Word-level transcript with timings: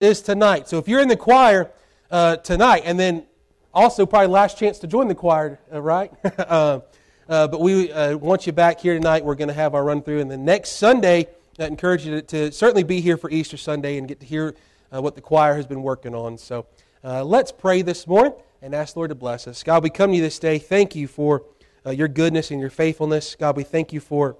is 0.00 0.22
tonight. 0.22 0.66
So 0.66 0.78
if 0.78 0.88
you're 0.88 1.02
in 1.02 1.08
the 1.08 1.16
choir 1.16 1.70
uh, 2.10 2.36
tonight, 2.36 2.84
and 2.86 2.98
then 2.98 3.26
also 3.74 4.06
probably 4.06 4.28
last 4.28 4.56
chance 4.58 4.78
to 4.78 4.86
join 4.86 5.08
the 5.08 5.14
choir, 5.14 5.60
uh, 5.70 5.82
right? 5.82 6.10
uh, 6.38 6.80
uh, 7.28 7.48
but 7.48 7.60
we 7.60 7.92
uh, 7.92 8.16
want 8.16 8.46
you 8.46 8.52
back 8.52 8.80
here 8.80 8.94
tonight. 8.94 9.26
We're 9.26 9.34
going 9.34 9.48
to 9.48 9.54
have 9.54 9.74
our 9.74 9.84
run 9.84 10.00
through, 10.00 10.20
and 10.20 10.30
then 10.30 10.42
next 10.42 10.76
Sunday, 10.76 11.28
I 11.58 11.66
encourage 11.66 12.06
you 12.06 12.12
to, 12.12 12.22
to, 12.22 12.50
certainly 12.52 12.82
be 12.82 13.02
here 13.02 13.18
for 13.18 13.28
Easter 13.30 13.58
Sunday 13.58 13.98
and 13.98 14.08
get 14.08 14.20
to 14.20 14.26
hear 14.26 14.54
uh, 14.90 15.02
what 15.02 15.16
the 15.16 15.20
choir 15.20 15.54
has 15.54 15.66
been 15.66 15.82
working 15.82 16.14
on. 16.14 16.38
So 16.38 16.64
let's 17.02 17.52
pray 17.52 17.82
this 17.82 18.06
morning 18.06 18.32
and 18.62 18.74
ask 18.74 18.96
Lord 18.96 19.10
to 19.10 19.14
bless 19.14 19.46
us. 19.46 19.62
God, 19.62 19.82
we 19.82 19.90
come 19.90 20.12
to 20.12 20.16
you 20.16 20.22
this 20.22 20.38
day. 20.38 20.58
Thank 20.58 20.96
you 20.96 21.08
for 21.08 21.44
your 21.84 22.08
goodness 22.08 22.50
and 22.50 22.58
your 22.58 22.70
faithfulness. 22.70 23.36
God, 23.38 23.54
we 23.54 23.64
thank 23.64 23.92
you 23.92 24.00
for 24.00 24.38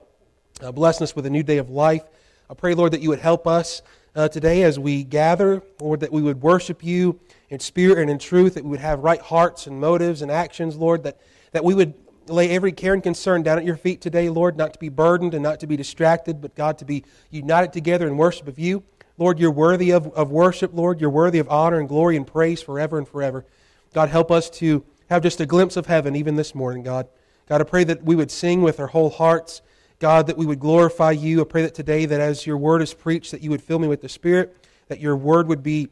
blessing 0.72 1.04
us 1.04 1.14
with 1.14 1.26
a 1.26 1.30
new 1.30 1.42
day 1.42 1.58
of 1.58 1.68
life. 1.68 2.04
I 2.48 2.54
pray, 2.54 2.74
Lord, 2.74 2.92
that 2.92 3.02
you 3.02 3.10
would 3.10 3.20
help 3.20 3.46
us 3.46 3.82
uh, 4.14 4.28
today 4.28 4.62
as 4.62 4.78
we 4.78 5.04
gather, 5.04 5.62
Lord, 5.80 6.00
that 6.00 6.12
we 6.12 6.22
would 6.22 6.42
worship 6.42 6.82
you 6.82 7.20
in 7.48 7.60
spirit 7.60 7.98
and 7.98 8.10
in 8.10 8.18
truth, 8.18 8.54
that 8.54 8.64
we 8.64 8.70
would 8.70 8.80
have 8.80 9.00
right 9.00 9.20
hearts 9.20 9.66
and 9.66 9.80
motives 9.80 10.22
and 10.22 10.30
actions, 10.30 10.76
Lord, 10.76 11.04
that, 11.04 11.20
that 11.52 11.64
we 11.64 11.74
would 11.74 11.94
lay 12.26 12.50
every 12.50 12.72
care 12.72 12.94
and 12.94 13.02
concern 13.02 13.42
down 13.42 13.58
at 13.58 13.64
your 13.64 13.76
feet 13.76 14.00
today, 14.00 14.28
Lord, 14.28 14.56
not 14.56 14.72
to 14.72 14.78
be 14.78 14.88
burdened 14.88 15.34
and 15.34 15.42
not 15.42 15.60
to 15.60 15.66
be 15.66 15.76
distracted, 15.76 16.40
but 16.40 16.54
God, 16.54 16.78
to 16.78 16.84
be 16.84 17.04
united 17.30 17.72
together 17.72 18.06
in 18.06 18.16
worship 18.16 18.48
of 18.48 18.58
you. 18.58 18.82
Lord, 19.18 19.38
you're 19.38 19.50
worthy 19.50 19.90
of, 19.90 20.06
of 20.14 20.30
worship, 20.30 20.72
Lord. 20.72 21.00
You're 21.00 21.10
worthy 21.10 21.38
of 21.38 21.48
honor 21.48 21.78
and 21.78 21.88
glory 21.88 22.16
and 22.16 22.26
praise 22.26 22.62
forever 22.62 22.98
and 22.98 23.06
forever. 23.06 23.44
God, 23.92 24.08
help 24.08 24.30
us 24.30 24.48
to 24.50 24.84
have 25.08 25.22
just 25.22 25.40
a 25.40 25.46
glimpse 25.46 25.76
of 25.76 25.86
heaven 25.86 26.14
even 26.16 26.36
this 26.36 26.54
morning, 26.54 26.82
God. 26.82 27.08
God, 27.48 27.60
I 27.60 27.64
pray 27.64 27.84
that 27.84 28.04
we 28.04 28.14
would 28.14 28.30
sing 28.30 28.62
with 28.62 28.78
our 28.78 28.86
whole 28.86 29.10
hearts 29.10 29.60
God, 30.00 30.26
that 30.28 30.38
we 30.38 30.46
would 30.46 30.58
glorify 30.58 31.10
you. 31.10 31.42
I 31.42 31.44
pray 31.44 31.62
that 31.62 31.74
today, 31.74 32.06
that 32.06 32.20
as 32.20 32.46
your 32.46 32.56
word 32.56 32.80
is 32.80 32.94
preached, 32.94 33.30
that 33.32 33.42
you 33.42 33.50
would 33.50 33.62
fill 33.62 33.78
me 33.78 33.86
with 33.86 34.00
the 34.00 34.08
Spirit, 34.08 34.56
that 34.88 34.98
your 34.98 35.14
word 35.14 35.46
would 35.46 35.62
be 35.62 35.88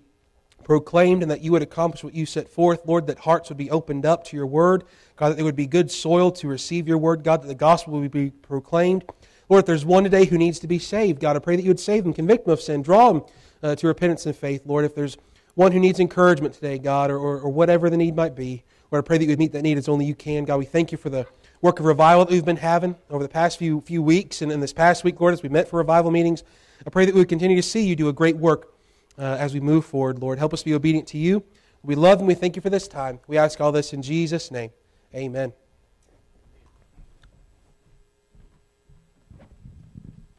proclaimed, 0.64 1.22
and 1.22 1.30
that 1.30 1.42
you 1.42 1.52
would 1.52 1.60
accomplish 1.60 2.02
what 2.02 2.14
you 2.14 2.24
set 2.24 2.48
forth. 2.48 2.86
Lord, 2.86 3.06
that 3.06 3.18
hearts 3.18 3.50
would 3.50 3.58
be 3.58 3.70
opened 3.70 4.06
up 4.06 4.24
to 4.24 4.36
your 4.36 4.46
word. 4.46 4.84
God, 5.16 5.28
that 5.28 5.34
there 5.36 5.44
would 5.44 5.56
be 5.56 5.66
good 5.66 5.91
soil 5.91 6.30
to 6.33 6.48
receive 6.48 6.88
your 6.88 6.96
word. 6.96 7.22
God, 7.22 7.42
that 7.42 7.48
the 7.48 7.55
gospel 7.55 8.00
would 8.00 8.10
be 8.10 8.30
proclaimed. 8.30 9.05
Lord, 9.50 9.64
if 9.64 9.66
there's 9.66 9.84
one 9.84 10.05
today 10.05 10.24
who 10.24 10.38
needs 10.38 10.58
to 10.61 10.66
be 10.66 10.78
saved, 10.78 11.20
God, 11.20 11.36
I 11.36 11.38
pray 11.40 11.56
that 11.56 11.62
you 11.62 11.70
would 11.70 11.80
save 11.80 12.05
them, 12.05 12.14
convict 12.14 12.46
them 12.46 12.52
of 12.52 12.62
sin, 12.62 12.80
draw 12.80 13.12
them 13.12 13.22
uh, 13.62 13.74
to 13.74 13.86
repentance 13.86 14.24
and 14.24 14.34
faith. 14.34 14.62
Lord, 14.64 14.86
if 14.86 14.94
there's 14.94 15.18
one 15.55 15.72
who 15.72 15.80
needs 15.80 16.00
encouragement 16.00 16.55
today, 16.55 16.78
God, 16.78 17.11
or, 17.11 17.18
or, 17.18 17.40
or 17.40 17.50
whatever 17.50 17.90
the 17.90 17.96
need 17.98 18.16
might 18.16 18.34
be, 18.34 18.62
Lord, 18.90 19.05
I 19.05 19.06
pray 19.06 19.18
that 19.18 19.24
you 19.24 19.30
would 19.30 19.38
meet 19.38 19.52
that 19.52 19.62
need 19.62 19.77
as 19.77 19.88
only 19.88 20.06
you 20.06 20.14
can. 20.14 20.44
God, 20.44 20.56
we 20.58 20.64
thank 20.64 20.92
you 20.92 20.98
for 20.98 21.11
the 21.11 21.27
work 21.61 21.81
of 21.81 21.87
revival 21.87 22.25
that 22.25 22.33
we've 22.33 22.45
been 22.45 22.56
having 22.56 22.97
over 23.11 23.23
the 23.23 23.28
past 23.28 23.59
few, 23.59 23.81
few 23.81 24.03
weeks 24.03 24.42
and 24.42 24.53
in 24.53 24.61
this 24.61 24.73
past 24.73 25.05
week, 25.05 25.20
Lord, 25.20 25.34
as 25.34 25.42
we 25.42 25.48
met 25.48 25.69
for 25.69 25.78
revival 25.78 26.11
meetings. 26.11 26.45
I 26.87 26.91
pray 26.91 27.05
that 27.05 27.14
we 27.14 27.20
would 27.20 27.28
continue 27.28 27.56
to 27.56 27.62
see 27.62 27.87
you 27.87 27.97
do 27.97 28.09
a 28.09 28.12
great 28.12 28.37
work 28.37 28.75
uh, 29.19 29.23
as 29.23 29.53
we 29.53 29.61
move 29.61 29.84
forward, 29.84 30.20
Lord. 30.20 30.39
Help 30.39 30.55
us 30.55 30.62
be 30.62 30.75
obedient 30.75 31.09
to 31.09 31.19
you. 31.19 31.42
We 31.83 31.95
love 31.95 32.19
and 32.19 32.29
we 32.29 32.34
thank 32.34 32.56
you 32.56 32.62
for 32.62 32.70
this 32.70 32.86
time. 32.86 33.20
We 33.27 33.39
ask 33.39 33.61
all 33.61 33.73
this 33.73 33.92
in 33.92 34.03
Jesus' 34.03 34.51
name. 34.51 34.70
Amen. 35.14 35.53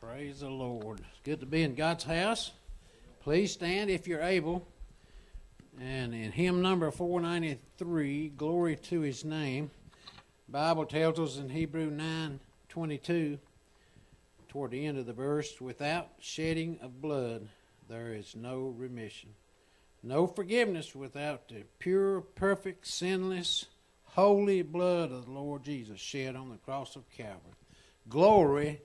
Praise 0.01 0.39
the 0.41 0.49
Lord. 0.49 0.99
It's 0.99 1.19
good 1.23 1.39
to 1.39 1.45
be 1.45 1.63
in 1.63 1.75
God's 1.75 2.03
house. 2.03 2.51
Please 3.21 3.51
stand 3.51 3.89
if 3.89 4.07
you're 4.07 4.21
able. 4.21 4.67
And 5.79 6.13
in 6.13 6.31
hymn 6.31 6.61
number 6.61 6.91
493, 6.91 8.29
Glory 8.29 8.75
to 8.75 8.99
His 9.01 9.23
Name. 9.23 9.71
Bible 10.51 10.85
tells 10.85 11.19
us 11.19 11.37
in 11.37 11.49
Hebrew 11.49 11.91
9:22 11.91 13.37
toward 14.47 14.71
the 14.71 14.83
end 14.83 14.97
of 14.97 15.05
the 15.05 15.13
verse 15.13 15.61
without 15.61 16.09
shedding 16.19 16.79
of 16.81 17.01
blood 17.01 17.47
there 17.87 18.13
is 18.13 18.35
no 18.35 18.73
remission. 18.75 19.35
No 20.01 20.25
forgiveness 20.25 20.95
without 20.95 21.49
the 21.49 21.65
pure 21.77 22.21
perfect 22.21 22.87
sinless 22.87 23.67
holy 24.05 24.63
blood 24.63 25.11
of 25.11 25.25
the 25.25 25.31
Lord 25.31 25.63
Jesus 25.63 25.99
shed 25.99 26.35
on 26.35 26.49
the 26.49 26.57
cross 26.57 26.95
of 26.95 27.07
Calvary. 27.11 27.53
Glory 28.07 28.81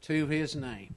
to 0.00 0.26
his 0.26 0.56
name 0.56 0.96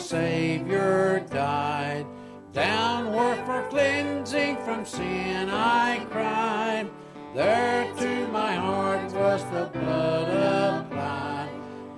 Savior 0.00 1.24
died. 1.30 2.06
Downward 2.52 3.44
for 3.46 3.62
cleansing 3.68 4.56
from 4.64 4.84
sin 4.84 5.48
I 5.50 6.04
cried. 6.10 6.90
There 7.34 7.92
to 7.94 8.28
my 8.28 8.54
heart 8.54 9.12
was 9.12 9.44
the 9.52 9.70
blood 9.72 10.86
applied. 10.86 11.50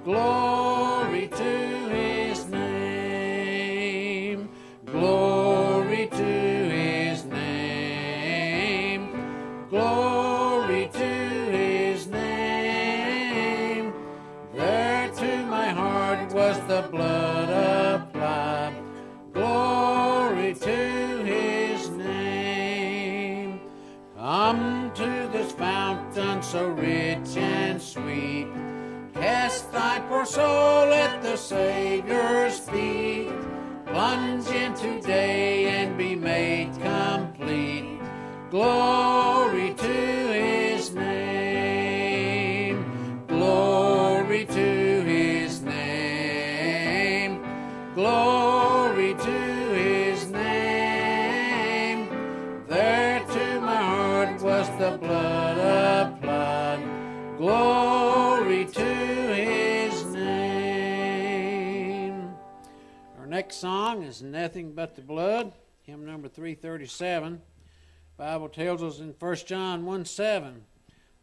Glory 0.05 0.52
thy 29.73 30.01
poor 30.09 30.25
soul 30.27 30.93
at 30.93 31.23
the 31.23 31.37
Savior's 31.37 32.59
feet. 32.59 33.33
Plunge 33.87 34.47
in 34.49 34.75
today 34.75 35.67
and 35.69 35.97
be 35.97 36.15
made 36.15 36.73
complete. 36.81 37.99
Glory 38.51 39.42
song 63.63 64.03
is 64.03 64.21
Nothing 64.21 64.73
But 64.73 64.97
the 64.97 65.03
Blood, 65.03 65.53
hymn 65.83 66.05
number 66.05 66.27
337. 66.27 67.41
Bible 68.17 68.49
tells 68.49 68.83
us 68.83 68.99
in 68.99 69.15
1 69.17 69.37
John 69.47 69.87
1 69.87 70.05
7, 70.05 70.65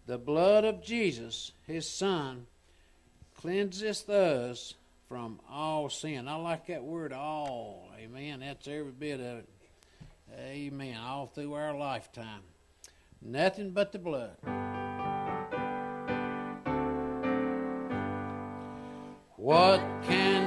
the 0.06 0.18
blood 0.18 0.64
of 0.64 0.82
Jesus, 0.82 1.52
his 1.68 1.86
son, 1.90 2.48
cleanseth 3.36 4.08
us 4.08 4.76
from 5.10 5.42
all 5.52 5.90
sin. 5.90 6.30
I 6.30 6.36
like 6.36 6.68
that 6.68 6.82
word 6.82 7.12
all. 7.12 7.90
Amen. 8.00 8.40
That's 8.40 8.70
every 8.70 8.94
bit 8.94 9.20
of 9.20 9.40
it. 9.40 9.50
Amen. 10.40 10.96
All 10.96 11.28
through 11.28 11.56
our 11.56 11.78
lifetime. 11.78 12.44
Nothing 13.22 13.72
but 13.72 13.92
the 13.92 14.00
blood. 14.00 14.38
What 19.36 19.82
can 20.04 20.39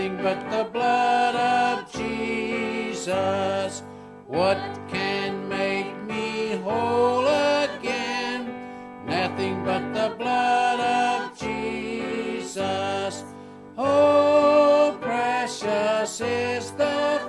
Nothing 0.00 0.22
but 0.22 0.50
the 0.50 0.64
blood 0.64 1.36
of 1.36 1.92
Jesus. 1.92 3.82
What 4.28 4.56
can 4.88 5.46
make 5.46 5.94
me 6.04 6.56
whole 6.64 7.26
again? 7.26 8.50
Nothing 9.06 9.62
but 9.62 9.92
the 9.92 10.14
blood 10.16 10.80
of 10.80 11.38
Jesus. 11.38 13.24
Oh, 13.76 14.96
precious 15.02 16.22
is 16.22 16.70
the 16.70 17.19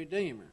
Redeemer. 0.00 0.50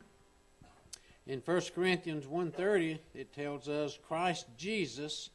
In 1.26 1.40
1 1.40 1.62
Corinthians 1.74 2.26
1:30 2.26 3.00
it 3.14 3.32
tells 3.32 3.70
us 3.70 3.98
Christ 4.06 4.46
Jesus 4.58 5.30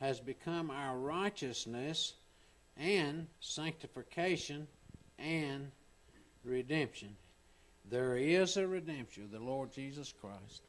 has 0.00 0.18
become 0.18 0.68
our 0.68 0.98
righteousness 0.98 2.14
and 2.76 3.28
sanctification 3.38 4.66
and 5.16 5.70
redemption. 6.42 7.16
There 7.88 8.16
is 8.16 8.56
a 8.56 8.66
redemption, 8.66 9.30
the 9.30 9.38
Lord 9.38 9.70
Jesus 9.70 10.12
Christ. 10.12 10.62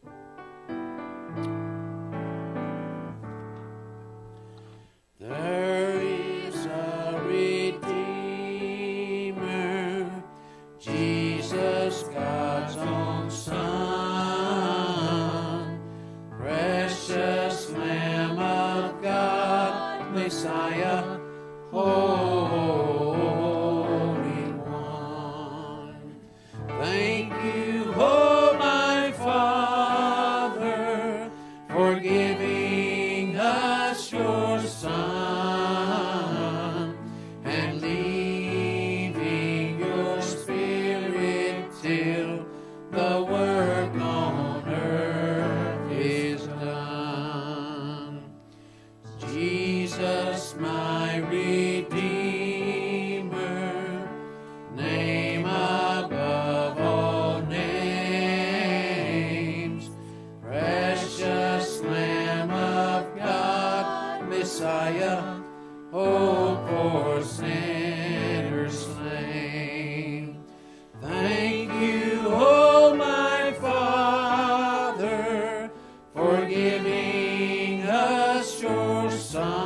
Your 79.34 79.63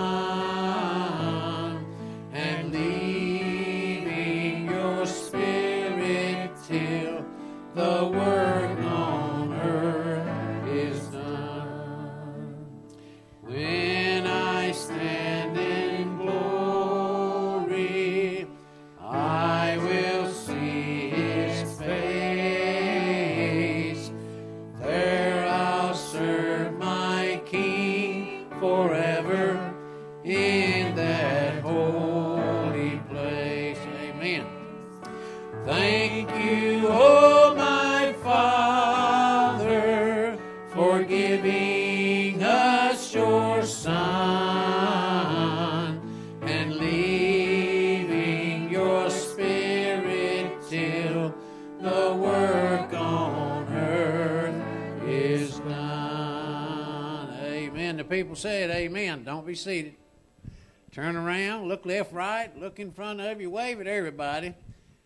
be 59.47 59.56
seated. 59.56 59.95
Turn 60.92 61.16
around, 61.16 61.69
look 61.69 61.85
left, 61.85 62.11
right, 62.11 62.56
look 62.59 62.80
in 62.80 62.92
front 62.92 63.21
of 63.21 63.39
you, 63.39 63.49
wave 63.49 63.80
at 63.80 63.87
everybody. 63.87 64.54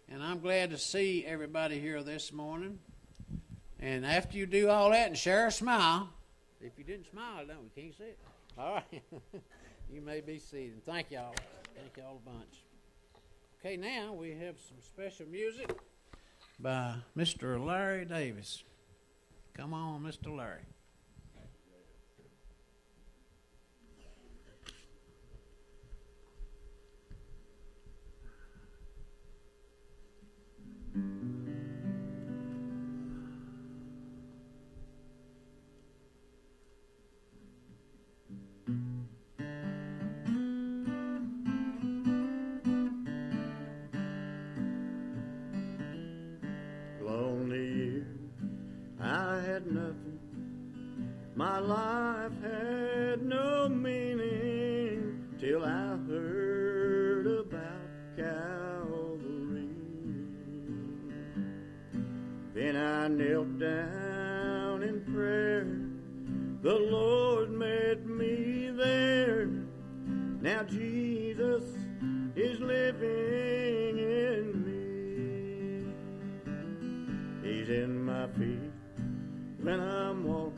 And 0.10 0.24
I'm 0.24 0.39
glad 0.39 0.71
to 0.71 0.79
see 0.79 1.24
everybody 1.27 1.79
here 1.79 2.01
this 2.01 2.33
morning. 2.33 2.79
And 3.79 4.03
after 4.03 4.38
you 4.38 4.48
do 4.48 4.67
all 4.67 4.89
that 4.89 5.07
and 5.07 5.17
share 5.17 5.45
a 5.45 5.51
smile, 5.51 6.10
if 6.60 6.71
you 6.75 6.83
didn't 6.83 7.07
smile, 7.12 7.45
don't 7.45 7.63
we 7.63 7.81
can't 7.81 7.95
see 7.95 8.03
it. 8.03 8.19
All 8.57 8.74
right. 8.74 9.03
you 9.93 10.01
may 10.01 10.21
be 10.21 10.39
seated. 10.39 10.83
Thank 10.86 11.12
y'all. 11.12 11.36
Thank 11.75 11.98
y'all 11.98 12.19
a 12.25 12.29
bunch. 12.29 12.63
Okay, 13.60 13.77
now 13.77 14.13
we 14.13 14.31
have 14.31 14.55
some 14.67 14.77
special 14.81 15.27
music 15.27 15.71
by 16.60 16.95
Mr. 17.15 17.63
Larry 17.63 18.05
Davis. 18.05 18.63
Come 19.53 19.74
on, 19.74 20.01
Mr. 20.01 20.36
Larry. 20.36 20.65
My 51.41 51.57
life 51.57 52.38
had 52.43 53.24
no 53.24 53.67
meaning 53.67 55.25
till 55.39 55.65
I 55.65 55.98
heard 56.07 57.25
about 57.25 57.89
Calvary. 58.15 59.69
Then 62.53 62.75
I 62.75 63.07
knelt 63.07 63.57
down 63.57 64.83
in 64.83 65.01
prayer, 65.12 65.65
the 66.62 66.75
Lord 66.77 67.50
met 67.50 68.05
me 68.05 68.69
there. 68.69 69.48
Now 70.41 70.62
Jesus 70.62 71.63
is 72.36 72.60
living 72.60 73.98
in 73.98 74.63
me. 74.63 75.91
He's 77.43 77.69
in 77.69 78.05
my 78.05 78.27
feet 78.27 78.71
when 79.63 79.79
I'm 79.79 80.24
walking, 80.24 80.50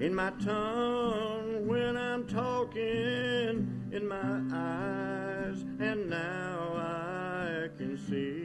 in 0.00 0.14
my 0.14 0.30
tongue 0.42 1.66
when 1.66 1.94
I'm 1.94 2.26
talking, 2.26 3.90
in 3.92 4.08
my 4.08 4.40
eyes, 4.50 5.62
and 5.78 6.08
now 6.08 6.72
I 6.74 7.68
can 7.76 7.98
see. 8.08 8.40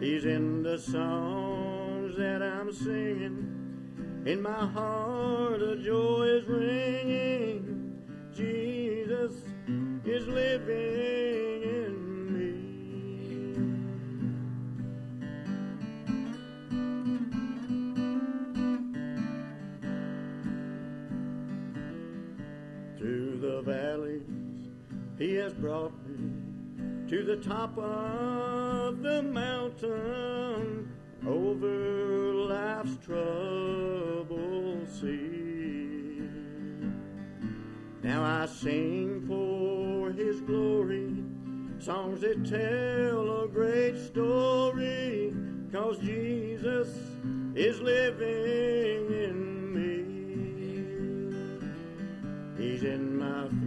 He's 0.00 0.24
in 0.24 0.62
the 0.62 0.78
songs 0.78 2.16
that 2.16 2.42
I'm 2.42 2.72
singing. 2.72 4.22
In 4.24 4.40
my 4.40 4.66
heart, 4.66 5.60
a 5.60 5.76
joy 5.76 6.24
is 6.24 6.46
ringing. 6.46 8.02
Jesus 8.34 9.34
is 10.06 10.26
living 10.26 11.33
He 25.24 25.36
has 25.36 25.54
brought 25.54 25.94
me 26.06 26.28
to 27.08 27.24
the 27.24 27.36
top 27.36 27.78
of 27.78 29.00
the 29.00 29.22
mountain 29.22 30.92
over 31.26 32.34
life's 32.34 32.98
troubled 32.98 34.86
sea. 34.86 36.28
Now 38.02 38.22
I 38.22 38.44
sing 38.44 39.24
for 39.26 40.12
His 40.12 40.42
glory, 40.42 41.24
songs 41.78 42.20
that 42.20 42.44
tell 42.44 43.44
a 43.44 43.48
great 43.48 43.96
story, 43.96 45.32
cause 45.72 45.96
Jesus 46.00 46.88
is 47.54 47.80
living 47.80 49.06
in 49.24 49.72
me. 49.72 50.04
He's 52.62 52.82
in 52.82 53.16
my 53.18 53.63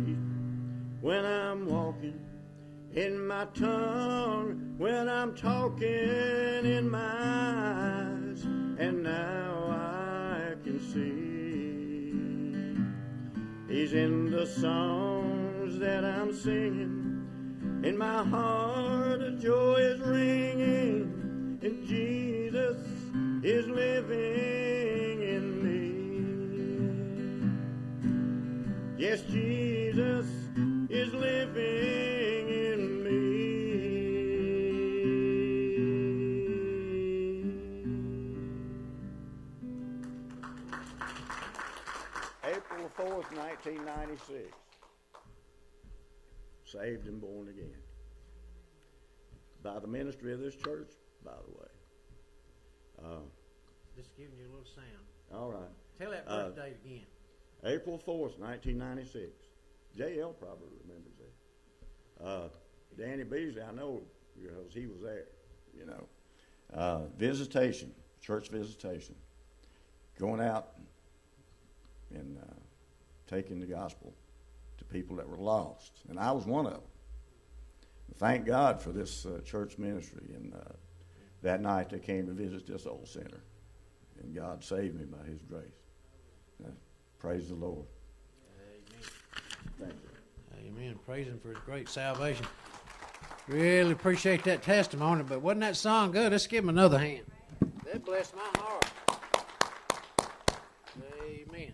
when 1.07 1.23
I'm 1.23 1.65
walking 1.65 2.19
in 2.93 3.25
my 3.25 3.45
tongue 3.53 4.75
when 4.77 5.07
I'm 5.07 5.33
talking 5.33 5.85
in 5.87 6.89
my 6.89 6.99
eyes, 6.99 8.43
and 8.43 9.03
now 9.03 9.69
I 9.69 10.55
can 10.65 10.79
see. 10.81 12.11
He's 13.73 13.93
in 13.93 14.29
the 14.31 14.45
songs 14.45 15.79
that 15.79 16.03
I'm 16.03 16.33
singing. 16.33 17.81
In 17.85 17.97
my 17.97 18.21
heart, 18.25 19.21
a 19.21 19.31
joy 19.31 19.77
is 19.77 20.01
ringing, 20.01 20.96
4th, 58.07 58.39
1996. 58.39 59.31
JL 59.97 60.33
probably 60.39 60.69
remembers 60.81 61.13
that. 61.19 62.25
Uh, 62.25 62.47
Danny 62.97 63.23
Beasley, 63.23 63.61
I 63.61 63.71
know 63.73 64.01
because 64.35 64.73
he 64.73 64.87
was 64.87 65.01
there, 65.01 65.25
you 65.77 65.85
know. 65.85 66.07
Uh, 66.73 67.07
visitation, 67.17 67.91
church 68.21 68.49
visitation, 68.49 69.15
going 70.19 70.41
out 70.41 70.73
and 72.13 72.37
uh, 72.37 72.55
taking 73.27 73.59
the 73.59 73.65
gospel 73.65 74.13
to 74.77 74.85
people 74.85 75.15
that 75.17 75.27
were 75.27 75.37
lost. 75.37 75.99
And 76.09 76.19
I 76.19 76.31
was 76.31 76.45
one 76.45 76.65
of 76.65 76.73
them. 76.73 76.81
Thank 78.17 78.45
God 78.45 78.81
for 78.81 78.91
this 78.91 79.25
uh, 79.25 79.41
church 79.45 79.77
ministry. 79.77 80.31
And 80.33 80.53
uh, 80.53 80.73
that 81.41 81.61
night 81.61 81.89
they 81.89 81.99
came 81.99 82.25
to 82.27 82.33
visit 82.33 82.65
this 82.67 82.85
old 82.85 83.07
center. 83.07 83.43
And 84.21 84.35
God 84.35 84.63
saved 84.63 84.99
me 84.99 85.05
by 85.05 85.25
his 85.29 85.41
grace. 85.43 85.67
Uh, 86.63 86.71
praise 87.19 87.49
the 87.49 87.55
Lord. 87.55 87.85
Amen. 90.67 90.99
Praise 91.05 91.27
Him 91.27 91.39
for 91.39 91.49
His 91.49 91.59
great 91.59 91.87
salvation. 91.87 92.45
Really 93.47 93.91
appreciate 93.91 94.43
that 94.43 94.63
testimony, 94.63 95.23
but 95.23 95.41
wasn't 95.41 95.61
that 95.61 95.77
song 95.77 96.11
good? 96.11 96.31
Let's 96.31 96.47
give 96.47 96.63
Him 96.63 96.69
another 96.69 96.99
hand. 96.99 97.23
That 97.85 98.03
blessed 98.03 98.35
my 98.35 98.59
heart. 98.59 98.85
Amen. 101.25 101.73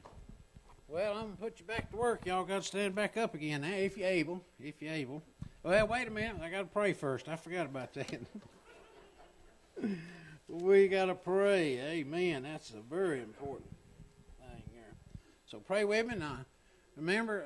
Well, 0.88 1.14
I'm 1.14 1.24
going 1.24 1.36
to 1.36 1.42
put 1.42 1.60
you 1.60 1.66
back 1.66 1.90
to 1.90 1.98
work. 1.98 2.26
Y'all 2.26 2.44
got 2.44 2.62
to 2.62 2.68
stand 2.68 2.94
back 2.94 3.18
up 3.18 3.34
again 3.34 3.62
now, 3.62 3.74
if 3.74 3.98
you're 3.98 4.08
able. 4.08 4.44
If 4.60 4.80
you're 4.80 4.94
able. 4.94 5.24
Well, 5.64 5.88
wait 5.88 6.08
a 6.08 6.12
minute. 6.12 6.36
I 6.44 6.50
got 6.50 6.60
to 6.60 6.66
pray 6.66 6.94
first. 6.94 7.28
I 7.28 7.36
forgot 7.36 7.66
about 7.66 7.94
that. 7.94 8.20
we 10.48 10.88
got 10.88 11.06
to 11.06 11.16
pray. 11.16 11.80
Amen. 11.80 12.44
That's 12.44 12.72
a 12.72 12.82
very 12.94 13.22
important 13.22 13.72
thing 14.40 14.62
here. 14.72 14.94
So 15.48 15.58
pray 15.58 15.84
with 15.84 16.06
me 16.06 16.16
now. 16.16 16.46
Remember, 16.96 17.46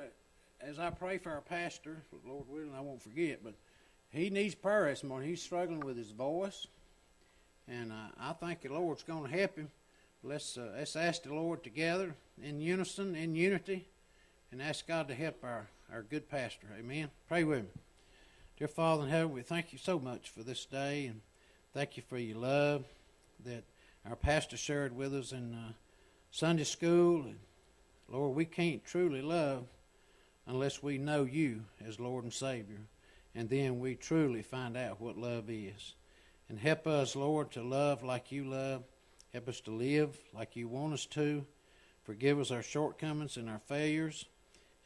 as 0.60 0.78
I 0.78 0.90
pray 0.90 1.18
for 1.18 1.30
our 1.30 1.40
pastor, 1.40 2.02
Lord 2.26 2.48
willing, 2.48 2.74
I 2.76 2.80
won't 2.80 3.02
forget, 3.02 3.40
but 3.42 3.54
he 4.10 4.30
needs 4.30 4.54
prayer 4.54 4.86
this 4.86 5.04
morning. 5.04 5.28
He's 5.28 5.42
struggling 5.42 5.80
with 5.80 5.96
his 5.96 6.10
voice, 6.10 6.66
and 7.68 7.92
uh, 7.92 8.10
I 8.18 8.32
think 8.32 8.62
the 8.62 8.72
Lord's 8.72 9.02
going 9.02 9.30
to 9.30 9.36
help 9.36 9.56
him. 9.56 9.70
Let's 10.22 10.58
uh, 10.58 10.72
let's 10.76 10.96
ask 10.96 11.22
the 11.22 11.34
Lord 11.34 11.62
together 11.62 12.14
in 12.42 12.60
unison, 12.60 13.14
in 13.14 13.34
unity, 13.34 13.86
and 14.50 14.60
ask 14.60 14.86
God 14.86 15.08
to 15.08 15.14
help 15.14 15.44
our, 15.44 15.68
our 15.92 16.02
good 16.02 16.28
pastor. 16.28 16.66
Amen. 16.78 17.10
Pray 17.28 17.44
with 17.44 17.62
me. 17.62 17.70
Dear 18.58 18.68
Father 18.68 19.04
in 19.04 19.10
heaven, 19.10 19.32
we 19.32 19.42
thank 19.42 19.72
you 19.72 19.78
so 19.78 20.00
much 20.00 20.30
for 20.30 20.42
this 20.42 20.64
day, 20.64 21.06
and 21.06 21.20
thank 21.72 21.96
you 21.96 22.02
for 22.08 22.18
your 22.18 22.38
love 22.38 22.84
that 23.44 23.62
our 24.08 24.16
pastor 24.16 24.56
shared 24.56 24.96
with 24.96 25.14
us 25.14 25.30
in 25.30 25.54
uh, 25.54 25.72
Sunday 26.32 26.64
school. 26.64 27.22
And 27.22 27.38
Lord, 28.08 28.34
we 28.34 28.44
can't 28.44 28.84
truly 28.84 29.22
love 29.22 29.64
unless 30.48 30.82
we 30.82 30.96
know 30.96 31.24
you 31.24 31.60
as 31.86 32.00
Lord 32.00 32.24
and 32.24 32.32
Savior. 32.32 32.80
And 33.34 33.50
then 33.50 33.78
we 33.78 33.94
truly 33.94 34.42
find 34.42 34.76
out 34.76 35.00
what 35.00 35.18
love 35.18 35.44
is. 35.48 35.94
And 36.48 36.58
help 36.58 36.86
us, 36.86 37.14
Lord, 37.14 37.52
to 37.52 37.62
love 37.62 38.02
like 38.02 38.32
you 38.32 38.44
love. 38.44 38.82
Help 39.32 39.48
us 39.48 39.60
to 39.60 39.70
live 39.70 40.16
like 40.32 40.56
you 40.56 40.66
want 40.66 40.94
us 40.94 41.04
to. 41.06 41.44
Forgive 42.02 42.40
us 42.40 42.50
our 42.50 42.62
shortcomings 42.62 43.36
and 43.36 43.50
our 43.50 43.60
failures. 43.68 44.24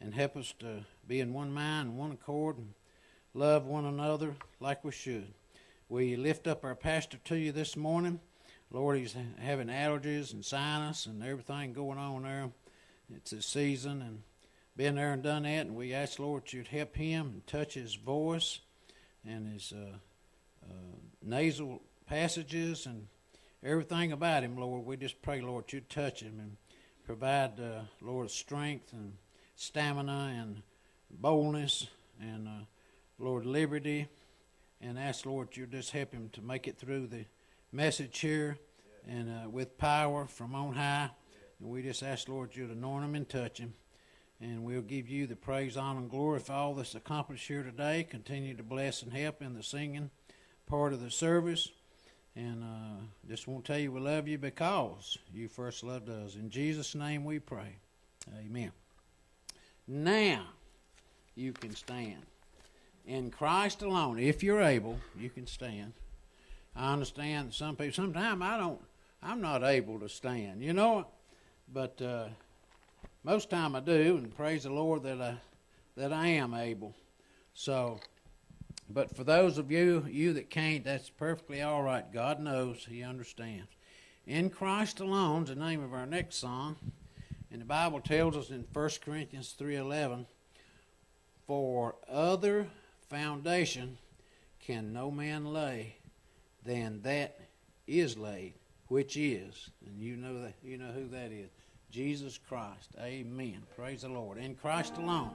And 0.01 0.13
help 0.13 0.37
us 0.37 0.53
to 0.59 0.85
be 1.07 1.21
in 1.21 1.33
one 1.33 1.53
mind 1.53 1.91
and 1.91 1.99
one 1.99 2.11
accord 2.11 2.59
and 2.59 2.75
love 3.33 3.65
one 3.65 3.85
another 3.85 4.35
like 4.59 4.83
we 4.85 4.91
should. 4.91 5.33
We 5.89 6.17
lift 6.17 6.49
up 6.49 6.65
our 6.65 6.75
pastor 6.75 7.19
to 7.27 7.37
you 7.37 7.53
this 7.53 7.77
morning. 7.77 8.19
Lord, 8.73 8.99
he's 8.99 9.15
having 9.39 9.69
allergies 9.69 10.33
and 10.33 10.45
sinus 10.45 11.07
and 11.07 11.23
everything 11.23 11.73
going 11.73 11.99
on 11.99 12.25
there. 12.25 12.51
It's 13.15 13.33
a 13.33 13.43
season 13.43 14.03
and 14.03 14.23
been 14.77 14.95
there 14.95 15.13
and 15.13 15.23
done 15.23 15.43
that, 15.43 15.67
and 15.67 15.77
we 15.77 15.93
ask 15.93 16.19
Lord 16.19 16.53
you'd 16.53 16.69
help 16.69 16.97
him 16.97 17.27
and 17.27 17.47
touch 17.47 17.75
his 17.75 17.95
voice 17.95 18.61
and 19.27 19.53
his 19.53 19.73
uh, 19.73 19.97
uh, 20.65 20.97
nasal 21.23 21.83
passages 22.07 22.87
and 22.87 23.07
everything 23.63 24.13
about 24.13 24.43
him, 24.43 24.57
Lord. 24.57 24.87
We 24.87 24.97
just 24.97 25.21
pray, 25.23 25.41
Lord, 25.41 25.73
you'd 25.73 25.91
touch 25.91 26.21
him 26.21 26.39
and 26.39 26.57
provide, 27.05 27.61
uh, 27.61 27.83
Lord, 28.01 28.31
strength 28.31 28.93
and 28.93 29.15
stamina 29.57 30.35
and 30.41 30.63
boldness 31.11 31.89
and, 32.21 32.49
uh, 32.49 32.65
Lord, 33.19 33.47
liberty. 33.47 34.09
And 34.81 34.99
ask, 34.99 35.27
Lord, 35.27 35.57
you'd 35.57 35.71
just 35.71 35.93
help 35.93 36.13
him 36.13 36.29
to 36.33 36.43
make 36.43 36.67
it 36.67 36.77
through 36.77 37.07
the 37.07 37.25
message 37.71 38.19
here 38.19 38.59
and 39.07 39.31
uh, 39.31 39.49
with 39.49 39.79
power 39.79 40.27
from 40.27 40.55
on 40.57 40.75
high. 40.75 41.11
And 41.61 41.69
we 41.69 41.83
just 41.83 42.03
ask, 42.03 42.29
Lord, 42.29 42.57
you'd 42.57 42.71
anoint 42.71 43.05
him 43.05 43.15
and 43.15 43.29
touch 43.29 43.59
him. 43.59 43.75
And 44.43 44.65
we'll 44.65 44.83
give 44.83 45.09
you 45.09 45.29
the 45.29 45.37
praise, 45.37 45.77
honor, 45.77 46.01
and 46.01 46.11
glory 46.11 46.41
for 46.41 46.53
all 46.53 46.75
that's 46.75 46.97
accomplished 46.97 47.47
here 47.47 47.63
today. 47.63 48.03
Continue 48.03 48.57
to 48.57 48.65
bless 48.65 49.03
and 49.03 49.13
help 49.13 49.41
in 49.41 49.55
the 49.55 49.63
singing 49.63 50.11
part 50.67 50.93
of 50.93 51.01
the 51.01 51.13
service. 51.13 51.69
And 52.35 52.65
uh, 52.65 53.05
just 53.29 53.47
want 53.47 53.65
to 53.65 53.73
tell 53.73 53.81
you 53.81 53.93
we 53.93 54.01
love 54.01 54.27
you 54.27 54.39
because 54.39 55.17
you 55.33 55.47
first 55.47 55.85
loved 55.85 56.11
us. 56.11 56.35
In 56.35 56.51
Jesus' 56.51 56.97
name 56.97 57.25
we 57.25 57.39
pray. 57.39 57.77
Amen. 58.45 58.73
Now 59.87 60.47
you 61.37 61.53
can 61.53 61.77
stand. 61.77 62.27
In 63.07 63.31
Christ 63.31 63.83
alone, 63.83 64.19
if 64.19 64.43
you're 64.43 64.63
able, 64.63 64.99
you 65.17 65.31
can 65.31 65.47
stand. 65.47 65.93
I 66.75 66.93
understand 66.93 67.55
some 67.55 67.77
people, 67.77 67.93
sometimes 67.93 68.43
I 68.43 68.59
don't, 68.59 68.81
I'm 69.23 69.41
not 69.41 69.63
able 69.63 70.01
to 70.01 70.09
stand, 70.09 70.65
you 70.65 70.73
know, 70.73 71.07
but 71.73 72.03
uh, 72.03 72.27
most 73.25 73.51
time 73.51 73.77
I 73.77 73.81
do, 73.81 74.17
and 74.17 74.35
praise 74.35 74.65
the 74.65 74.73
Lord 74.73 75.05
that 75.05 75.21
I, 75.21 75.37
that 75.97 76.13
I 76.13 76.27
am 76.29 76.55
able. 76.55 76.95
So, 77.55 78.01
but 78.91 79.15
for 79.15 79.25
those 79.25 79.59
of 79.59 79.71
you 79.71 80.05
you 80.11 80.33
that 80.33 80.51
can't, 80.51 80.85
that's 80.85 81.11
perfectly 81.11 81.63
all 81.63 81.83
right. 81.83 82.11
God 82.13 82.41
knows, 82.41 82.87
He 82.89 83.03
understands. 83.03 83.71
In 84.27 84.51
Christ 84.51 85.01
alone 85.01 85.45
is 85.45 85.49
the 85.51 85.55
name 85.55 85.83
of 85.83 85.93
our 85.93 86.07
next 86.07 86.37
song, 86.37 86.77
and 87.51 87.61
the 87.61 87.67
Bible 87.67 88.01
tells 88.01 88.37
us 88.37 88.51
in 88.51 88.65
1 88.73 88.91
Corinthians 89.05 89.53
three 89.53 89.77
eleven, 89.77 90.27
for 91.47 91.97
other 92.09 92.67
foundation 93.09 93.99
can 94.59 94.93
no 94.93 95.11
man 95.11 95.53
lay 95.53 95.97
than 96.65 97.03
that 97.03 97.39
is 97.87 98.17
laid, 98.17 98.55
which 98.89 99.17
is, 99.17 99.71
and 99.87 100.01
you 100.01 100.17
know 100.17 100.41
that 100.43 100.55
you 100.63 100.79
know 100.79 100.93
who 100.93 101.09
that 101.09 101.31
is, 101.33 101.51
Jesus 101.93 102.39
Christ. 102.49 102.95
Amen. 102.99 103.65
Praise 103.77 104.01
the 104.01 104.09
Lord. 104.09 104.39
In 104.39 104.55
Christ 104.55 104.95
alone. 104.97 105.31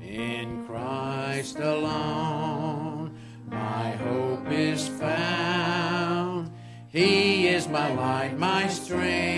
In 0.00 0.64
Christ 0.64 1.58
alone, 1.58 3.18
my 3.44 3.90
hope 3.90 4.50
is 4.50 4.88
found. 4.88 6.50
He 6.88 7.48
is 7.48 7.68
my 7.68 7.92
light, 7.92 8.38
my 8.38 8.66
strength, 8.68 9.37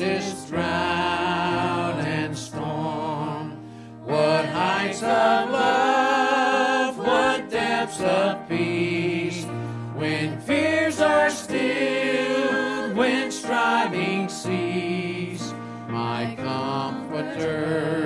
fiercest 0.00 0.48
drought 0.48 2.00
and 2.06 2.36
storm. 2.36 3.50
What 4.06 4.46
heights 4.46 5.02
of 5.02 5.50
love, 5.50 6.96
what 6.96 7.50
depths 7.50 8.00
of 8.00 8.48
peace, 8.48 9.44
when 9.94 10.40
fears 10.40 11.00
are 11.00 11.28
stilled, 11.28 12.96
when 12.96 13.30
striving 13.30 14.30
cease, 14.30 15.52
my 15.86 16.34
comforter, 16.38 17.99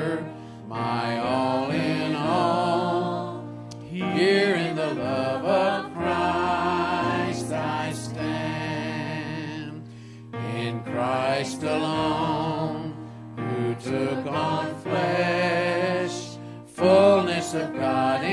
Christ 11.35 11.65
alone, 11.65 12.95
who 13.37 13.75
took 13.75 14.25
on 14.25 14.73
flesh, 14.83 16.39
fullness 16.65 17.55
of 17.55 17.75
God 17.75 18.24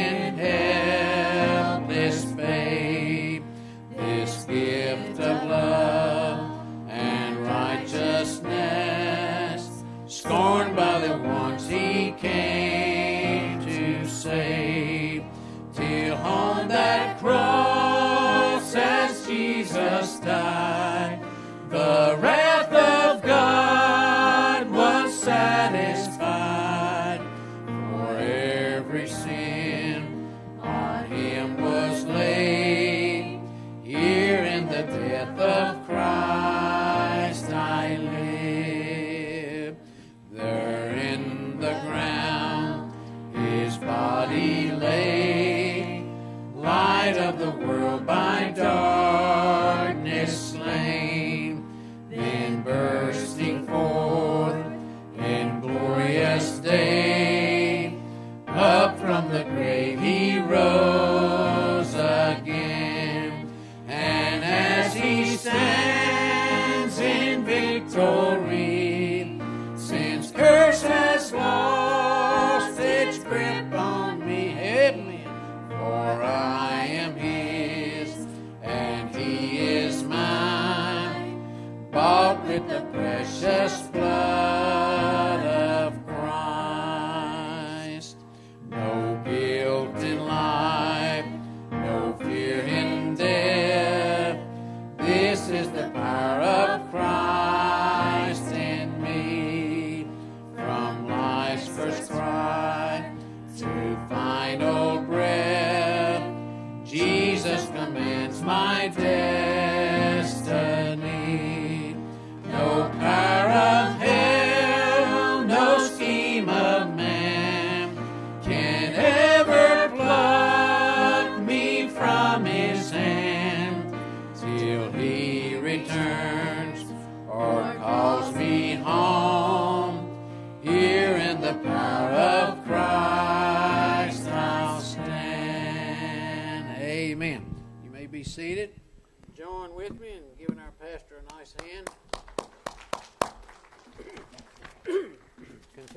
There 40.34 40.61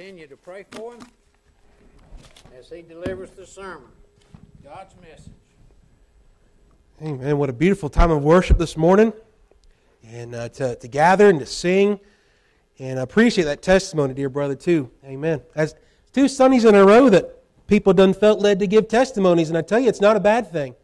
Continue 0.05 0.27
to 0.27 0.37
pray 0.37 0.67
for 0.73 0.93
him 0.93 1.01
as 2.59 2.69
he 2.69 2.83
delivers 2.83 3.31
the 3.31 3.47
sermon. 3.47 3.88
God's 4.62 4.95
message. 5.01 5.33
Amen. 7.01 7.38
What 7.38 7.49
a 7.49 7.55
beautiful 7.55 7.88
time 7.88 8.11
of 8.11 8.23
worship 8.23 8.59
this 8.59 8.77
morning. 8.77 9.14
And 10.07 10.35
uh, 10.35 10.51
to, 10.51 10.77
to 10.77 10.88
gather 10.88 11.31
and 11.31 11.40
to 11.40 11.47
sing. 11.47 12.01
And 12.79 13.01
I 13.01 13.03
appreciate 13.03 13.45
that 13.45 13.62
testimony, 13.62 14.12
dear 14.12 14.29
brother, 14.29 14.55
too. 14.55 14.90
Amen. 15.07 15.40
That's 15.55 15.75
two 16.12 16.29
Sundays 16.29 16.67
in 16.67 16.75
a 16.75 16.85
row 16.85 17.09
that 17.09 17.43
people 17.67 17.95
done 17.95 18.12
felt 18.12 18.40
led 18.40 18.59
to 18.59 18.67
give 18.67 18.88
testimonies. 18.88 19.49
And 19.49 19.57
I 19.57 19.62
tell 19.62 19.79
you, 19.79 19.88
it's 19.88 20.03
not 20.03 20.19
a 20.19 20.21
bad 20.21 20.53
thing. 20.53 20.75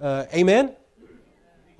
Uh, 0.00 0.26
amen? 0.32 0.76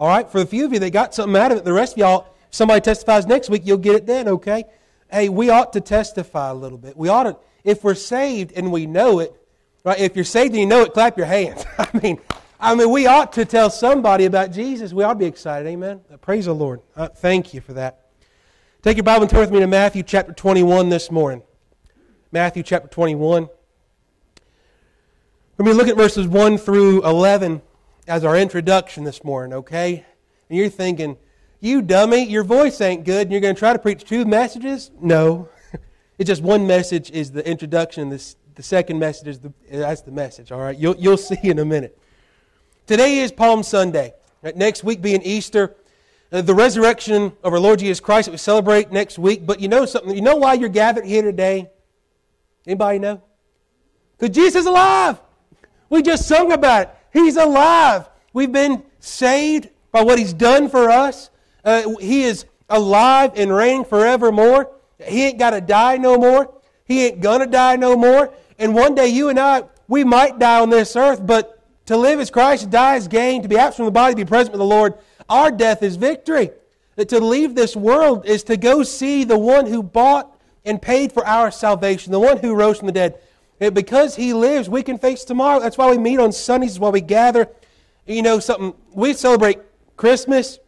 All 0.00 0.08
right, 0.08 0.28
for 0.28 0.40
a 0.40 0.46
few 0.46 0.64
of 0.64 0.72
you 0.72 0.80
that 0.80 0.90
got 0.90 1.14
something 1.14 1.40
out 1.40 1.52
of 1.52 1.58
it, 1.58 1.64
the 1.64 1.72
rest 1.72 1.92
of 1.92 1.98
y'all, 1.98 2.34
if 2.48 2.56
somebody 2.56 2.80
testifies 2.80 3.24
next 3.24 3.50
week, 3.50 3.62
you'll 3.64 3.78
get 3.78 3.94
it 3.94 4.04
then, 4.04 4.26
okay? 4.26 4.64
Hey, 5.10 5.28
we 5.28 5.50
ought 5.50 5.72
to 5.74 5.80
testify 5.80 6.50
a 6.50 6.54
little 6.54 6.78
bit. 6.78 6.96
We 6.96 7.08
ought 7.08 7.24
to, 7.24 7.36
if 7.64 7.84
we're 7.84 7.94
saved 7.94 8.52
and 8.56 8.72
we 8.72 8.86
know 8.86 9.20
it, 9.20 9.32
right? 9.84 9.98
If 9.98 10.16
you're 10.16 10.24
saved 10.24 10.52
and 10.52 10.60
you 10.60 10.66
know 10.66 10.82
it, 10.82 10.92
clap 10.92 11.16
your 11.16 11.26
hands. 11.26 11.64
I 11.78 11.88
mean, 12.02 12.20
I 12.58 12.74
mean, 12.74 12.90
we 12.90 13.06
ought 13.06 13.32
to 13.34 13.44
tell 13.44 13.70
somebody 13.70 14.24
about 14.24 14.50
Jesus. 14.50 14.92
We 14.92 15.04
ought 15.04 15.14
to 15.14 15.18
be 15.18 15.26
excited. 15.26 15.68
Amen. 15.68 16.00
Praise 16.22 16.46
the 16.46 16.54
Lord. 16.54 16.80
Uh, 16.96 17.08
thank 17.08 17.54
you 17.54 17.60
for 17.60 17.74
that. 17.74 18.06
Take 18.82 18.96
your 18.96 19.04
Bible 19.04 19.22
and 19.22 19.30
turn 19.30 19.40
with 19.40 19.50
me 19.50 19.60
to 19.60 19.66
Matthew 19.66 20.02
chapter 20.02 20.32
21 20.32 20.88
this 20.88 21.10
morning. 21.10 21.42
Matthew 22.32 22.62
chapter 22.62 22.88
21. 22.88 23.48
We're 25.56 25.64
going 25.64 25.76
to 25.76 25.78
look 25.82 25.88
at 25.88 25.96
verses 25.96 26.26
1 26.26 26.58
through 26.58 27.02
11 27.04 27.62
as 28.06 28.24
our 28.24 28.36
introduction 28.36 29.04
this 29.04 29.24
morning, 29.24 29.54
okay? 29.54 30.04
And 30.48 30.58
you're 30.58 30.68
thinking, 30.68 31.16
you 31.60 31.82
dummy, 31.82 32.24
your 32.24 32.44
voice 32.44 32.80
ain't 32.80 33.04
good, 33.04 33.22
and 33.22 33.32
you're 33.32 33.40
going 33.40 33.54
to 33.54 33.58
try 33.58 33.72
to 33.72 33.78
preach 33.78 34.04
two 34.04 34.24
messages? 34.24 34.90
No. 35.00 35.48
It's 36.18 36.28
just 36.28 36.40
one 36.40 36.66
message 36.66 37.10
is 37.10 37.32
the 37.32 37.46
introduction, 37.46 38.08
the 38.08 38.62
second 38.62 38.98
message 38.98 39.28
is 39.28 39.38
the, 39.38 39.52
that's 39.70 40.00
the 40.00 40.10
message, 40.10 40.50
all 40.50 40.60
right? 40.60 40.78
You'll, 40.78 40.96
you'll 40.96 41.16
see 41.18 41.36
in 41.42 41.58
a 41.58 41.64
minute. 41.64 41.98
Today 42.86 43.18
is 43.18 43.32
Palm 43.32 43.62
Sunday. 43.62 44.14
Right? 44.42 44.56
Next 44.56 44.84
week 44.84 45.02
being 45.02 45.20
Easter, 45.22 45.76
uh, 46.32 46.40
the 46.40 46.54
resurrection 46.54 47.32
of 47.42 47.52
our 47.52 47.58
Lord 47.58 47.80
Jesus 47.80 48.00
Christ 48.00 48.26
that 48.26 48.32
we 48.32 48.38
celebrate 48.38 48.92
next 48.92 49.18
week. 49.18 49.44
But 49.44 49.60
you 49.60 49.68
know 49.68 49.86
something? 49.86 50.14
You 50.14 50.22
know 50.22 50.36
why 50.36 50.54
you're 50.54 50.68
gathered 50.68 51.04
here 51.04 51.22
today? 51.22 51.70
Anybody 52.66 52.98
know? 52.98 53.22
Because 54.16 54.34
Jesus 54.34 54.60
is 54.60 54.66
alive. 54.66 55.20
We 55.88 56.02
just 56.02 56.26
sung 56.26 56.52
about 56.52 56.82
it. 56.82 56.94
He's 57.12 57.36
alive. 57.36 58.08
We've 58.32 58.52
been 58.52 58.84
saved 58.98 59.68
by 59.92 60.02
what 60.02 60.18
He's 60.18 60.32
done 60.32 60.68
for 60.68 60.90
us. 60.90 61.30
Uh, 61.66 61.96
he 61.98 62.22
is 62.22 62.46
alive 62.70 63.32
and 63.34 63.52
reigning 63.52 63.84
forevermore. 63.84 64.70
He 65.04 65.24
ain't 65.24 65.38
got 65.38 65.50
to 65.50 65.60
die 65.60 65.96
no 65.96 66.16
more. 66.16 66.54
He 66.84 67.06
ain't 67.06 67.20
going 67.20 67.40
to 67.40 67.46
die 67.46 67.74
no 67.74 67.96
more. 67.96 68.32
And 68.58 68.72
one 68.72 68.94
day 68.94 69.08
you 69.08 69.28
and 69.28 69.38
I, 69.38 69.64
we 69.88 70.04
might 70.04 70.38
die 70.38 70.60
on 70.60 70.70
this 70.70 70.94
earth, 70.94 71.26
but 71.26 71.60
to 71.86 71.96
live 71.96 72.20
is 72.20 72.30
Christ, 72.30 72.62
to 72.62 72.68
die 72.68 72.96
is 72.96 73.08
gain, 73.08 73.42
to 73.42 73.48
be 73.48 73.58
absent 73.58 73.76
from 73.76 73.84
the 73.86 73.90
body, 73.90 74.14
to 74.14 74.16
be 74.16 74.24
present 74.24 74.52
with 74.52 74.60
the 74.60 74.64
Lord. 74.64 74.94
Our 75.28 75.50
death 75.50 75.82
is 75.82 75.96
victory. 75.96 76.50
That 76.94 77.10
to 77.10 77.20
leave 77.20 77.54
this 77.54 77.76
world 77.76 78.24
is 78.24 78.42
to 78.44 78.56
go 78.56 78.82
see 78.82 79.24
the 79.24 79.36
one 79.36 79.66
who 79.66 79.82
bought 79.82 80.34
and 80.64 80.80
paid 80.80 81.12
for 81.12 81.26
our 81.26 81.50
salvation, 81.50 82.10
the 82.12 82.20
one 82.20 82.38
who 82.38 82.54
rose 82.54 82.78
from 82.78 82.86
the 82.86 82.92
dead. 82.92 83.18
And 83.60 83.74
because 83.74 84.16
he 84.16 84.32
lives, 84.32 84.68
we 84.68 84.82
can 84.82 84.98
face 84.98 85.24
tomorrow. 85.24 85.60
That's 85.60 85.76
why 85.76 85.90
we 85.90 85.98
meet 85.98 86.18
on 86.18 86.32
Sundays, 86.32 86.78
why 86.78 86.90
we 86.90 87.00
gather. 87.00 87.48
You 88.06 88.22
know, 88.22 88.38
something, 88.38 88.72
we 88.92 89.12
celebrate 89.12 89.58
Christmas 89.96 90.58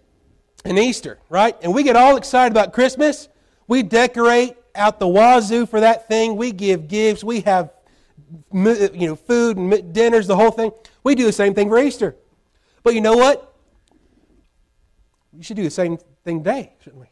and 0.68 0.78
Easter, 0.78 1.18
right? 1.28 1.56
And 1.62 1.74
we 1.74 1.82
get 1.82 1.96
all 1.96 2.16
excited 2.16 2.52
about 2.52 2.72
Christmas 2.72 3.28
we 3.68 3.82
decorate 3.82 4.56
out 4.74 4.98
the 4.98 5.06
wazoo 5.06 5.66
for 5.66 5.80
that 5.80 6.08
thing. 6.08 6.36
We 6.36 6.50
give 6.50 6.88
gifts. 6.88 7.22
We 7.22 7.42
have 7.42 7.70
you 8.50 9.06
know, 9.06 9.14
food 9.14 9.58
and 9.58 9.92
dinners, 9.92 10.26
the 10.26 10.36
whole 10.36 10.50
thing. 10.50 10.72
We 11.04 11.14
do 11.14 11.24
the 11.24 11.32
same 11.32 11.54
thing 11.54 11.68
for 11.68 11.78
Easter. 11.78 12.16
But 12.82 12.94
you 12.94 13.00
know 13.00 13.16
what? 13.16 13.54
We 15.32 15.44
should 15.44 15.56
do 15.56 15.62
the 15.62 15.70
same 15.70 15.98
thing 16.24 16.42
today, 16.42 16.74
shouldn't 16.80 17.00
we? 17.00 17.08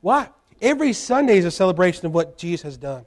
Why? 0.00 0.28
Every 0.60 0.92
Sunday 0.92 1.38
is 1.38 1.44
a 1.44 1.50
celebration 1.50 2.06
of 2.06 2.12
what 2.12 2.36
Jesus 2.36 2.62
has 2.62 2.76
done. 2.76 3.06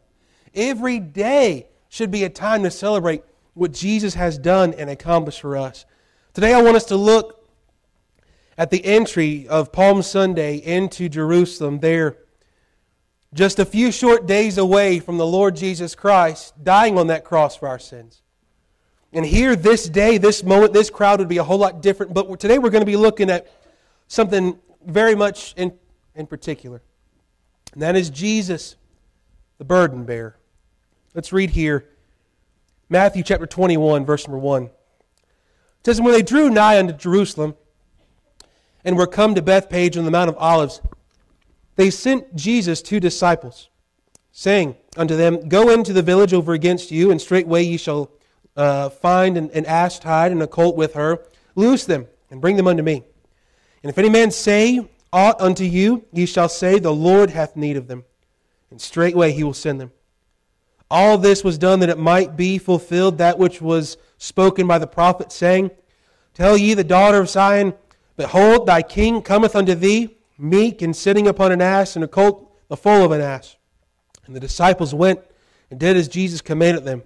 Every 0.55 0.99
day 0.99 1.67
should 1.89 2.11
be 2.11 2.23
a 2.23 2.29
time 2.29 2.63
to 2.63 2.71
celebrate 2.71 3.23
what 3.53 3.73
Jesus 3.73 4.13
has 4.13 4.37
done 4.37 4.73
and 4.73 4.89
accomplished 4.89 5.41
for 5.41 5.57
us. 5.57 5.85
Today 6.33 6.53
I 6.53 6.61
want 6.61 6.77
us 6.77 6.85
to 6.85 6.95
look 6.95 7.38
at 8.59 8.71
the 8.71 8.83
entry 8.83 9.47
of 9.47 9.71
Palm 9.71 10.01
Sunday 10.01 10.57
into 10.57 11.07
Jerusalem 11.07 11.79
there 11.79 12.17
just 13.33 13.57
a 13.57 13.63
few 13.63 13.89
short 13.89 14.27
days 14.27 14.57
away 14.57 14.99
from 14.99 15.17
the 15.17 15.25
Lord 15.25 15.55
Jesus 15.55 15.95
Christ 15.95 16.61
dying 16.61 16.97
on 16.97 17.07
that 17.07 17.23
cross 17.23 17.55
for 17.55 17.69
our 17.69 17.79
sins. 17.79 18.21
And 19.13 19.25
here, 19.25 19.55
this 19.55 19.87
day, 19.87 20.17
this 20.17 20.43
moment, 20.43 20.73
this 20.73 20.89
crowd 20.89 21.19
would 21.19 21.29
be 21.29 21.37
a 21.37 21.43
whole 21.43 21.57
lot 21.57 21.81
different. 21.81 22.13
But 22.13 22.37
today 22.37 22.59
we're 22.59 22.69
going 22.69 22.81
to 22.81 22.85
be 22.85 22.97
looking 22.97 23.29
at 23.29 23.49
something 24.09 24.59
very 24.85 25.15
much 25.15 25.53
in, 25.55 25.71
in 26.13 26.27
particular. 26.27 26.81
And 27.71 27.81
that 27.81 27.95
is 27.95 28.09
Jesus, 28.09 28.75
the 29.57 29.63
burden 29.63 30.03
bearer. 30.03 30.37
Let's 31.15 31.31
read 31.31 31.51
here 31.51 31.85
Matthew 32.89 33.23
chapter 33.23 33.47
21, 33.47 34.05
verse 34.05 34.27
number 34.27 34.37
1. 34.37 34.63
It 34.63 34.71
says, 35.85 36.01
when 36.01 36.11
they 36.11 36.23
drew 36.23 36.49
nigh 36.49 36.77
unto 36.77 36.91
Jerusalem 36.91 37.55
and 38.83 38.97
were 38.97 39.07
come 39.07 39.35
to 39.35 39.41
Bethphage 39.41 39.97
on 39.97 40.05
the 40.05 40.11
Mount 40.11 40.29
of 40.29 40.37
Olives, 40.37 40.81
they 41.75 41.89
sent 41.89 42.35
Jesus 42.35 42.81
two 42.81 42.99
disciples, 42.99 43.69
saying 44.31 44.75
unto 44.97 45.15
them, 45.15 45.47
Go 45.47 45.69
into 45.69 45.93
the 45.93 46.01
village 46.01 46.33
over 46.33 46.53
against 46.53 46.91
you, 46.91 47.11
and 47.11 47.21
straightway 47.21 47.63
ye 47.63 47.77
shall 47.77 48.11
uh, 48.55 48.89
find 48.89 49.37
an, 49.37 49.49
an 49.51 49.65
ass 49.65 49.99
tied 49.99 50.31
and 50.31 50.41
a 50.41 50.47
colt 50.47 50.75
with 50.75 50.93
her. 50.93 51.25
Loose 51.55 51.85
them, 51.85 52.07
and 52.29 52.41
bring 52.41 52.57
them 52.57 52.67
unto 52.67 52.83
me. 52.83 53.03
And 53.83 53.89
if 53.89 53.97
any 53.97 54.09
man 54.09 54.31
say 54.31 54.87
aught 55.11 55.39
unto 55.39 55.63
you, 55.63 56.05
ye 56.11 56.25
shall 56.25 56.49
say, 56.49 56.79
The 56.79 56.93
Lord 56.93 57.29
hath 57.29 57.55
need 57.55 57.77
of 57.77 57.87
them. 57.87 58.05
And 58.71 58.79
straightway 58.79 59.31
he 59.31 59.43
will 59.43 59.53
send 59.53 59.79
them. 59.79 59.91
All 60.91 61.17
this 61.17 61.43
was 61.43 61.57
done 61.57 61.79
that 61.79 61.89
it 61.89 61.97
might 61.97 62.35
be 62.35 62.57
fulfilled 62.57 63.17
that 63.19 63.37
which 63.37 63.61
was 63.61 63.97
spoken 64.17 64.67
by 64.67 64.79
the 64.79 64.87
prophet, 64.87 65.31
saying, 65.31 65.71
Tell 66.33 66.57
ye 66.57 66.73
the 66.73 66.83
daughter 66.83 67.19
of 67.19 67.29
Zion, 67.29 67.73
Behold, 68.19 68.65
thy 68.65 68.81
king 68.81 69.21
cometh 69.21 69.55
unto 69.55 69.73
thee 69.73 70.17
meek 70.37 70.81
and 70.81 70.93
sitting 70.93 71.25
upon 71.25 71.53
an 71.53 71.61
ass, 71.61 71.95
and 71.95 72.03
a 72.03 72.07
colt 72.07 72.53
the 72.67 72.75
foal 72.75 73.05
of 73.05 73.13
an 73.13 73.21
ass. 73.21 73.55
And 74.25 74.35
the 74.35 74.41
disciples 74.41 74.93
went 74.93 75.21
and 75.71 75.79
did 75.79 75.95
as 75.95 76.09
Jesus 76.09 76.41
commanded 76.41 76.83
them, 76.83 77.03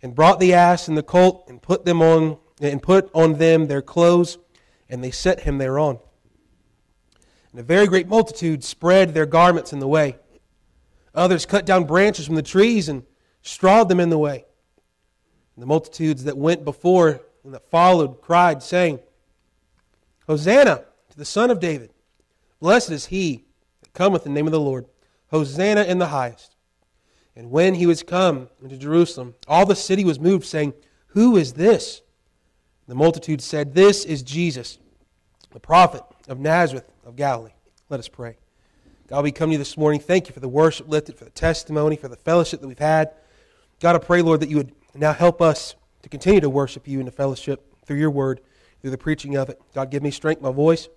and 0.00 0.14
brought 0.14 0.40
the 0.40 0.54
ass 0.54 0.88
and 0.88 0.96
the 0.96 1.02
colt, 1.02 1.44
and 1.48 1.60
put 1.60 1.84
them 1.84 2.00
on 2.00 2.38
and 2.62 2.82
put 2.82 3.10
on 3.12 3.34
them 3.34 3.66
their 3.66 3.82
clothes, 3.82 4.38
and 4.88 5.04
they 5.04 5.10
set 5.10 5.40
him 5.40 5.58
thereon. 5.58 5.98
And 7.52 7.60
a 7.60 7.62
very 7.62 7.86
great 7.86 8.08
multitude 8.08 8.64
spread 8.64 9.12
their 9.12 9.26
garments 9.26 9.74
in 9.74 9.80
the 9.80 9.86
way. 9.86 10.16
Others 11.14 11.44
cut 11.44 11.66
down 11.66 11.84
branches 11.84 12.24
from 12.24 12.36
the 12.36 12.42
trees 12.42 12.88
and 12.88 13.02
strawed 13.42 13.90
them 13.90 14.00
in 14.00 14.08
the 14.08 14.16
way. 14.16 14.46
And 15.56 15.62
the 15.62 15.66
multitudes 15.66 16.24
that 16.24 16.38
went 16.38 16.64
before 16.64 17.20
and 17.44 17.52
that 17.52 17.68
followed 17.70 18.22
cried, 18.22 18.62
saying, 18.62 19.00
Hosanna 20.28 20.84
to 21.10 21.16
the 21.16 21.24
Son 21.24 21.50
of 21.50 21.58
David. 21.58 21.90
Blessed 22.60 22.90
is 22.90 23.06
he 23.06 23.46
that 23.82 23.92
cometh 23.94 24.26
in 24.26 24.34
the 24.34 24.38
name 24.38 24.46
of 24.46 24.52
the 24.52 24.60
Lord. 24.60 24.86
Hosanna 25.30 25.82
in 25.82 25.98
the 25.98 26.08
highest. 26.08 26.54
And 27.34 27.50
when 27.50 27.74
he 27.74 27.86
was 27.86 28.02
come 28.02 28.48
into 28.62 28.76
Jerusalem, 28.76 29.34
all 29.46 29.66
the 29.66 29.74
city 29.74 30.04
was 30.04 30.20
moved, 30.20 30.44
saying, 30.44 30.74
Who 31.08 31.36
is 31.36 31.54
this? 31.54 32.02
The 32.86 32.94
multitude 32.94 33.40
said, 33.40 33.74
This 33.74 34.04
is 34.04 34.22
Jesus, 34.22 34.78
the 35.50 35.60
prophet 35.60 36.02
of 36.28 36.38
Nazareth 36.38 36.90
of 37.04 37.16
Galilee. 37.16 37.52
Let 37.88 38.00
us 38.00 38.08
pray. 38.08 38.36
God, 39.08 39.24
we 39.24 39.32
come 39.32 39.48
to 39.48 39.52
you 39.52 39.58
this 39.58 39.78
morning. 39.78 40.00
Thank 40.00 40.28
you 40.28 40.34
for 40.34 40.40
the 40.40 40.48
worship 40.48 40.88
lifted, 40.88 41.16
for 41.16 41.24
the 41.24 41.30
testimony, 41.30 41.96
for 41.96 42.08
the 42.08 42.16
fellowship 42.16 42.60
that 42.60 42.68
we've 42.68 42.78
had. 42.78 43.12
God, 43.80 43.96
I 43.96 43.98
pray, 43.98 44.20
Lord, 44.20 44.40
that 44.40 44.50
you 44.50 44.58
would 44.58 44.72
now 44.94 45.14
help 45.14 45.40
us 45.40 45.74
to 46.02 46.08
continue 46.10 46.40
to 46.40 46.50
worship 46.50 46.86
you 46.86 47.00
in 47.00 47.06
the 47.06 47.12
fellowship 47.12 47.74
through 47.86 47.98
your 47.98 48.10
word, 48.10 48.40
through 48.80 48.90
the 48.90 48.98
preaching 48.98 49.36
of 49.36 49.48
it. 49.48 49.60
God, 49.74 49.90
give 49.90 50.02
me 50.02 50.10
strength, 50.10 50.42
my 50.42 50.52
voice 50.52 50.88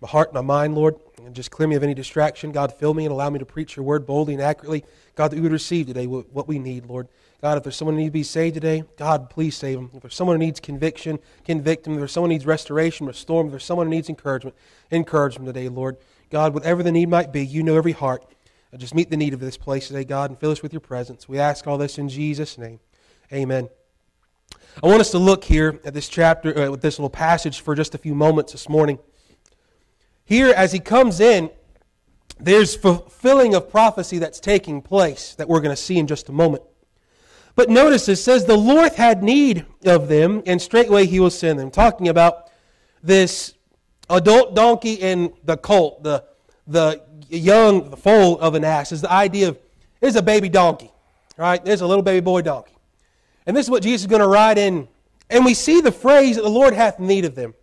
my 0.00 0.08
heart, 0.08 0.32
my 0.32 0.40
mind, 0.40 0.74
Lord, 0.76 0.96
and 1.24 1.34
just 1.34 1.50
clear 1.50 1.66
me 1.66 1.74
of 1.74 1.82
any 1.82 1.94
distraction. 1.94 2.52
God, 2.52 2.72
fill 2.72 2.94
me 2.94 3.04
and 3.04 3.12
allow 3.12 3.30
me 3.30 3.40
to 3.40 3.46
preach 3.46 3.76
your 3.76 3.84
word 3.84 4.06
boldly 4.06 4.34
and 4.34 4.42
accurately. 4.42 4.84
God, 5.16 5.30
that 5.30 5.36
we 5.36 5.42
would 5.42 5.52
receive 5.52 5.86
today 5.86 6.06
what 6.06 6.46
we 6.46 6.58
need, 6.58 6.86
Lord. 6.86 7.08
God, 7.40 7.56
if 7.56 7.64
there's 7.64 7.76
someone 7.76 7.96
who 7.96 8.00
needs 8.00 8.10
to 8.10 8.12
be 8.12 8.22
saved 8.22 8.54
today, 8.54 8.84
God, 8.96 9.28
please 9.28 9.56
save 9.56 9.76
them. 9.76 9.90
If 9.94 10.02
there's 10.02 10.14
someone 10.14 10.36
who 10.36 10.44
needs 10.44 10.60
conviction, 10.60 11.18
convict 11.44 11.84
them. 11.84 11.94
If 11.94 12.00
there's 12.00 12.12
someone 12.12 12.30
who 12.30 12.34
needs 12.34 12.46
restoration, 12.46 13.06
restore 13.06 13.42
them. 13.42 13.48
If 13.48 13.52
there's 13.52 13.64
someone 13.64 13.86
who 13.86 13.90
needs 13.90 14.08
encouragement, 14.08 14.56
encourage 14.90 15.34
them 15.34 15.46
today, 15.46 15.68
Lord. 15.68 15.96
God, 16.30 16.54
whatever 16.54 16.82
the 16.82 16.92
need 16.92 17.08
might 17.08 17.32
be, 17.32 17.44
you 17.44 17.62
know 17.62 17.76
every 17.76 17.92
heart. 17.92 18.24
Just 18.76 18.94
meet 18.94 19.10
the 19.10 19.16
need 19.16 19.34
of 19.34 19.40
this 19.40 19.56
place 19.56 19.88
today, 19.88 20.04
God, 20.04 20.30
and 20.30 20.38
fill 20.38 20.50
us 20.50 20.62
with 20.62 20.72
your 20.72 20.80
presence. 20.80 21.28
We 21.28 21.38
ask 21.38 21.66
all 21.66 21.78
this 21.78 21.98
in 21.98 22.08
Jesus' 22.08 22.58
name. 22.58 22.80
Amen. 23.32 23.68
I 24.80 24.86
want 24.86 25.00
us 25.00 25.10
to 25.10 25.18
look 25.18 25.42
here 25.42 25.80
at 25.84 25.92
this 25.92 26.08
chapter, 26.08 26.56
uh, 26.56 26.70
with 26.70 26.82
this 26.82 27.00
little 27.00 27.10
passage 27.10 27.62
for 27.62 27.74
just 27.74 27.96
a 27.96 27.98
few 27.98 28.14
moments 28.14 28.52
this 28.52 28.68
morning. 28.68 29.00
Here, 30.24 30.52
as 30.54 30.70
he 30.70 30.78
comes 30.78 31.18
in, 31.18 31.50
there's 32.38 32.76
fulfilling 32.76 33.56
of 33.56 33.70
prophecy 33.70 34.18
that's 34.18 34.38
taking 34.38 34.80
place 34.80 35.34
that 35.34 35.48
we're 35.48 35.60
going 35.60 35.74
to 35.74 35.82
see 35.82 35.98
in 35.98 36.06
just 36.06 36.28
a 36.28 36.32
moment. 36.32 36.62
But 37.56 37.70
notice 37.70 38.08
it 38.08 38.16
says, 38.16 38.44
The 38.44 38.56
Lord 38.56 38.92
had 38.92 39.24
need 39.24 39.66
of 39.84 40.06
them, 40.06 40.44
and 40.46 40.62
straightway 40.62 41.06
he 41.06 41.18
will 41.18 41.30
send 41.30 41.58
them. 41.58 41.72
Talking 41.72 42.06
about 42.06 42.48
this 43.02 43.54
adult 44.08 44.54
donkey 44.54 45.02
and 45.02 45.32
the 45.42 45.56
colt, 45.56 46.04
the, 46.04 46.24
the 46.68 47.02
young, 47.28 47.90
the 47.90 47.96
foal 47.96 48.38
of 48.38 48.54
an 48.54 48.62
ass, 48.62 48.92
is 48.92 49.00
the 49.00 49.10
idea 49.10 49.48
of 49.48 49.58
there's 49.98 50.14
a 50.14 50.22
baby 50.22 50.48
donkey, 50.48 50.92
right? 51.36 51.64
There's 51.64 51.80
a 51.80 51.86
little 51.86 52.04
baby 52.04 52.20
boy 52.20 52.42
donkey. 52.42 52.77
And 53.48 53.56
this 53.56 53.66
is 53.66 53.70
what 53.70 53.82
Jesus 53.82 54.02
is 54.02 54.06
going 54.06 54.20
to 54.20 54.28
ride 54.28 54.58
in. 54.58 54.86
And 55.30 55.42
we 55.42 55.54
see 55.54 55.80
the 55.80 55.90
phrase 55.90 56.36
that 56.36 56.42
the 56.42 56.50
Lord 56.50 56.74
hath 56.74 57.00
need 57.00 57.24
of 57.24 57.34
them. 57.34 57.54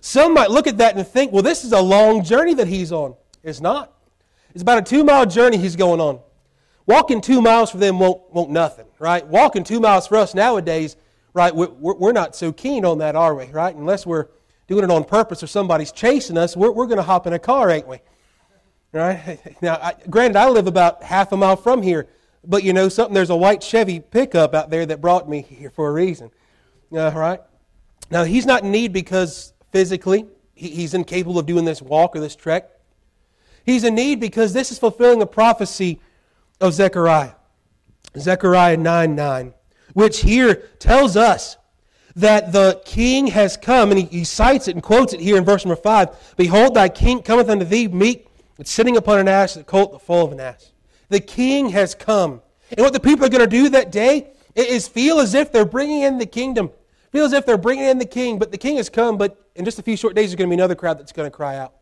Some 0.00 0.32
might 0.32 0.50
look 0.50 0.66
at 0.66 0.78
that 0.78 0.96
and 0.96 1.06
think, 1.06 1.32
well, 1.32 1.42
this 1.42 1.64
is 1.64 1.72
a 1.72 1.80
long 1.80 2.24
journey 2.24 2.54
that 2.54 2.66
he's 2.66 2.92
on. 2.92 3.14
It's 3.42 3.60
not. 3.60 3.92
It's 4.54 4.62
about 4.62 4.78
a 4.78 4.82
two 4.82 5.04
mile 5.04 5.26
journey 5.26 5.58
he's 5.58 5.76
going 5.76 6.00
on. 6.00 6.20
Walking 6.86 7.20
two 7.20 7.42
miles 7.42 7.70
for 7.70 7.76
them 7.76 7.98
won't, 7.98 8.22
won't 8.32 8.48
nothing, 8.48 8.86
right? 8.98 9.26
Walking 9.26 9.64
two 9.64 9.80
miles 9.80 10.06
for 10.06 10.16
us 10.16 10.34
nowadays, 10.34 10.96
right? 11.34 11.54
We're, 11.54 11.68
we're 11.76 12.12
not 12.12 12.34
so 12.34 12.50
keen 12.50 12.86
on 12.86 12.96
that, 12.98 13.14
are 13.14 13.34
we, 13.34 13.44
right? 13.46 13.76
Unless 13.76 14.06
we're 14.06 14.28
doing 14.66 14.84
it 14.84 14.90
on 14.90 15.04
purpose 15.04 15.42
or 15.42 15.46
somebody's 15.46 15.92
chasing 15.92 16.38
us, 16.38 16.56
we're, 16.56 16.70
we're 16.70 16.86
going 16.86 16.96
to 16.96 17.02
hop 17.02 17.26
in 17.26 17.34
a 17.34 17.38
car, 17.38 17.68
ain't 17.68 17.86
we? 17.86 17.98
Right? 18.94 19.38
Now, 19.62 19.74
I, 19.74 19.94
granted, 20.08 20.38
I 20.38 20.48
live 20.48 20.66
about 20.66 21.02
half 21.02 21.32
a 21.32 21.36
mile 21.36 21.56
from 21.56 21.82
here, 21.82 22.08
but 22.44 22.62
you 22.62 22.72
know 22.72 22.88
something? 22.88 23.14
There's 23.14 23.30
a 23.30 23.36
white 23.36 23.62
Chevy 23.62 24.00
pickup 24.00 24.54
out 24.54 24.70
there 24.70 24.86
that 24.86 25.00
brought 25.00 25.28
me 25.28 25.42
here 25.42 25.70
for 25.70 25.88
a 25.88 25.92
reason. 25.92 26.30
Uh, 26.92 27.12
right? 27.14 27.40
Now, 28.10 28.24
he's 28.24 28.46
not 28.46 28.62
in 28.62 28.70
need 28.70 28.92
because 28.92 29.52
physically 29.70 30.26
he, 30.54 30.68
he's 30.70 30.94
incapable 30.94 31.38
of 31.38 31.46
doing 31.46 31.64
this 31.64 31.82
walk 31.82 32.16
or 32.16 32.20
this 32.20 32.36
trek. 32.36 32.70
He's 33.64 33.84
in 33.84 33.94
need 33.94 34.20
because 34.20 34.52
this 34.52 34.72
is 34.72 34.78
fulfilling 34.78 35.20
a 35.20 35.26
prophecy 35.26 36.00
of 36.60 36.72
Zechariah. 36.72 37.32
Zechariah 38.18 38.76
9 38.76 39.14
9, 39.14 39.54
which 39.92 40.20
here 40.20 40.54
tells 40.78 41.16
us 41.16 41.56
that 42.16 42.52
the 42.52 42.80
king 42.84 43.28
has 43.28 43.56
come, 43.56 43.90
and 43.90 44.00
he, 44.00 44.06
he 44.06 44.24
cites 44.24 44.66
it 44.66 44.74
and 44.74 44.82
quotes 44.82 45.12
it 45.12 45.20
here 45.20 45.36
in 45.36 45.44
verse 45.44 45.64
number 45.64 45.80
5 45.80 46.34
Behold, 46.36 46.74
thy 46.74 46.88
king 46.88 47.22
cometh 47.22 47.48
unto 47.48 47.64
thee 47.64 47.88
meek, 47.88 48.26
and 48.56 48.66
sitting 48.66 48.96
upon 48.96 49.18
an 49.18 49.28
ass, 49.28 49.54
the 49.54 49.64
colt, 49.64 49.92
the 49.92 49.98
foal 49.98 50.26
of 50.26 50.32
an 50.32 50.40
ass. 50.40 50.72
The 51.08 51.20
king 51.20 51.70
has 51.70 51.94
come. 51.94 52.42
And 52.70 52.80
what 52.80 52.92
the 52.92 53.00
people 53.00 53.24
are 53.24 53.30
going 53.30 53.44
to 53.44 53.46
do 53.46 53.70
that 53.70 53.90
day 53.90 54.30
is 54.54 54.88
feel 54.88 55.20
as 55.20 55.34
if 55.34 55.52
they're 55.52 55.64
bringing 55.64 56.02
in 56.02 56.18
the 56.18 56.26
kingdom. 56.26 56.70
Feel 57.12 57.24
as 57.24 57.32
if 57.32 57.46
they're 57.46 57.56
bringing 57.56 57.86
in 57.86 57.98
the 57.98 58.04
king, 58.04 58.38
but 58.38 58.50
the 58.52 58.58
king 58.58 58.76
has 58.76 58.90
come, 58.90 59.16
but 59.16 59.50
in 59.54 59.64
just 59.64 59.78
a 59.78 59.82
few 59.82 59.96
short 59.96 60.14
days, 60.14 60.30
there's 60.30 60.36
going 60.36 60.48
to 60.48 60.54
be 60.54 60.60
another 60.60 60.74
crowd 60.74 60.98
that's 60.98 61.12
going 61.12 61.30
to 61.30 61.34
cry 61.34 61.56
out. 61.56 61.74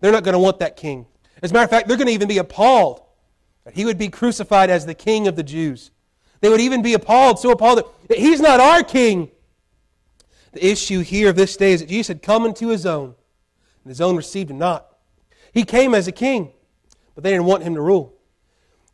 They're 0.00 0.12
not 0.12 0.24
going 0.24 0.34
to 0.34 0.38
want 0.38 0.58
that 0.58 0.76
king. 0.76 1.06
As 1.42 1.50
a 1.50 1.54
matter 1.54 1.64
of 1.64 1.70
fact, 1.70 1.88
they're 1.88 1.96
going 1.96 2.08
to 2.08 2.12
even 2.12 2.28
be 2.28 2.38
appalled 2.38 3.00
that 3.64 3.74
he 3.74 3.84
would 3.84 3.98
be 3.98 4.08
crucified 4.08 4.70
as 4.70 4.86
the 4.86 4.94
king 4.94 5.26
of 5.26 5.36
the 5.36 5.42
Jews. 5.42 5.90
They 6.40 6.48
would 6.48 6.60
even 6.60 6.82
be 6.82 6.94
appalled, 6.94 7.38
so 7.38 7.50
appalled 7.50 7.82
that 8.08 8.18
he's 8.18 8.40
not 8.40 8.60
our 8.60 8.82
king. 8.82 9.30
The 10.52 10.66
issue 10.66 11.00
here 11.00 11.30
of 11.30 11.36
this 11.36 11.56
day 11.56 11.72
is 11.72 11.80
that 11.80 11.88
Jesus 11.88 12.08
had 12.08 12.22
come 12.22 12.46
into 12.46 12.68
his 12.68 12.86
own, 12.86 13.14
and 13.84 13.90
his 13.90 14.00
own 14.00 14.16
received 14.16 14.50
him 14.50 14.58
not. 14.58 14.86
He 15.52 15.64
came 15.64 15.94
as 15.94 16.06
a 16.06 16.12
king, 16.12 16.52
but 17.14 17.24
they 17.24 17.30
didn't 17.30 17.46
want 17.46 17.62
him 17.62 17.74
to 17.74 17.80
rule. 17.80 18.14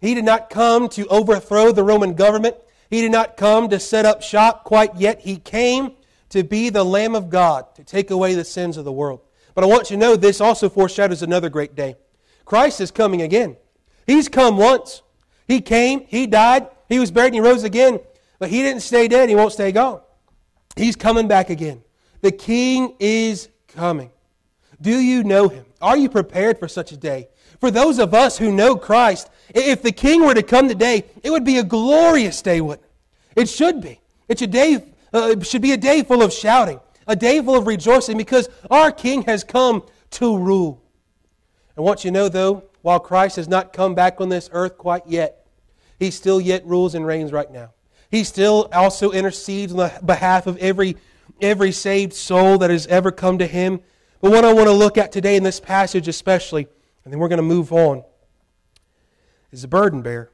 He 0.04 0.14
did 0.14 0.26
not 0.26 0.50
come 0.50 0.90
to 0.90 1.06
overthrow 1.06 1.72
the 1.72 1.82
Roman 1.82 2.12
government. 2.12 2.56
He 2.90 3.00
did 3.00 3.10
not 3.10 3.38
come 3.38 3.70
to 3.70 3.80
set 3.80 4.04
up 4.04 4.20
shop 4.20 4.64
quite 4.64 4.94
yet. 4.96 5.22
He 5.22 5.36
came 5.36 5.92
to 6.28 6.44
be 6.44 6.68
the 6.68 6.84
Lamb 6.84 7.14
of 7.14 7.30
God, 7.30 7.74
to 7.76 7.84
take 7.84 8.10
away 8.10 8.34
the 8.34 8.44
sins 8.44 8.76
of 8.76 8.84
the 8.84 8.92
world. 8.92 9.22
But 9.54 9.64
I 9.64 9.66
want 9.66 9.90
you 9.90 9.96
to 9.96 10.00
know 10.00 10.14
this 10.14 10.42
also 10.42 10.68
foreshadows 10.68 11.22
another 11.22 11.48
great 11.48 11.74
day. 11.74 11.96
Christ 12.44 12.82
is 12.82 12.90
coming 12.90 13.22
again. 13.22 13.56
He's 14.06 14.28
come 14.28 14.58
once. 14.58 15.00
He 15.48 15.62
came, 15.62 16.04
He 16.06 16.26
died, 16.26 16.68
He 16.86 16.98
was 16.98 17.10
buried, 17.10 17.28
and 17.28 17.36
He 17.36 17.40
rose 17.40 17.64
again. 17.64 17.98
But 18.38 18.50
He 18.50 18.60
didn't 18.60 18.82
stay 18.82 19.08
dead, 19.08 19.30
He 19.30 19.34
won't 19.34 19.54
stay 19.54 19.72
gone. 19.72 20.02
He's 20.76 20.96
coming 20.96 21.28
back 21.28 21.48
again. 21.48 21.82
The 22.20 22.32
King 22.32 22.94
is 23.00 23.48
coming. 23.68 24.10
Do 24.82 24.98
you 24.98 25.24
know 25.24 25.48
Him? 25.48 25.64
Are 25.80 25.96
you 25.96 26.10
prepared 26.10 26.58
for 26.58 26.68
such 26.68 26.92
a 26.92 26.96
day? 26.98 27.28
For 27.58 27.70
those 27.70 27.98
of 27.98 28.12
us 28.12 28.36
who 28.36 28.52
know 28.52 28.76
Christ, 28.76 29.30
if 29.54 29.82
the 29.82 29.92
King 29.92 30.24
were 30.24 30.34
to 30.34 30.42
come 30.42 30.68
today, 30.68 31.04
it 31.22 31.30
would 31.30 31.44
be 31.44 31.58
a 31.58 31.64
glorious 31.64 32.42
day, 32.42 32.60
wouldn't 32.60 32.84
it? 33.36 33.42
It 33.42 33.48
should 33.48 33.80
be. 33.80 34.00
It 34.28 34.38
should, 34.38 34.50
day, 34.50 34.84
uh, 35.12 35.30
it 35.30 35.46
should 35.46 35.62
be 35.62 35.72
a 35.72 35.76
day 35.76 36.02
full 36.02 36.22
of 36.22 36.32
shouting, 36.32 36.80
a 37.06 37.14
day 37.14 37.40
full 37.40 37.56
of 37.56 37.66
rejoicing, 37.66 38.16
because 38.16 38.48
our 38.70 38.90
King 38.90 39.22
has 39.22 39.44
come 39.44 39.84
to 40.12 40.36
rule. 40.36 40.82
And 41.76 41.84
once 41.84 42.04
you 42.04 42.10
know, 42.10 42.28
though, 42.28 42.64
while 42.82 43.00
Christ 43.00 43.36
has 43.36 43.48
not 43.48 43.72
come 43.72 43.94
back 43.94 44.20
on 44.20 44.28
this 44.28 44.48
earth 44.52 44.76
quite 44.76 45.06
yet, 45.06 45.46
he 45.98 46.10
still 46.10 46.40
yet 46.40 46.66
rules 46.66 46.94
and 46.94 47.06
reigns 47.06 47.32
right 47.32 47.50
now. 47.50 47.70
He 48.10 48.24
still 48.24 48.68
also 48.72 49.10
intercedes 49.10 49.72
on 49.72 49.78
the 49.78 49.92
behalf 50.04 50.46
of 50.46 50.56
every, 50.58 50.96
every 51.40 51.72
saved 51.72 52.12
soul 52.12 52.58
that 52.58 52.70
has 52.70 52.86
ever 52.86 53.10
come 53.10 53.38
to 53.38 53.46
him. 53.46 53.80
But 54.20 54.30
what 54.30 54.44
I 54.44 54.52
want 54.52 54.66
to 54.66 54.72
look 54.72 54.98
at 54.98 55.12
today 55.12 55.36
in 55.36 55.42
this 55.42 55.60
passage, 55.60 56.08
especially, 56.08 56.68
and 57.04 57.12
then 57.12 57.18
we're 57.18 57.28
going 57.28 57.38
to 57.38 57.42
move 57.42 57.72
on, 57.72 58.04
is 59.54 59.64
a 59.64 59.68
burden 59.68 60.02
bearer. 60.02 60.30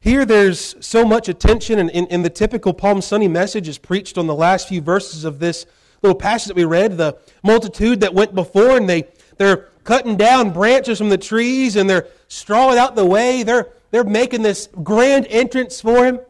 Here, 0.00 0.24
there's 0.24 0.74
so 0.84 1.04
much 1.04 1.28
attention, 1.28 1.78
and 1.78 1.90
in, 1.90 2.22
the 2.22 2.30
typical 2.30 2.72
Palm 2.74 3.00
Sunday 3.00 3.28
message 3.28 3.68
is 3.68 3.78
preached 3.78 4.18
on 4.18 4.26
the 4.26 4.34
last 4.34 4.66
few 4.66 4.80
verses 4.80 5.24
of 5.24 5.38
this 5.38 5.66
little 6.02 6.16
passage 6.18 6.48
that 6.48 6.56
we 6.56 6.64
read. 6.64 6.96
The 6.96 7.18
multitude 7.44 8.00
that 8.00 8.12
went 8.12 8.34
before, 8.34 8.76
and 8.76 8.88
they, 8.88 9.08
they're 9.36 9.68
cutting 9.84 10.16
down 10.16 10.52
branches 10.52 10.98
from 10.98 11.08
the 11.08 11.18
trees 11.18 11.76
and 11.76 11.88
they're 11.88 12.08
strawing 12.28 12.78
out 12.78 12.96
the 12.96 13.04
way. 13.04 13.42
They're, 13.42 13.72
they're 13.90 14.04
making 14.04 14.42
this 14.42 14.68
grand 14.82 15.26
entrance 15.28 15.80
for 15.80 16.04
him. 16.04 16.20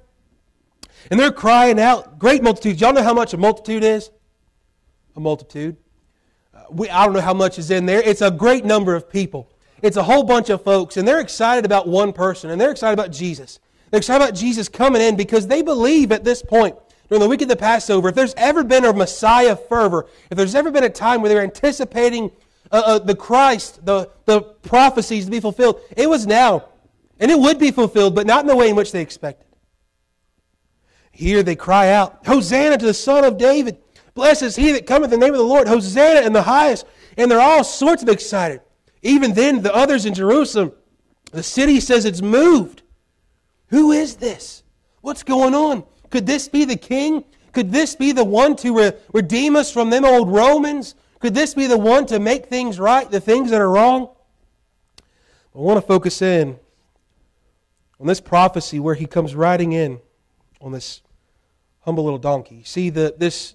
And 1.10 1.18
they're 1.18 1.32
crying 1.32 1.80
out, 1.80 2.18
great 2.18 2.42
multitudes. 2.42 2.80
Y'all 2.80 2.92
know 2.92 3.02
how 3.02 3.14
much 3.14 3.34
a 3.34 3.36
multitude 3.36 3.84
is? 3.84 4.10
A 5.16 5.20
multitude. 5.20 5.76
Uh, 6.54 6.64
we, 6.70 6.88
I 6.90 7.04
don't 7.04 7.14
know 7.14 7.20
how 7.20 7.34
much 7.34 7.58
is 7.58 7.70
in 7.70 7.86
there. 7.86 8.00
It's 8.02 8.20
a 8.20 8.30
great 8.30 8.64
number 8.64 8.94
of 8.94 9.08
people. 9.08 9.49
It's 9.82 9.96
a 9.96 10.02
whole 10.02 10.24
bunch 10.24 10.50
of 10.50 10.62
folks, 10.62 10.96
and 10.96 11.06
they're 11.06 11.20
excited 11.20 11.64
about 11.64 11.88
one 11.88 12.12
person, 12.12 12.50
and 12.50 12.60
they're 12.60 12.70
excited 12.70 12.92
about 12.92 13.12
Jesus. 13.12 13.60
They're 13.90 13.98
excited 13.98 14.22
about 14.22 14.34
Jesus 14.34 14.68
coming 14.68 15.02
in 15.02 15.16
because 15.16 15.46
they 15.46 15.62
believe 15.62 16.12
at 16.12 16.24
this 16.24 16.42
point, 16.42 16.76
during 17.08 17.20
the 17.20 17.28
week 17.28 17.42
of 17.42 17.48
the 17.48 17.56
Passover, 17.56 18.10
if 18.10 18.14
there's 18.14 18.34
ever 18.36 18.62
been 18.62 18.84
a 18.84 18.92
Messiah 18.92 19.56
fervor, 19.56 20.06
if 20.30 20.36
there's 20.36 20.54
ever 20.54 20.70
been 20.70 20.84
a 20.84 20.90
time 20.90 21.22
where 21.22 21.28
they're 21.28 21.42
anticipating 21.42 22.30
uh, 22.70 22.82
uh, 22.86 22.98
the 23.00 23.16
Christ, 23.16 23.84
the, 23.84 24.10
the 24.26 24.42
prophecies 24.42 25.24
to 25.24 25.30
be 25.30 25.40
fulfilled. 25.40 25.80
It 25.96 26.08
was 26.08 26.26
now. 26.26 26.66
And 27.18 27.30
it 27.30 27.38
would 27.38 27.58
be 27.58 27.70
fulfilled, 27.70 28.14
but 28.14 28.26
not 28.26 28.42
in 28.42 28.46
the 28.46 28.56
way 28.56 28.70
in 28.70 28.76
which 28.76 28.92
they 28.92 29.02
expected. 29.02 29.46
Here 31.10 31.42
they 31.42 31.56
cry 31.56 31.90
out, 31.90 32.24
Hosanna 32.26 32.78
to 32.78 32.86
the 32.86 32.94
Son 32.94 33.24
of 33.24 33.36
David. 33.36 33.78
Blessed 34.14 34.42
is 34.42 34.56
he 34.56 34.72
that 34.72 34.86
cometh 34.86 35.12
in 35.12 35.20
the 35.20 35.26
name 35.26 35.34
of 35.34 35.38
the 35.38 35.44
Lord. 35.44 35.68
Hosanna 35.68 36.20
in 36.20 36.32
the 36.32 36.42
highest. 36.42 36.86
And 37.18 37.30
they're 37.30 37.40
all 37.40 37.64
sorts 37.64 38.02
of 38.02 38.08
excited. 38.08 38.60
Even 39.02 39.34
then, 39.34 39.62
the 39.62 39.74
others 39.74 40.04
in 40.06 40.14
Jerusalem, 40.14 40.72
the 41.32 41.42
city 41.42 41.80
says 41.80 42.04
it's 42.04 42.22
moved. 42.22 42.82
Who 43.68 43.92
is 43.92 44.16
this? 44.16 44.62
What's 45.00 45.22
going 45.22 45.54
on? 45.54 45.84
Could 46.10 46.26
this 46.26 46.48
be 46.48 46.64
the 46.64 46.76
king? 46.76 47.24
Could 47.52 47.72
this 47.72 47.94
be 47.94 48.12
the 48.12 48.24
one 48.24 48.56
to 48.56 48.76
re- 48.76 48.92
redeem 49.12 49.56
us 49.56 49.72
from 49.72 49.90
them 49.90 50.04
old 50.04 50.30
Romans? 50.30 50.94
Could 51.20 51.34
this 51.34 51.54
be 51.54 51.66
the 51.66 51.78
one 51.78 52.06
to 52.06 52.18
make 52.18 52.46
things 52.46 52.78
right, 52.78 53.10
the 53.10 53.20
things 53.20 53.50
that 53.50 53.60
are 53.60 53.70
wrong? 53.70 54.10
I 55.54 55.58
want 55.58 55.78
to 55.78 55.86
focus 55.86 56.22
in 56.22 56.58
on 57.98 58.06
this 58.06 58.20
prophecy 58.20 58.78
where 58.78 58.94
he 58.94 59.06
comes 59.06 59.34
riding 59.34 59.72
in 59.72 60.00
on 60.60 60.72
this 60.72 61.02
humble 61.80 62.04
little 62.04 62.18
donkey. 62.18 62.62
See, 62.64 62.90
the, 62.90 63.14
this 63.16 63.54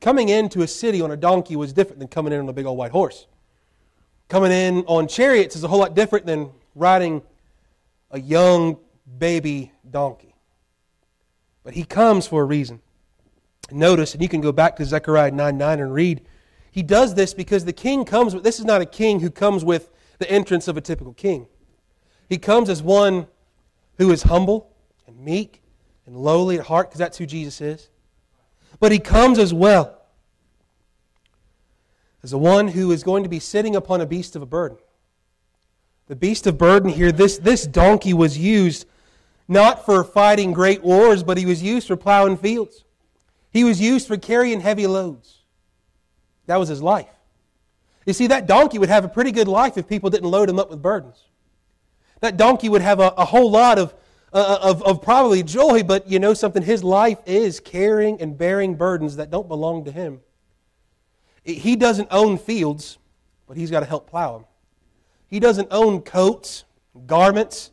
coming 0.00 0.28
into 0.28 0.62
a 0.62 0.68
city 0.68 1.00
on 1.00 1.10
a 1.10 1.16
donkey 1.16 1.56
was 1.56 1.72
different 1.72 1.98
than 2.00 2.08
coming 2.08 2.32
in 2.32 2.40
on 2.40 2.48
a 2.48 2.52
big 2.52 2.66
old 2.66 2.78
white 2.78 2.92
horse. 2.92 3.26
Coming 4.28 4.52
in 4.52 4.84
on 4.86 5.08
chariots 5.08 5.56
is 5.56 5.64
a 5.64 5.68
whole 5.68 5.78
lot 5.78 5.94
different 5.94 6.26
than 6.26 6.50
riding 6.74 7.22
a 8.10 8.20
young 8.20 8.78
baby 9.18 9.72
donkey. 9.88 10.34
But 11.62 11.74
he 11.74 11.84
comes 11.84 12.26
for 12.26 12.42
a 12.42 12.44
reason. 12.44 12.80
Notice, 13.70 14.14
and 14.14 14.22
you 14.22 14.28
can 14.28 14.40
go 14.40 14.52
back 14.52 14.76
to 14.76 14.84
Zechariah 14.84 15.32
9 15.32 15.58
9 15.58 15.80
and 15.80 15.92
read 15.92 16.22
he 16.76 16.82
does 16.82 17.14
this 17.14 17.32
because 17.32 17.64
the 17.64 17.72
king 17.72 18.04
comes 18.04 18.34
with, 18.34 18.44
this 18.44 18.58
is 18.58 18.66
not 18.66 18.82
a 18.82 18.84
king 18.84 19.20
who 19.20 19.30
comes 19.30 19.64
with 19.64 19.90
the 20.18 20.30
entrance 20.30 20.68
of 20.68 20.76
a 20.76 20.82
typical 20.82 21.14
king. 21.14 21.46
He 22.28 22.36
comes 22.36 22.68
as 22.68 22.82
one 22.82 23.28
who 23.96 24.12
is 24.12 24.24
humble 24.24 24.70
and 25.06 25.18
meek 25.18 25.62
and 26.04 26.14
lowly 26.14 26.58
at 26.58 26.66
heart, 26.66 26.90
because 26.90 26.98
that's 26.98 27.16
who 27.16 27.24
Jesus 27.24 27.62
is. 27.62 27.88
But 28.78 28.92
he 28.92 28.98
comes 28.98 29.38
as 29.38 29.54
well 29.54 29.95
as 32.26 32.32
the 32.32 32.38
one 32.38 32.66
who 32.66 32.90
is 32.90 33.04
going 33.04 33.22
to 33.22 33.28
be 33.28 33.38
sitting 33.38 33.76
upon 33.76 34.00
a 34.00 34.06
beast 34.06 34.34
of 34.34 34.42
a 34.42 34.46
burden. 34.46 34.76
The 36.08 36.16
beast 36.16 36.48
of 36.48 36.58
burden 36.58 36.90
here, 36.90 37.12
this, 37.12 37.38
this 37.38 37.64
donkey 37.64 38.12
was 38.12 38.36
used 38.36 38.84
not 39.46 39.86
for 39.86 40.02
fighting 40.02 40.52
great 40.52 40.82
wars, 40.82 41.22
but 41.22 41.38
he 41.38 41.46
was 41.46 41.62
used 41.62 41.86
for 41.86 41.96
plowing 41.96 42.36
fields. 42.36 42.82
He 43.52 43.62
was 43.62 43.80
used 43.80 44.08
for 44.08 44.16
carrying 44.16 44.60
heavy 44.60 44.88
loads. 44.88 45.42
That 46.46 46.56
was 46.56 46.68
his 46.68 46.82
life. 46.82 47.06
You 48.06 48.12
see, 48.12 48.26
that 48.26 48.48
donkey 48.48 48.80
would 48.80 48.88
have 48.88 49.04
a 49.04 49.08
pretty 49.08 49.30
good 49.30 49.46
life 49.46 49.78
if 49.78 49.86
people 49.86 50.10
didn't 50.10 50.28
load 50.28 50.50
him 50.50 50.58
up 50.58 50.68
with 50.68 50.82
burdens. 50.82 51.28
That 52.22 52.36
donkey 52.36 52.68
would 52.68 52.82
have 52.82 52.98
a, 52.98 53.14
a 53.16 53.24
whole 53.24 53.52
lot 53.52 53.78
of, 53.78 53.94
uh, 54.32 54.58
of, 54.62 54.82
of 54.82 55.00
probably 55.00 55.44
joy, 55.44 55.84
but 55.84 56.10
you 56.10 56.18
know 56.18 56.34
something? 56.34 56.64
His 56.64 56.82
life 56.82 57.20
is 57.24 57.60
carrying 57.60 58.20
and 58.20 58.36
bearing 58.36 58.74
burdens 58.74 59.14
that 59.14 59.30
don't 59.30 59.46
belong 59.46 59.84
to 59.84 59.92
him. 59.92 60.22
He 61.46 61.76
doesn't 61.76 62.08
own 62.10 62.38
fields, 62.38 62.98
but 63.46 63.56
he's 63.56 63.70
got 63.70 63.80
to 63.80 63.86
help 63.86 64.10
plow 64.10 64.32
them. 64.32 64.46
He 65.28 65.38
doesn't 65.38 65.68
own 65.70 66.02
coats, 66.02 66.64
garments, 67.06 67.70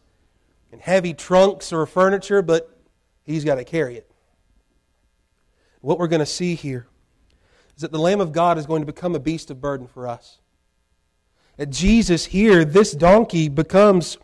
and 0.71 0.79
heavy 0.79 1.13
trunks 1.13 1.73
or 1.73 1.85
furniture, 1.87 2.43
but 2.43 2.77
he's 3.23 3.43
got 3.43 3.55
to 3.55 3.63
carry 3.63 3.97
it. 3.97 4.09
What 5.81 5.97
we're 5.97 6.07
going 6.07 6.19
to 6.19 6.25
see 6.25 6.53
here 6.53 6.87
is 7.75 7.81
that 7.81 7.91
the 7.91 7.99
Lamb 7.99 8.21
of 8.21 8.31
God 8.31 8.59
is 8.59 8.67
going 8.67 8.83
to 8.83 8.85
become 8.85 9.15
a 9.15 9.19
beast 9.19 9.49
of 9.49 9.59
burden 9.59 9.87
for 9.87 10.07
us. 10.07 10.39
At 11.57 11.71
Jesus 11.71 12.25
here, 12.25 12.63
this 12.63 12.91
donkey 12.91 13.49
becomes 13.49 14.17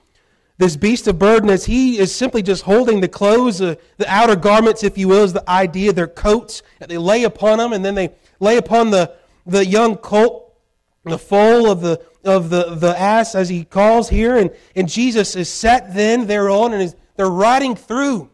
this 0.60 0.76
beast 0.76 1.08
of 1.08 1.18
burden 1.18 1.50
as 1.50 1.66
he 1.66 1.98
is 1.98 2.14
simply 2.14 2.44
just 2.44 2.64
holding 2.64 3.02
the 3.02 3.08
clothes, 3.08 3.62
uh, 3.62 3.76
the 3.98 4.12
outer 4.12 4.36
garments, 4.36 4.84
if 4.84 4.98
you 4.98 5.08
will, 5.08 5.24
is 5.24 5.34
the 5.34 5.50
idea, 5.50 5.94
their 5.94 6.08
coats 6.08 6.62
that 6.80 6.90
they 6.90 6.98
lay 6.98 7.24
upon 7.24 7.60
them, 7.60 7.74
and 7.74 7.84
then 7.84 7.96
they 7.96 8.12
lay 8.40 8.58
upon 8.58 8.92
the, 8.92 9.16
the 9.50 9.66
young 9.66 9.98
colt, 9.98 10.54
the 11.04 11.18
foal 11.18 11.70
of 11.70 11.82
the 11.82 12.02
of 12.24 12.50
the, 12.50 12.76
the 12.76 13.00
ass, 13.00 13.34
as 13.34 13.50
he 13.50 13.64
calls 13.64 14.10
here, 14.10 14.38
and, 14.38 14.52
and 14.76 14.90
Jesus 14.90 15.36
is 15.36 15.50
set 15.50 15.94
then 15.94 16.28
thereon, 16.28 16.74
and 16.74 16.82
is, 16.82 16.96
they're 17.16 17.30
riding 17.30 17.76
through, 17.76 18.30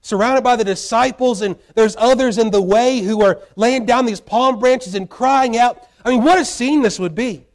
surrounded 0.00 0.42
by 0.42 0.56
the 0.56 0.64
disciples, 0.64 1.42
and 1.42 1.56
there's 1.74 1.94
others 1.96 2.38
in 2.38 2.50
the 2.50 2.62
way 2.62 3.00
who 3.00 3.22
are 3.22 3.42
laying 3.56 3.84
down 3.84 4.06
these 4.06 4.20
palm 4.20 4.58
branches 4.58 4.94
and 4.94 5.10
crying 5.10 5.58
out. 5.58 5.86
I 6.04 6.10
mean, 6.10 6.22
what 6.22 6.38
a 6.38 6.44
scene 6.44 6.82
this 6.82 6.98
would 6.98 7.14
be. 7.14 7.46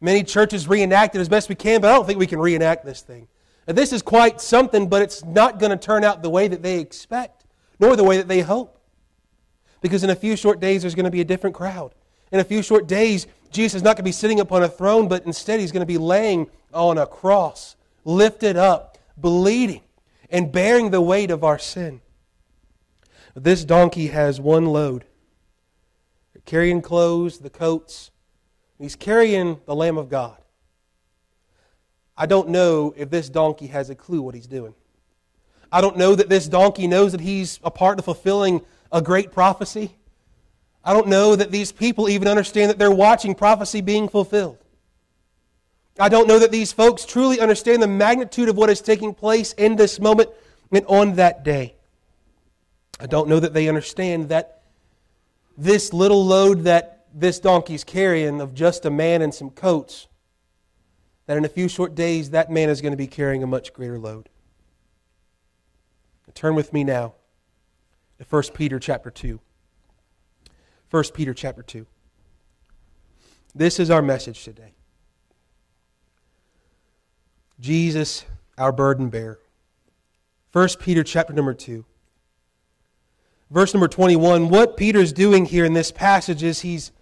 Many 0.00 0.24
churches 0.24 0.68
reenact 0.68 1.14
it 1.14 1.20
as 1.20 1.28
best 1.28 1.48
we 1.48 1.54
can, 1.54 1.80
but 1.80 1.90
I 1.90 1.94
don't 1.94 2.06
think 2.06 2.18
we 2.18 2.26
can 2.26 2.40
reenact 2.40 2.84
this 2.84 3.00
thing. 3.00 3.28
Now, 3.66 3.74
this 3.74 3.92
is 3.92 4.02
quite 4.02 4.40
something, 4.40 4.88
but 4.88 5.02
it's 5.02 5.24
not 5.24 5.58
going 5.58 5.70
to 5.70 5.76
turn 5.76 6.04
out 6.04 6.22
the 6.22 6.30
way 6.30 6.48
that 6.48 6.62
they 6.62 6.80
expect, 6.80 7.44
nor 7.78 7.96
the 7.96 8.04
way 8.04 8.16
that 8.16 8.28
they 8.28 8.40
hope. 8.40 8.80
Because 9.80 10.02
in 10.02 10.10
a 10.10 10.16
few 10.16 10.36
short 10.36 10.60
days, 10.60 10.82
there's 10.82 10.94
going 10.94 11.04
to 11.04 11.10
be 11.10 11.20
a 11.20 11.24
different 11.24 11.54
crowd. 11.54 11.94
In 12.36 12.40
a 12.40 12.44
few 12.44 12.62
short 12.62 12.86
days, 12.86 13.26
Jesus 13.50 13.76
is 13.76 13.82
not 13.82 13.96
going 13.96 13.96
to 13.96 14.02
be 14.02 14.12
sitting 14.12 14.40
upon 14.40 14.62
a 14.62 14.68
throne, 14.68 15.08
but 15.08 15.24
instead 15.24 15.58
he's 15.58 15.72
going 15.72 15.80
to 15.80 15.86
be 15.86 15.96
laying 15.96 16.48
on 16.74 16.98
a 16.98 17.06
cross, 17.06 17.76
lifted 18.04 18.58
up, 18.58 18.98
bleeding, 19.16 19.80
and 20.28 20.52
bearing 20.52 20.90
the 20.90 21.00
weight 21.00 21.30
of 21.30 21.44
our 21.44 21.58
sin. 21.58 22.02
This 23.34 23.64
donkey 23.64 24.08
has 24.08 24.38
one 24.38 24.66
load. 24.66 25.06
They're 26.34 26.42
carrying 26.44 26.82
clothes, 26.82 27.38
the 27.38 27.48
coats. 27.48 28.10
He's 28.78 28.96
carrying 28.96 29.58
the 29.64 29.74
Lamb 29.74 29.96
of 29.96 30.10
God. 30.10 30.36
I 32.18 32.26
don't 32.26 32.50
know 32.50 32.92
if 32.98 33.08
this 33.08 33.30
donkey 33.30 33.68
has 33.68 33.88
a 33.88 33.94
clue 33.94 34.20
what 34.20 34.34
he's 34.34 34.46
doing. 34.46 34.74
I 35.72 35.80
don't 35.80 35.96
know 35.96 36.14
that 36.14 36.28
this 36.28 36.48
donkey 36.48 36.86
knows 36.86 37.12
that 37.12 37.22
he's 37.22 37.60
a 37.64 37.70
part 37.70 37.98
of 37.98 38.04
fulfilling 38.04 38.60
a 38.92 39.00
great 39.00 39.32
prophecy. 39.32 39.96
I 40.86 40.92
don't 40.92 41.08
know 41.08 41.34
that 41.34 41.50
these 41.50 41.72
people 41.72 42.08
even 42.08 42.28
understand 42.28 42.70
that 42.70 42.78
they're 42.78 42.92
watching 42.92 43.34
prophecy 43.34 43.80
being 43.80 44.08
fulfilled. 44.08 44.58
I 45.98 46.08
don't 46.08 46.28
know 46.28 46.38
that 46.38 46.52
these 46.52 46.72
folks 46.72 47.04
truly 47.04 47.40
understand 47.40 47.82
the 47.82 47.88
magnitude 47.88 48.48
of 48.48 48.56
what 48.56 48.70
is 48.70 48.80
taking 48.80 49.12
place 49.12 49.52
in 49.54 49.74
this 49.74 49.98
moment 49.98 50.30
and 50.70 50.86
on 50.86 51.16
that 51.16 51.42
day. 51.42 51.74
I 53.00 53.06
don't 53.06 53.28
know 53.28 53.40
that 53.40 53.52
they 53.52 53.68
understand 53.68 54.28
that 54.28 54.62
this 55.58 55.92
little 55.92 56.24
load 56.24 56.64
that 56.64 57.06
this 57.12 57.40
donkey's 57.40 57.82
carrying 57.82 58.40
of 58.40 58.54
just 58.54 58.84
a 58.84 58.90
man 58.90 59.22
and 59.22 59.34
some 59.34 59.50
coats 59.50 60.06
that 61.26 61.36
in 61.36 61.44
a 61.44 61.48
few 61.48 61.66
short 61.66 61.96
days 61.96 62.30
that 62.30 62.48
man 62.48 62.68
is 62.68 62.80
going 62.80 62.92
to 62.92 62.96
be 62.96 63.08
carrying 63.08 63.42
a 63.42 63.46
much 63.46 63.72
greater 63.72 63.98
load. 63.98 64.28
Turn 66.34 66.54
with 66.54 66.72
me 66.72 66.84
now 66.84 67.14
to 68.18 68.24
1 68.28 68.42
Peter 68.54 68.78
chapter 68.78 69.10
2. 69.10 69.40
1 70.90 71.04
Peter 71.14 71.34
chapter 71.34 71.62
2. 71.62 71.86
This 73.54 73.80
is 73.80 73.90
our 73.90 74.02
message 74.02 74.44
today. 74.44 74.74
Jesus, 77.58 78.24
our 78.58 78.72
burden 78.72 79.08
bearer. 79.08 79.40
1 80.52 80.68
Peter 80.80 81.02
chapter 81.02 81.32
number 81.32 81.54
2. 81.54 81.84
Verse 83.50 83.74
number 83.74 83.88
21. 83.88 84.48
What 84.48 84.76
Peter's 84.76 85.12
doing 85.12 85.44
here 85.44 85.64
in 85.64 85.72
this 85.72 85.90
passage 85.90 86.42
is 86.42 86.60
he's 86.60 86.92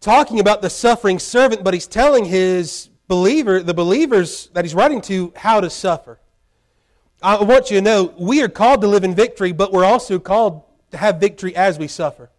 talking 0.00 0.40
about 0.40 0.62
the 0.62 0.70
suffering 0.70 1.18
servant, 1.18 1.62
but 1.62 1.74
he's 1.74 1.86
telling 1.86 2.24
his 2.24 2.88
believer, 3.06 3.60
the 3.60 3.74
believers 3.74 4.48
that 4.54 4.64
he's 4.64 4.74
writing 4.74 5.00
to, 5.02 5.32
how 5.36 5.60
to 5.60 5.68
suffer. 5.68 6.18
I 7.22 7.42
want 7.42 7.70
you 7.70 7.76
to 7.76 7.82
know 7.82 8.14
we 8.18 8.42
are 8.42 8.48
called 8.48 8.80
to 8.80 8.86
live 8.86 9.04
in 9.04 9.14
victory, 9.14 9.52
but 9.52 9.72
we're 9.72 9.84
also 9.84 10.18
called 10.18 10.62
to 10.90 10.96
have 10.96 11.20
victory 11.20 11.54
as 11.54 11.78
we 11.78 11.86
suffer. 11.86 12.30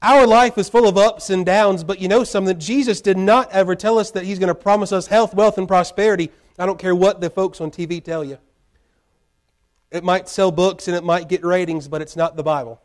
Our 0.00 0.26
life 0.26 0.56
is 0.58 0.68
full 0.68 0.86
of 0.86 0.96
ups 0.96 1.30
and 1.30 1.44
downs, 1.44 1.82
but 1.82 2.00
you 2.00 2.06
know 2.06 2.22
something? 2.22 2.58
Jesus 2.58 3.00
did 3.00 3.18
not 3.18 3.50
ever 3.50 3.74
tell 3.74 3.98
us 3.98 4.12
that 4.12 4.24
He's 4.24 4.38
going 4.38 4.48
to 4.48 4.54
promise 4.54 4.92
us 4.92 5.08
health, 5.08 5.34
wealth, 5.34 5.58
and 5.58 5.66
prosperity. 5.66 6.30
I 6.58 6.66
don't 6.66 6.78
care 6.78 6.94
what 6.94 7.20
the 7.20 7.30
folks 7.30 7.60
on 7.60 7.70
TV 7.70 8.02
tell 8.02 8.22
you. 8.22 8.38
It 9.90 10.04
might 10.04 10.28
sell 10.28 10.52
books 10.52 10.86
and 10.86 10.96
it 10.96 11.02
might 11.02 11.28
get 11.28 11.44
ratings, 11.44 11.88
but 11.88 12.02
it's 12.02 12.16
not 12.16 12.36
the 12.36 12.42
Bible. 12.42 12.80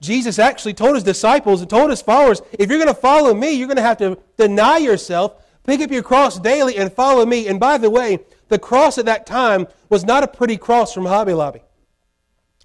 Jesus 0.00 0.38
actually 0.38 0.74
told 0.74 0.94
His 0.94 1.04
disciples 1.04 1.60
and 1.60 1.68
told 1.68 1.90
His 1.90 2.00
followers 2.00 2.40
if 2.52 2.70
you're 2.70 2.78
going 2.78 2.94
to 2.94 3.00
follow 3.00 3.34
me, 3.34 3.52
you're 3.52 3.66
going 3.66 3.76
to 3.76 3.82
have 3.82 3.98
to 3.98 4.18
deny 4.36 4.78
yourself, 4.78 5.44
Pick 5.68 5.82
up 5.82 5.90
your 5.90 6.02
cross 6.02 6.38
daily 6.38 6.78
and 6.78 6.90
follow 6.90 7.26
me. 7.26 7.46
And 7.46 7.60
by 7.60 7.76
the 7.76 7.90
way, 7.90 8.20
the 8.48 8.58
cross 8.58 8.96
at 8.96 9.04
that 9.04 9.26
time 9.26 9.66
was 9.90 10.02
not 10.02 10.24
a 10.24 10.26
pretty 10.26 10.56
cross 10.56 10.94
from 10.94 11.04
Hobby 11.04 11.34
Lobby. 11.34 11.60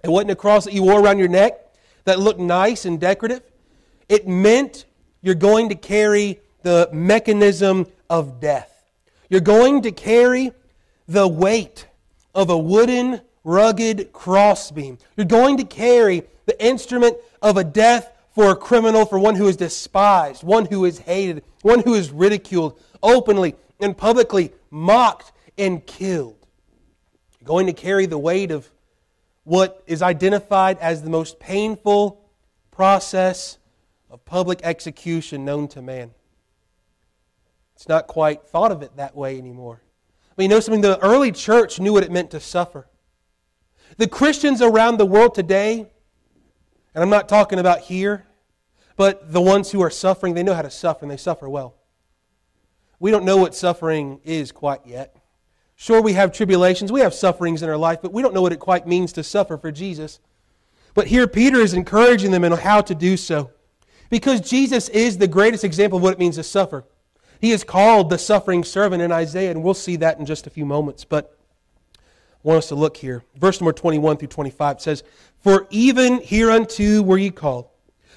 It 0.02 0.08
wasn't 0.08 0.30
a 0.30 0.36
cross 0.36 0.64
that 0.64 0.72
you 0.72 0.82
wore 0.82 1.02
around 1.02 1.18
your 1.18 1.28
neck 1.28 1.60
that 2.04 2.18
looked 2.18 2.40
nice 2.40 2.84
and 2.84 3.00
decorative. 3.00 3.42
It 4.08 4.28
meant 4.28 4.84
you're 5.22 5.34
going 5.34 5.70
to 5.70 5.74
carry 5.74 6.40
the 6.62 6.88
mechanism 6.92 7.86
of 8.10 8.40
death. 8.40 8.70
You're 9.28 9.40
going 9.40 9.82
to 9.82 9.92
carry 9.92 10.52
the 11.08 11.26
weight 11.26 11.86
of 12.34 12.50
a 12.50 12.58
wooden, 12.58 13.20
rugged 13.42 14.12
crossbeam. 14.12 14.98
You're 15.16 15.26
going 15.26 15.56
to 15.58 15.64
carry 15.64 16.24
the 16.46 16.62
instrument 16.64 17.16
of 17.40 17.56
a 17.56 17.64
death 17.64 18.10
for 18.34 18.50
a 18.50 18.56
criminal, 18.56 19.06
for 19.06 19.18
one 19.18 19.36
who 19.36 19.46
is 19.46 19.56
despised, 19.56 20.42
one 20.42 20.66
who 20.66 20.84
is 20.84 20.98
hated, 20.98 21.44
one 21.62 21.80
who 21.80 21.94
is 21.94 22.10
ridiculed, 22.10 22.80
openly 23.02 23.54
and 23.80 23.96
publicly 23.96 24.52
mocked 24.70 25.32
and 25.56 25.86
killed. 25.86 26.36
You're 27.40 27.46
going 27.46 27.66
to 27.66 27.72
carry 27.72 28.06
the 28.06 28.18
weight 28.18 28.50
of 28.50 28.70
what 29.44 29.82
is 29.86 30.02
identified 30.02 30.78
as 30.78 31.02
the 31.02 31.10
most 31.10 31.38
painful 31.38 32.20
process 32.70 33.58
of 34.10 34.24
public 34.24 34.60
execution 34.62 35.44
known 35.44 35.68
to 35.68 35.82
man. 35.82 36.10
It's 37.76 37.88
not 37.88 38.06
quite 38.06 38.46
thought 38.46 38.72
of 38.72 38.82
it 38.82 38.96
that 38.96 39.14
way 39.16 39.38
anymore. 39.38 39.82
But 40.36 40.42
you 40.44 40.48
know 40.48 40.60
something? 40.60 40.80
The 40.80 40.98
early 41.00 41.30
church 41.32 41.78
knew 41.78 41.92
what 41.92 42.04
it 42.04 42.10
meant 42.10 42.30
to 42.32 42.40
suffer. 42.40 42.88
The 43.98 44.08
Christians 44.08 44.62
around 44.62 44.96
the 44.96 45.06
world 45.06 45.34
today, 45.34 45.86
and 46.94 47.02
I'm 47.02 47.10
not 47.10 47.28
talking 47.28 47.58
about 47.58 47.80
here, 47.80 48.26
but 48.96 49.32
the 49.32 49.40
ones 49.40 49.70
who 49.70 49.82
are 49.82 49.90
suffering, 49.90 50.34
they 50.34 50.42
know 50.42 50.54
how 50.54 50.62
to 50.62 50.70
suffer 50.70 51.04
and 51.04 51.10
they 51.10 51.16
suffer 51.16 51.48
well. 51.48 51.74
We 52.98 53.10
don't 53.10 53.24
know 53.24 53.36
what 53.36 53.54
suffering 53.54 54.20
is 54.24 54.52
quite 54.52 54.86
yet. 54.86 55.16
Sure, 55.76 56.00
we 56.00 56.12
have 56.12 56.32
tribulations, 56.32 56.92
we 56.92 57.00
have 57.00 57.14
sufferings 57.14 57.62
in 57.62 57.68
our 57.68 57.76
life, 57.76 58.00
but 58.00 58.12
we 58.12 58.22
don't 58.22 58.34
know 58.34 58.42
what 58.42 58.52
it 58.52 58.60
quite 58.60 58.86
means 58.86 59.12
to 59.12 59.22
suffer 59.22 59.56
for 59.56 59.72
Jesus. 59.72 60.20
But 60.94 61.08
here, 61.08 61.26
Peter 61.26 61.58
is 61.58 61.74
encouraging 61.74 62.30
them 62.30 62.44
in 62.44 62.52
how 62.52 62.80
to 62.82 62.94
do 62.94 63.16
so. 63.16 63.50
Because 64.10 64.40
Jesus 64.40 64.88
is 64.88 65.18
the 65.18 65.26
greatest 65.26 65.64
example 65.64 65.96
of 65.96 66.02
what 66.02 66.12
it 66.12 66.18
means 66.18 66.36
to 66.36 66.44
suffer. 66.44 66.84
He 67.40 67.50
is 67.50 67.64
called 67.64 68.10
the 68.10 68.18
suffering 68.18 68.62
servant 68.62 69.02
in 69.02 69.10
Isaiah, 69.10 69.50
and 69.50 69.62
we'll 69.62 69.74
see 69.74 69.96
that 69.96 70.18
in 70.18 70.26
just 70.26 70.46
a 70.46 70.50
few 70.50 70.64
moments. 70.64 71.04
But 71.04 71.36
I 71.96 71.98
want 72.44 72.58
us 72.58 72.68
to 72.68 72.76
look 72.76 72.96
here. 72.96 73.24
Verse 73.36 73.60
number 73.60 73.72
21 73.72 74.18
through 74.18 74.28
25 74.28 74.80
says, 74.80 75.02
For 75.42 75.66
even 75.70 76.20
hereunto 76.22 77.02
were 77.02 77.18
ye 77.18 77.30
called, 77.30 77.66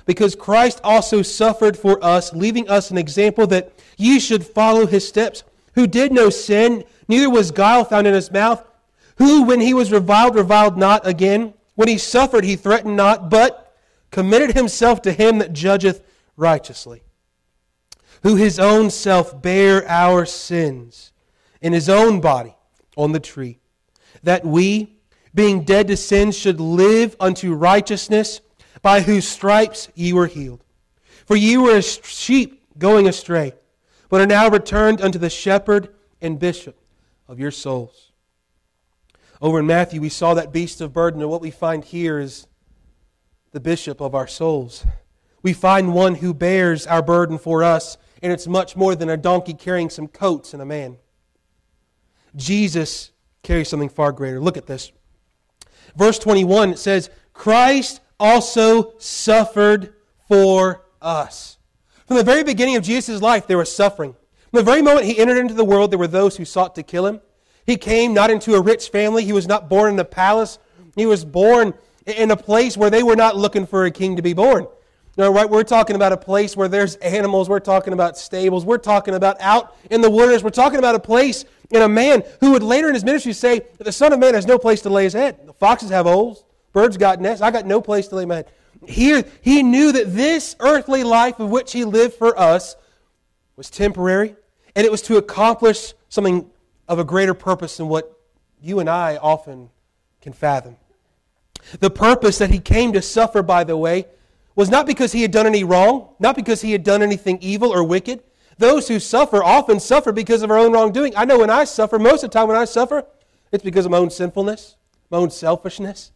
because 0.05 0.35
Christ 0.35 0.79
also 0.83 1.23
suffered 1.23 1.75
for 1.75 2.03
us, 2.03 2.31
leaving 2.33 2.69
us 2.69 2.91
an 2.91 2.97
example 2.97 3.47
that 3.47 3.73
Ye 3.97 4.19
should 4.19 4.45
follow 4.45 4.85
his 4.85 5.07
steps, 5.07 5.43
who 5.73 5.87
did 5.87 6.11
no 6.11 6.29
sin, 6.29 6.83
neither 7.07 7.29
was 7.29 7.51
guile 7.51 7.83
found 7.83 8.07
in 8.07 8.13
his 8.13 8.31
mouth, 8.31 8.63
who, 9.17 9.43
when 9.43 9.59
he 9.59 9.73
was 9.73 9.91
reviled, 9.91 10.35
reviled 10.35 10.77
not 10.77 11.05
again. 11.07 11.53
When 11.75 11.87
he 11.87 11.97
suffered, 11.97 12.43
he 12.43 12.55
threatened 12.55 12.95
not, 12.95 13.29
but 13.29 13.75
committed 14.11 14.55
himself 14.55 15.01
to 15.03 15.11
him 15.11 15.39
that 15.39 15.53
judgeth 15.53 16.03
righteously, 16.35 17.03
who 18.23 18.35
his 18.35 18.59
own 18.59 18.89
self 18.89 19.41
bare 19.41 19.87
our 19.87 20.25
sins 20.25 21.11
in 21.61 21.73
his 21.73 21.89
own 21.89 22.21
body 22.21 22.55
on 22.95 23.11
the 23.11 23.19
tree, 23.19 23.59
that 24.23 24.45
we, 24.45 24.95
being 25.33 25.63
dead 25.63 25.87
to 25.87 25.97
sin, 25.97 26.31
should 26.31 26.59
live 26.59 27.15
unto 27.19 27.53
righteousness, 27.53 28.41
by 28.81 29.01
whose 29.01 29.27
stripes 29.27 29.89
ye 29.95 30.13
were 30.13 30.27
healed. 30.27 30.63
For 31.25 31.35
ye 31.35 31.57
were 31.57 31.75
as 31.75 31.99
sheep 32.03 32.63
going 32.77 33.07
astray 33.07 33.53
but 34.09 34.21
are 34.21 34.27
now 34.27 34.49
returned 34.49 35.01
unto 35.01 35.19
the 35.19 35.29
shepherd 35.29 35.89
and 36.21 36.39
bishop 36.39 36.77
of 37.27 37.39
your 37.39 37.51
souls. 37.51 38.11
Over 39.41 39.59
in 39.59 39.67
Matthew, 39.67 40.01
we 40.01 40.09
saw 40.09 40.33
that 40.33 40.51
beast 40.51 40.81
of 40.81 40.93
burden, 40.93 41.21
and 41.21 41.29
what 41.29 41.41
we 41.41 41.51
find 41.51 41.83
here 41.83 42.19
is 42.19 42.47
the 43.51 43.59
bishop 43.59 44.01
of 44.01 44.15
our 44.15 44.27
souls. 44.27 44.85
We 45.43 45.53
find 45.53 45.93
one 45.93 46.15
who 46.15 46.33
bears 46.33 46.87
our 46.87 47.01
burden 47.01 47.37
for 47.37 47.63
us, 47.63 47.97
and 48.23 48.33
it's 48.33 48.47
much 48.47 48.75
more 48.75 48.95
than 48.95 49.09
a 49.09 49.17
donkey 49.17 49.53
carrying 49.53 49.89
some 49.89 50.07
coats 50.07 50.53
and 50.53 50.61
a 50.61 50.65
man. 50.65 50.97
Jesus 52.35 53.11
carries 53.43 53.69
something 53.69 53.89
far 53.89 54.11
greater. 54.11 54.39
Look 54.39 54.57
at 54.57 54.65
this. 54.65 54.91
Verse 55.95 56.19
21 56.19 56.71
it 56.71 56.79
says, 56.79 57.09
Christ 57.33 58.01
also 58.19 58.97
suffered 58.97 59.93
for 60.27 60.83
us 61.01 61.57
from 62.07 62.15
the 62.15 62.23
very 62.23 62.43
beginning 62.43 62.77
of 62.77 62.83
Jesus' 62.83 63.21
life, 63.21 63.47
there 63.47 63.57
was 63.57 63.73
suffering. 63.73 64.15
The 64.51 64.63
very 64.63 64.81
moment 64.81 65.05
he 65.05 65.17
entered 65.19 65.37
into 65.37 65.53
the 65.53 65.65
world, 65.65 65.91
there 65.91 65.99
were 65.99 66.07
those 66.07 66.37
who 66.37 66.45
sought 66.45 66.75
to 66.75 66.83
kill 66.83 67.05
him. 67.05 67.21
He 67.65 67.75
came 67.75 68.13
not 68.13 68.29
into 68.29 68.55
a 68.55 68.61
rich 68.61 68.89
family. 68.89 69.25
He 69.25 69.33
was 69.33 69.47
not 69.47 69.69
born 69.69 69.93
in 69.93 69.99
a 69.99 70.05
palace. 70.05 70.57
He 70.95 71.05
was 71.05 71.25
born 71.25 71.73
in 72.05 72.31
a 72.31 72.37
place 72.37 72.77
where 72.77 72.89
they 72.89 73.03
were 73.03 73.15
not 73.15 73.35
looking 73.35 73.67
for 73.67 73.85
a 73.85 73.91
king 73.91 74.15
to 74.15 74.21
be 74.21 74.33
born. 74.33 74.67
Right? 75.17 75.49
We're 75.49 75.63
talking 75.63 75.95
about 75.95 76.13
a 76.13 76.17
place 76.17 76.55
where 76.55 76.67
there's 76.67 76.95
animals. 76.97 77.49
We're 77.49 77.59
talking 77.59 77.91
about 77.91 78.17
stables. 78.17 78.63
We're 78.63 78.77
talking 78.77 79.15
about 79.15 79.41
out 79.41 79.75
in 79.89 80.01
the 80.01 80.09
wilderness. 80.09 80.43
We're 80.43 80.51
talking 80.51 80.79
about 80.79 80.95
a 80.95 80.99
place 80.99 81.43
and 81.71 81.83
a 81.83 81.89
man 81.89 82.23
who 82.39 82.51
would 82.51 82.63
later 82.63 82.87
in 82.87 82.93
his 82.93 83.03
ministry 83.03 83.33
say 83.33 83.61
the 83.79 83.91
Son 83.91 84.13
of 84.13 84.19
Man 84.19 84.35
has 84.35 84.45
no 84.45 84.57
place 84.57 84.81
to 84.81 84.89
lay 84.89 85.03
his 85.03 85.13
head. 85.13 85.45
The 85.45 85.53
foxes 85.53 85.89
have 85.89 86.05
holes. 86.05 86.45
Birds 86.71 86.97
got 86.97 87.19
nests. 87.19 87.41
I 87.41 87.51
got 87.51 87.65
no 87.65 87.81
place 87.81 88.07
to 88.09 88.15
lay 88.15 88.25
my 88.25 88.35
head. 88.35 88.51
Here, 88.85 89.23
he 89.41 89.63
knew 89.63 89.91
that 89.91 90.15
this 90.15 90.55
earthly 90.59 91.03
life 91.03 91.39
of 91.39 91.49
which 91.49 91.73
he 91.73 91.83
lived 91.83 92.13
for 92.13 92.37
us 92.39 92.75
was 93.57 93.69
temporary, 93.69 94.35
and 94.75 94.85
it 94.85 94.91
was 94.91 95.01
to 95.01 95.17
accomplish 95.17 95.93
something 96.07 96.49
of 96.87 96.99
a 96.99 97.03
greater 97.03 97.33
purpose 97.33 97.77
than 97.77 97.89
what 97.89 98.17
you 98.61 98.79
and 98.79 98.89
I 98.89 99.17
often 99.17 99.69
can 100.21 100.31
fathom. 100.31 100.77
The 101.79 101.89
purpose 101.89 102.37
that 102.37 102.51
he 102.51 102.59
came 102.59 102.93
to 102.93 103.01
suffer, 103.01 103.41
by 103.41 103.63
the 103.63 103.75
way, 103.75 104.05
was 104.55 104.69
not 104.69 104.85
because 104.85 105.11
he 105.11 105.23
had 105.23 105.31
done 105.31 105.45
any 105.45 105.63
wrong, 105.63 106.09
not 106.19 106.35
because 106.35 106.61
he 106.61 106.71
had 106.71 106.83
done 106.83 107.03
anything 107.03 107.39
evil 107.41 107.73
or 107.73 107.83
wicked. 107.83 108.23
Those 108.57 108.87
who 108.87 108.99
suffer 108.99 109.43
often 109.43 109.79
suffer 109.79 110.11
because 110.11 110.41
of 110.41 110.49
our 110.49 110.57
own 110.57 110.71
wrongdoing. 110.71 111.13
I 111.15 111.25
know 111.25 111.39
when 111.39 111.49
I 111.49 111.63
suffer, 111.63 111.99
most 111.99 112.23
of 112.23 112.31
the 112.31 112.39
time 112.39 112.47
when 112.47 112.57
I 112.57 112.65
suffer, 112.65 113.05
it's 113.51 113.63
because 113.63 113.85
of 113.85 113.91
my 113.91 113.97
own 113.97 114.09
sinfulness, 114.09 114.77
my 115.09 115.17
own 115.17 115.29
selfishness. 115.29 116.11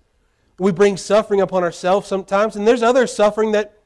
We 0.58 0.72
bring 0.72 0.98
suffering 0.98 1.42
upon 1.42 1.64
ourselves 1.64 2.08
sometimes, 2.08 2.56
and 2.56 2.68
there's 2.68 2.84
other 2.84 3.08
suffering 3.08 3.52
that 3.52 3.80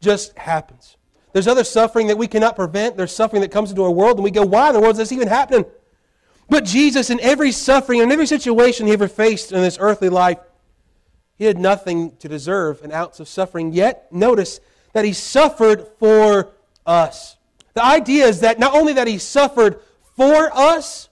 just 0.00 0.36
happens. 0.38 0.96
There's 1.32 1.46
other 1.46 1.64
suffering 1.64 2.08
that 2.08 2.18
we 2.18 2.26
cannot 2.26 2.56
prevent. 2.56 2.96
There's 2.96 3.14
suffering 3.14 3.42
that 3.42 3.50
comes 3.50 3.70
into 3.70 3.84
our 3.84 3.90
world, 3.90 4.16
and 4.16 4.24
we 4.24 4.30
go, 4.30 4.44
why 4.44 4.68
in 4.68 4.74
the 4.74 4.80
world 4.80 4.92
is 4.92 4.98
this 4.98 5.12
even 5.12 5.28
happening? 5.28 5.64
But 6.48 6.64
Jesus, 6.64 7.10
in 7.10 7.20
every 7.20 7.52
suffering, 7.52 8.00
in 8.00 8.10
every 8.10 8.26
situation 8.26 8.86
he 8.86 8.92
ever 8.92 9.06
faced 9.06 9.52
in 9.52 9.60
this 9.60 9.78
earthly 9.80 10.08
life, 10.08 10.38
he 11.36 11.44
had 11.44 11.58
nothing 11.58 12.16
to 12.16 12.28
deserve 12.28 12.82
an 12.82 12.92
ounce 12.92 13.20
of 13.20 13.28
suffering. 13.28 13.72
Yet, 13.72 14.12
notice 14.12 14.60
that 14.92 15.04
he 15.04 15.12
suffered 15.12 15.86
for 15.98 16.50
us. 16.84 17.36
The 17.74 17.84
idea 17.84 18.26
is 18.26 18.40
that 18.40 18.58
not 18.58 18.74
only 18.74 18.92
that 18.94 19.06
he 19.06 19.18
suffered 19.18 19.80
for 20.16 20.50
us, 20.52 21.08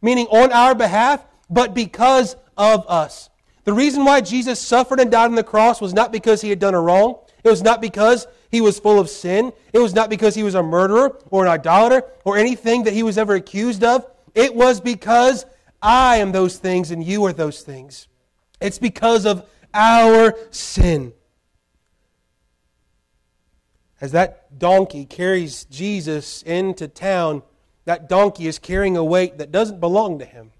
meaning 0.00 0.26
on 0.28 0.52
our 0.52 0.74
behalf, 0.74 1.24
but 1.50 1.74
because 1.74 2.36
of 2.56 2.84
us. 2.88 3.28
The 3.64 3.72
reason 3.74 4.04
why 4.04 4.22
Jesus 4.22 4.58
suffered 4.58 5.00
and 5.00 5.10
died 5.10 5.26
on 5.26 5.34
the 5.34 5.44
cross 5.44 5.80
was 5.80 5.92
not 5.92 6.10
because 6.10 6.40
he 6.40 6.48
had 6.48 6.58
done 6.58 6.74
a 6.74 6.80
wrong. 6.80 7.18
It 7.44 7.50
was 7.50 7.62
not 7.62 7.82
because 7.82 8.26
he 8.50 8.60
was 8.60 8.78
full 8.78 8.98
of 8.98 9.10
sin. 9.10 9.52
It 9.72 9.78
was 9.78 9.94
not 9.94 10.10
because 10.10 10.34
he 10.34 10.42
was 10.42 10.54
a 10.54 10.62
murderer 10.62 11.18
or 11.30 11.44
an 11.44 11.50
idolater 11.50 12.04
or 12.24 12.36
anything 12.36 12.84
that 12.84 12.94
he 12.94 13.02
was 13.02 13.18
ever 13.18 13.34
accused 13.34 13.84
of. 13.84 14.06
It 14.34 14.54
was 14.54 14.80
because 14.80 15.44
I 15.82 16.16
am 16.16 16.32
those 16.32 16.56
things 16.56 16.90
and 16.90 17.04
you 17.04 17.24
are 17.24 17.32
those 17.32 17.62
things. 17.62 18.08
It's 18.60 18.78
because 18.78 19.26
of 19.26 19.48
our 19.74 20.34
sin. 20.50 21.12
As 24.00 24.12
that 24.12 24.58
donkey 24.58 25.04
carries 25.04 25.64
Jesus 25.64 26.42
into 26.42 26.88
town, 26.88 27.42
that 27.84 28.08
donkey 28.08 28.46
is 28.46 28.58
carrying 28.58 28.96
a 28.96 29.04
weight 29.04 29.38
that 29.38 29.50
doesn't 29.50 29.80
belong 29.80 30.20
to 30.20 30.24
him. 30.24 30.52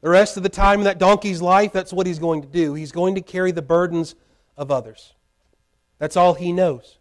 The 0.00 0.10
rest 0.10 0.36
of 0.36 0.42
the 0.44 0.48
time 0.48 0.80
in 0.80 0.84
that 0.84 0.98
donkey's 0.98 1.42
life, 1.42 1.72
that's 1.72 1.92
what 1.92 2.06
he's 2.06 2.20
going 2.20 2.42
to 2.42 2.48
do. 2.48 2.74
He's 2.74 2.92
going 2.92 3.16
to 3.16 3.20
carry 3.20 3.50
the 3.50 3.62
burdens 3.62 4.14
of 4.56 4.70
others. 4.70 5.15
That's 5.98 6.16
all 6.16 6.34
he 6.34 6.52
knows. 6.52 6.98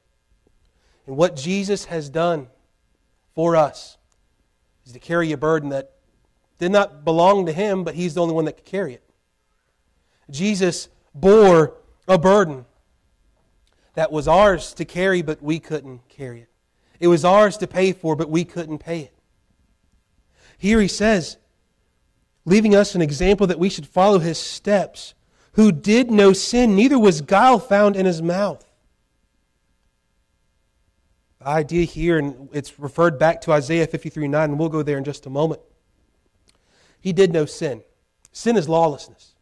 And 1.06 1.18
what 1.18 1.36
Jesus 1.36 1.86
has 1.86 2.10
done 2.10 2.48
for 3.34 3.56
us 3.56 3.98
is 4.86 4.94
to 4.94 5.00
carry 5.00 5.32
a 5.32 5.38
burden 5.38 5.70
that 5.70 5.92
did 6.58 6.72
not 6.72 7.04
belong 7.04 7.46
to 7.46 7.52
him, 7.52 7.84
but 7.84 7.96
he's 7.96 8.14
the 8.14 8.22
only 8.22 8.34
one 8.34 8.46
that 8.46 8.58
could 8.58 8.66
carry 8.66 8.94
it. 8.94 9.04
Jesus 10.30 10.90
bore 11.14 11.74
a 12.08 12.18
burden 12.18 12.66
that 13.94 14.12
was 14.12 14.28
ours 14.28 14.74
to 14.76 14.86
carry, 14.86 15.22
but 15.22 15.42
we 15.42 15.60
couldn't 15.60 16.08
carry 16.10 16.42
it. 16.42 16.50
It 17.00 17.08
was 17.08 17.26
ours 17.26 17.58
to 17.58 17.68
pay 17.68 17.92
for, 17.92 18.16
but 18.16 18.30
we 18.30 18.46
couldn't 18.46 18.80
pay 18.80 19.02
it. 19.02 19.14
Here 20.58 20.80
he 20.80 20.88
says, 20.88 21.38
leaving 22.46 22.76
us 22.76 22.96
an 22.96 23.02
example 23.02 23.48
that 23.48 23.60
we 23.60 23.70
should 23.70 23.88
follow 23.88 24.20
his 24.20 24.38
steps, 24.38 25.14
who 25.54 25.72
did 25.72 26.10
no 26.10 26.34
sin, 26.34 26.76
neither 26.76 26.98
was 26.98 27.22
guile 27.22 27.60
found 27.60 27.96
in 27.96 28.06
his 28.06 28.22
mouth. 28.22 28.65
Idea 31.46 31.86
here, 31.86 32.18
and 32.18 32.50
it's 32.54 32.80
referred 32.80 33.20
back 33.20 33.42
to 33.42 33.52
Isaiah 33.52 33.88
53 33.88 34.28
9, 34.28 34.50
and 34.50 34.60
we'll 34.60 34.70
go 34.70 34.84
there 34.84 34.98
in 34.98 35.04
just 35.04 35.26
a 35.26 35.30
moment. 35.30 35.62
He 37.00 37.14
did 37.14 37.32
no 37.32 37.46
sin. 37.46 37.84
Sin 38.32 38.58
is 38.58 38.68
lawlessness, 38.68 39.36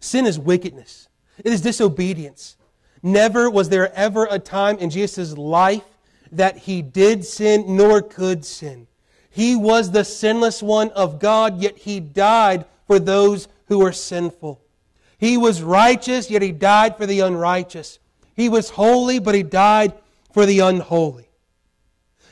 sin 0.00 0.26
is 0.26 0.38
wickedness. 0.38 1.08
It 1.38 1.52
is 1.52 1.60
disobedience. 1.60 2.56
Never 3.02 3.48
was 3.48 3.70
there 3.70 3.94
ever 3.94 4.28
a 4.30 4.38
time 4.38 4.78
in 4.78 4.90
Jesus' 4.90 5.36
life 5.38 5.84
that 6.32 6.58
he 6.58 6.82
did 6.82 7.24
sin 7.24 7.76
nor 7.76 8.02
could 8.02 8.44
sin. 8.44 8.86
He 9.30 9.56
was 9.56 9.92
the 9.92 10.04
sinless 10.04 10.62
one 10.62 10.90
of 10.90 11.18
God, 11.18 11.60
yet 11.60 11.78
he 11.78 12.00
died 12.00 12.66
for 12.86 12.98
those 12.98 13.48
who 13.66 13.78
were 13.78 13.92
sinful. 13.92 14.60
He 15.16 15.36
was 15.36 15.62
righteous, 15.62 16.30
yet 16.30 16.42
he 16.42 16.52
died 16.52 16.96
for 16.96 17.06
the 17.06 17.20
unrighteous. 17.20 17.98
He 18.34 18.48
was 18.48 18.70
holy, 18.70 19.18
but 19.18 19.34
he 19.34 19.42
died 19.42 19.94
for 20.32 20.46
the 20.46 20.60
unholy. 20.60 21.29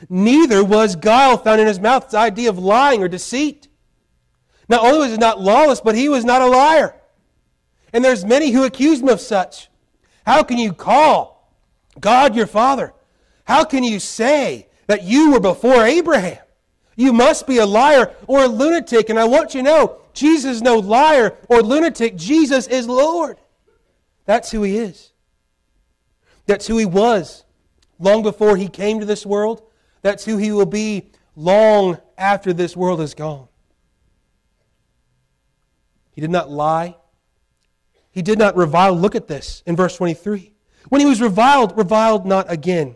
Neither 0.07 0.63
was 0.63 0.95
guile 0.95 1.37
found 1.37 1.59
in 1.59 1.67
his 1.67 1.79
mouth. 1.79 2.03
It's 2.03 2.11
the 2.13 2.19
idea 2.19 2.49
of 2.49 2.59
lying 2.59 3.03
or 3.03 3.07
deceit. 3.07 3.67
Not 4.69 4.83
only 4.83 4.99
was 4.99 5.11
he 5.11 5.17
not 5.17 5.41
lawless, 5.41 5.81
but 5.81 5.95
he 5.95 6.07
was 6.07 6.23
not 6.23 6.41
a 6.41 6.47
liar. 6.47 6.95
And 7.91 8.05
there's 8.05 8.23
many 8.23 8.51
who 8.51 8.63
accuse 8.63 9.01
him 9.01 9.09
of 9.09 9.19
such. 9.19 9.69
How 10.25 10.43
can 10.43 10.57
you 10.57 10.73
call 10.73 11.51
God 11.99 12.35
your 12.35 12.47
Father? 12.47 12.93
How 13.45 13.63
can 13.63 13.83
you 13.83 13.99
say 13.99 14.67
that 14.87 15.03
you 15.03 15.31
were 15.31 15.39
before 15.39 15.83
Abraham? 15.83 16.37
You 16.95 17.13
must 17.13 17.47
be 17.47 17.57
a 17.57 17.65
liar 17.65 18.13
or 18.27 18.43
a 18.43 18.47
lunatic. 18.47 19.09
And 19.09 19.19
I 19.19 19.23
want 19.25 19.55
you 19.55 19.63
to 19.63 19.65
know 19.65 19.97
Jesus 20.13 20.57
is 20.57 20.61
no 20.61 20.77
liar 20.77 21.35
or 21.47 21.63
lunatic. 21.63 22.15
Jesus 22.15 22.67
is 22.67 22.87
Lord. 22.87 23.39
That's 24.25 24.51
who 24.51 24.61
he 24.61 24.77
is. 24.77 25.11
That's 26.45 26.67
who 26.67 26.77
he 26.77 26.85
was 26.85 27.43
long 27.99 28.21
before 28.21 28.55
he 28.55 28.67
came 28.67 28.99
to 28.99 29.05
this 29.05 29.25
world. 29.25 29.63
That's 30.01 30.25
who 30.25 30.37
he 30.37 30.51
will 30.51 30.65
be 30.65 31.11
long 31.35 31.97
after 32.17 32.53
this 32.53 32.75
world 32.75 33.01
is 33.01 33.13
gone. 33.13 33.47
He 36.11 36.21
did 36.21 36.31
not 36.31 36.49
lie. 36.49 36.97
He 38.11 38.21
did 38.21 38.39
not 38.39 38.55
revile. 38.55 38.93
Look 38.93 39.15
at 39.15 39.27
this 39.27 39.63
in 39.65 39.75
verse 39.75 39.95
23. 39.95 40.53
When 40.89 41.01
he 41.01 41.07
was 41.07 41.21
reviled, 41.21 41.77
reviled 41.77 42.25
not 42.25 42.51
again. 42.51 42.95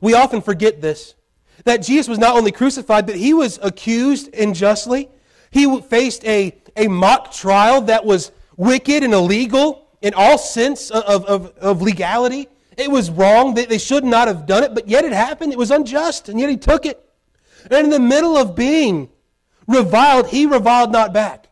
We 0.00 0.14
often 0.14 0.40
forget 0.40 0.80
this 0.80 1.14
that 1.64 1.78
Jesus 1.78 2.08
was 2.08 2.18
not 2.18 2.36
only 2.36 2.52
crucified, 2.52 3.06
but 3.06 3.16
he 3.16 3.32
was 3.32 3.58
accused 3.62 4.34
unjustly. 4.34 5.08
He 5.50 5.80
faced 5.82 6.24
a, 6.24 6.54
a 6.76 6.88
mock 6.88 7.32
trial 7.32 7.82
that 7.82 8.04
was 8.04 8.32
wicked 8.56 9.02
and 9.02 9.14
illegal 9.14 9.88
in 10.02 10.14
all 10.14 10.36
sense 10.36 10.90
of, 10.90 11.24
of, 11.24 11.46
of 11.58 11.80
legality. 11.80 12.48
It 12.76 12.90
was 12.90 13.10
wrong. 13.10 13.54
They, 13.54 13.66
they 13.66 13.78
should 13.78 14.04
not 14.04 14.28
have 14.28 14.46
done 14.46 14.64
it, 14.64 14.74
but 14.74 14.88
yet 14.88 15.04
it 15.04 15.12
happened. 15.12 15.52
It 15.52 15.58
was 15.58 15.70
unjust, 15.70 16.28
and 16.28 16.38
yet 16.40 16.50
he 16.50 16.56
took 16.56 16.86
it. 16.86 17.00
And 17.70 17.84
in 17.84 17.90
the 17.90 18.00
middle 18.00 18.36
of 18.36 18.54
being 18.54 19.10
reviled, 19.66 20.28
he 20.28 20.46
reviled 20.46 20.92
not 20.92 21.12
back. 21.12 21.48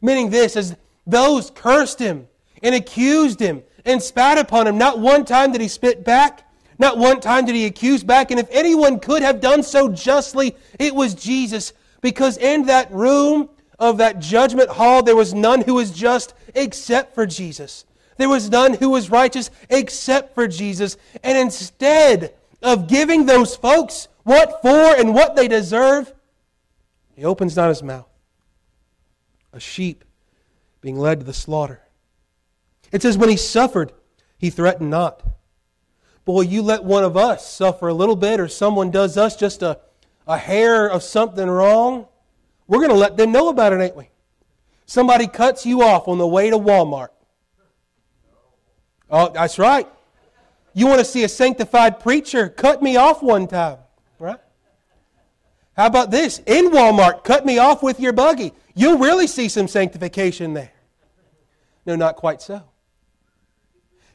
Meaning 0.00 0.30
this, 0.30 0.56
as 0.56 0.76
those 1.06 1.50
cursed 1.50 1.98
him 1.98 2.28
and 2.62 2.74
accused 2.74 3.40
him 3.40 3.62
and 3.84 4.02
spat 4.02 4.38
upon 4.38 4.66
him. 4.66 4.78
Not 4.78 4.98
one 4.98 5.24
time 5.24 5.52
did 5.52 5.60
he 5.60 5.68
spit 5.68 6.04
back. 6.04 6.48
Not 6.78 6.98
one 6.98 7.20
time 7.20 7.44
did 7.44 7.54
he 7.54 7.66
accuse 7.66 8.02
back. 8.02 8.30
And 8.30 8.40
if 8.40 8.48
anyone 8.50 8.98
could 8.98 9.22
have 9.22 9.40
done 9.40 9.62
so 9.62 9.88
justly, 9.88 10.56
it 10.78 10.94
was 10.94 11.14
Jesus. 11.14 11.72
Because 12.00 12.36
in 12.38 12.66
that 12.66 12.90
room 12.90 13.48
of 13.78 13.98
that 13.98 14.18
judgment 14.20 14.70
hall, 14.70 15.02
there 15.02 15.16
was 15.16 15.34
none 15.34 15.60
who 15.60 15.74
was 15.74 15.90
just 15.90 16.34
except 16.54 17.14
for 17.14 17.26
Jesus. 17.26 17.84
There 18.16 18.28
was 18.28 18.50
none 18.50 18.74
who 18.74 18.90
was 18.90 19.10
righteous 19.10 19.50
except 19.68 20.34
for 20.34 20.46
Jesus. 20.46 20.96
And 21.22 21.36
instead 21.36 22.34
of 22.62 22.88
giving 22.88 23.26
those 23.26 23.56
folks 23.56 24.08
what 24.22 24.62
for 24.62 24.96
and 24.96 25.14
what 25.14 25.36
they 25.36 25.48
deserve, 25.48 26.12
he 27.14 27.24
opens 27.24 27.56
not 27.56 27.68
his 27.68 27.82
mouth. 27.82 28.08
A 29.52 29.60
sheep 29.60 30.04
being 30.80 30.98
led 30.98 31.20
to 31.20 31.26
the 31.26 31.32
slaughter. 31.32 31.80
It 32.90 33.02
says, 33.02 33.16
when 33.16 33.28
he 33.28 33.36
suffered, 33.36 33.92
he 34.38 34.50
threatened 34.50 34.90
not. 34.90 35.22
Boy, 36.24 36.42
you 36.42 36.62
let 36.62 36.84
one 36.84 37.04
of 37.04 37.16
us 37.16 37.50
suffer 37.50 37.88
a 37.88 37.94
little 37.94 38.16
bit, 38.16 38.38
or 38.38 38.48
someone 38.48 38.90
does 38.90 39.16
us 39.16 39.36
just 39.36 39.62
a, 39.62 39.80
a 40.26 40.38
hair 40.38 40.88
of 40.88 41.02
something 41.02 41.48
wrong, 41.48 42.06
we're 42.66 42.78
going 42.78 42.90
to 42.90 42.96
let 42.96 43.16
them 43.16 43.32
know 43.32 43.48
about 43.48 43.72
it, 43.72 43.80
ain't 43.80 43.96
we? 43.96 44.08
Somebody 44.86 45.26
cuts 45.26 45.66
you 45.66 45.82
off 45.82 46.06
on 46.06 46.18
the 46.18 46.26
way 46.26 46.50
to 46.50 46.58
Walmart. 46.58 47.08
Oh, 49.12 49.30
that's 49.30 49.58
right. 49.58 49.86
You 50.72 50.86
want 50.86 51.00
to 51.00 51.04
see 51.04 51.22
a 51.22 51.28
sanctified 51.28 52.00
preacher? 52.00 52.48
Cut 52.48 52.82
me 52.82 52.96
off 52.96 53.22
one 53.22 53.46
time, 53.46 53.76
right? 54.18 54.40
How 55.76 55.86
about 55.86 56.10
this? 56.10 56.40
In 56.46 56.70
Walmart, 56.70 57.22
cut 57.22 57.44
me 57.44 57.58
off 57.58 57.82
with 57.82 58.00
your 58.00 58.14
buggy. 58.14 58.54
You'll 58.74 58.98
really 58.98 59.26
see 59.26 59.48
some 59.48 59.68
sanctification 59.68 60.54
there. 60.54 60.72
No, 61.84 61.94
not 61.94 62.16
quite 62.16 62.40
so. 62.40 62.62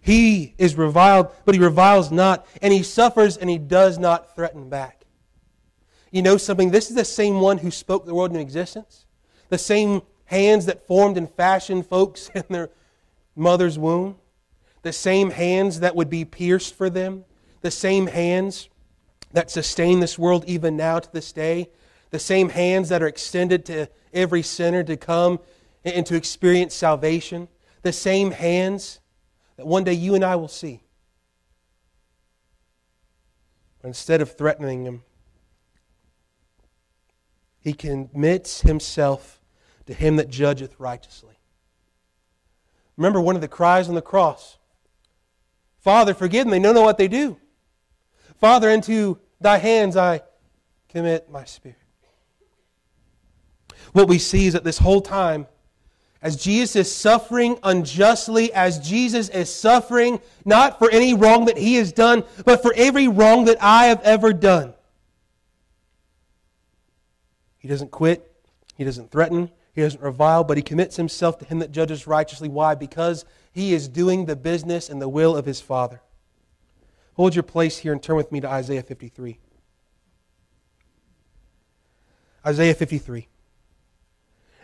He 0.02 0.56
is 0.58 0.76
reviled, 0.76 1.32
but 1.46 1.54
he 1.54 1.62
reviles 1.62 2.12
not, 2.12 2.48
and 2.62 2.74
he 2.74 2.82
suffers 2.82 3.38
and 3.38 3.50
he 3.50 3.58
does 3.58 4.00
not 4.00 4.36
threaten 4.36 4.70
back. 4.70 5.04
You 6.12 6.22
know 6.22 6.38
something? 6.38 6.72
This 6.72 6.90
is 6.90 6.96
the 6.96 7.06
same 7.06 7.40
one 7.40 7.60
who 7.60 7.70
spoke 7.70 8.06
the 8.06 8.16
world 8.16 8.32
into 8.32 8.40
existence. 8.40 9.06
The 9.50 9.58
same 9.58 10.02
hands 10.26 10.66
that 10.66 10.88
formed 10.88 11.18
and 11.18 11.30
fashioned 11.30 11.86
folks 11.86 12.30
in 12.36 12.44
their 12.50 12.70
mother's 13.36 13.78
womb. 13.78 14.16
The 14.88 14.94
same 14.94 15.32
hands 15.32 15.82
that 15.82 15.98
would 15.98 16.10
be 16.10 16.24
pierced 16.24 16.74
for 16.74 16.90
them. 16.90 17.26
The 17.60 17.72
same 17.72 18.08
hands 18.08 18.70
that 19.34 19.52
sustain 19.52 20.00
this 20.00 20.18
world 20.18 20.46
even 20.48 20.78
now 20.78 21.00
to 21.00 21.12
this 21.12 21.34
day. 21.34 21.72
The 22.12 22.20
same 22.20 22.48
hands 22.48 22.88
that 22.88 23.04
are 23.04 23.08
extended 23.08 23.66
to 23.66 23.90
every 24.14 24.42
sinner 24.42 24.86
to 24.86 24.96
come 24.96 25.42
and 25.84 26.06
to 26.06 26.16
experience 26.16 26.74
salvation. 26.74 27.50
The 27.82 27.92
same 27.92 28.32
hands 28.32 29.02
that 29.58 29.68
one 29.68 29.84
day 29.84 29.92
you 29.92 30.16
and 30.16 30.24
I 30.24 30.38
will 30.38 30.48
see. 30.48 30.84
But 33.82 33.90
instead 33.90 34.22
of 34.22 34.38
threatening 34.38 34.86
him, 34.86 35.04
he 37.60 37.74
commits 37.74 38.62
himself 38.62 39.42
to 39.86 39.94
him 39.94 40.16
that 40.16 40.30
judgeth 40.30 40.80
righteously. 40.80 41.36
Remember 42.96 43.20
one 43.20 43.36
of 43.36 43.42
the 43.42 43.50
cries 43.50 43.90
on 43.90 43.96
the 43.96 44.02
cross 44.02 44.58
Father, 45.88 46.14
forgive 46.14 46.44
them, 46.44 46.52
they 46.52 46.60
don't 46.60 46.76
know 46.76 46.82
what 46.82 46.98
they 46.98 47.08
do. 47.08 47.38
Father, 48.42 48.70
into 48.70 49.20
thy 49.40 49.58
hands 49.58 49.96
I 49.96 50.20
commit 50.90 51.32
my 51.32 51.46
spirit. 51.46 51.78
What 53.94 54.10
we 54.10 54.18
see 54.18 54.48
is 54.48 54.54
that 54.54 54.66
this 54.66 54.80
whole 54.80 55.00
time, 55.00 55.48
as 56.22 56.36
Jesus 56.36 56.76
is 56.76 56.94
suffering 56.94 57.58
unjustly, 57.64 58.52
as 58.52 58.80
Jesus 58.80 59.30
is 59.30 59.50
suffering 59.50 60.20
not 60.44 60.78
for 60.78 60.92
any 60.92 61.14
wrong 61.14 61.46
that 61.46 61.58
he 61.58 61.76
has 61.76 61.94
done, 61.94 62.26
but 62.44 62.62
for 62.62 62.74
every 62.76 63.08
wrong 63.08 63.46
that 63.46 63.64
I 63.64 63.86
have 63.86 64.02
ever 64.02 64.34
done. 64.34 64.74
He 67.60 67.70
doesn't 67.70 67.92
quit, 67.92 68.30
he 68.76 68.84
doesn't 68.84 69.10
threaten, 69.10 69.52
he 69.78 69.84
doesn't 69.84 70.02
revile, 70.02 70.44
but 70.44 70.58
he 70.58 70.64
commits 70.64 70.98
himself 70.98 71.38
to 71.40 71.46
him 71.46 71.60
that 71.60 71.72
judges 71.72 72.06
righteously. 72.06 72.50
Why? 72.50 72.76
Because 72.76 73.24
he 73.52 73.74
is 73.74 73.88
doing 73.88 74.26
the 74.26 74.36
business 74.36 74.90
and 74.90 75.02
the 75.02 75.08
will 75.08 75.38
of 75.38 75.46
his 75.46 75.62
Father. 75.62 76.02
Hold 77.14 77.34
your 77.34 77.44
place 77.44 77.78
here 77.78 77.94
and 77.94 78.04
turn 78.04 78.18
with 78.18 78.32
me 78.32 78.42
to 78.42 78.50
Isaiah 78.50 78.84
53. 78.84 79.40
Isaiah 82.46 82.76
53 82.76 83.28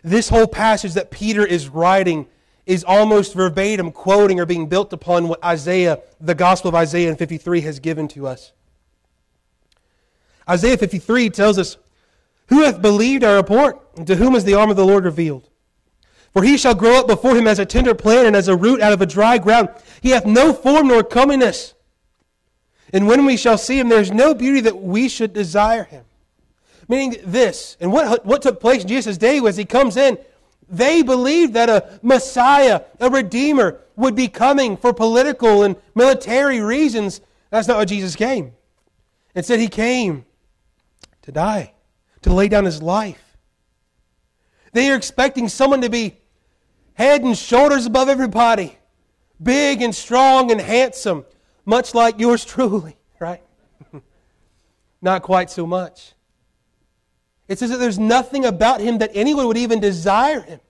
this 0.04 0.28
whole 0.28 0.46
passage 0.46 0.92
that 0.92 1.10
Peter 1.10 1.44
is 1.44 1.68
writing 1.68 2.26
is 2.66 2.84
almost 2.84 3.34
verbatim 3.34 3.90
quoting 3.90 4.38
or 4.38 4.46
being 4.46 4.68
built 4.68 4.92
upon 4.92 5.28
what 5.28 5.42
Isaiah, 5.42 6.00
the 6.20 6.34
Gospel 6.34 6.68
of 6.68 6.74
Isaiah 6.74 7.08
in 7.08 7.16
53, 7.16 7.62
has 7.62 7.80
given 7.80 8.06
to 8.08 8.26
us. 8.26 8.52
Isaiah 10.48 10.76
53 10.76 11.30
tells 11.30 11.58
us, 11.58 11.78
Who 12.48 12.62
hath 12.62 12.82
believed 12.82 13.24
our 13.24 13.36
report? 13.36 13.80
And 13.96 14.06
to 14.06 14.16
whom 14.16 14.34
is 14.34 14.44
the 14.44 14.54
arm 14.54 14.70
of 14.70 14.76
the 14.76 14.84
Lord 14.84 15.04
revealed? 15.04 15.48
For 16.32 16.42
he 16.42 16.56
shall 16.56 16.74
grow 16.74 16.98
up 16.98 17.06
before 17.06 17.36
him 17.36 17.46
as 17.46 17.58
a 17.58 17.66
tender 17.66 17.94
plant 17.94 18.26
and 18.26 18.34
as 18.34 18.48
a 18.48 18.56
root 18.56 18.80
out 18.80 18.92
of 18.92 19.00
a 19.00 19.06
dry 19.06 19.38
ground. 19.38 19.68
He 20.02 20.10
hath 20.10 20.26
no 20.26 20.52
form 20.52 20.88
nor 20.88 21.04
comeliness. 21.04 21.74
And 22.92 23.06
when 23.06 23.24
we 23.24 23.36
shall 23.36 23.58
see 23.58 23.78
him, 23.78 23.88
there 23.88 24.00
is 24.00 24.10
no 24.10 24.34
beauty 24.34 24.60
that 24.60 24.82
we 24.82 25.08
should 25.08 25.32
desire 25.32 25.84
him. 25.84 26.04
Meaning 26.88 27.16
this, 27.24 27.76
and 27.80 27.92
what, 27.92 28.26
what 28.26 28.42
took 28.42 28.60
place 28.60 28.82
in 28.82 28.88
Jesus' 28.88 29.16
day 29.16 29.40
was 29.40 29.56
he 29.56 29.64
comes 29.64 29.96
in, 29.96 30.18
they 30.68 31.02
believed 31.02 31.54
that 31.54 31.68
a 31.68 31.98
Messiah, 32.02 32.82
a 32.98 33.10
Redeemer, 33.10 33.80
would 33.96 34.14
be 34.14 34.28
coming 34.28 34.76
for 34.76 34.92
political 34.92 35.62
and 35.62 35.76
military 35.94 36.60
reasons. 36.60 37.20
That's 37.50 37.68
not 37.68 37.76
what 37.76 37.88
Jesus 37.88 38.16
came. 38.16 38.52
Instead, 39.34 39.60
he 39.60 39.68
came 39.68 40.24
to 41.22 41.32
die, 41.32 41.73
to 42.24 42.32
lay 42.32 42.48
down 42.48 42.64
his 42.64 42.80
life. 42.80 43.36
They 44.72 44.90
are 44.90 44.96
expecting 44.96 45.46
someone 45.50 45.82
to 45.82 45.90
be 45.90 46.16
head 46.94 47.22
and 47.22 47.36
shoulders 47.36 47.84
above 47.84 48.08
everybody, 48.08 48.78
big 49.42 49.82
and 49.82 49.94
strong 49.94 50.50
and 50.50 50.58
handsome, 50.58 51.26
much 51.66 51.92
like 51.94 52.18
yours 52.18 52.42
truly, 52.46 52.96
right? 53.20 53.42
Not 55.02 55.20
quite 55.20 55.50
so 55.50 55.66
much. 55.66 56.14
It 57.46 57.58
says 57.58 57.68
that 57.68 57.76
there's 57.76 57.98
nothing 57.98 58.46
about 58.46 58.80
him 58.80 58.98
that 58.98 59.10
anyone 59.12 59.46
would 59.46 59.58
even 59.58 59.78
desire 59.78 60.40
him. 60.40 60.60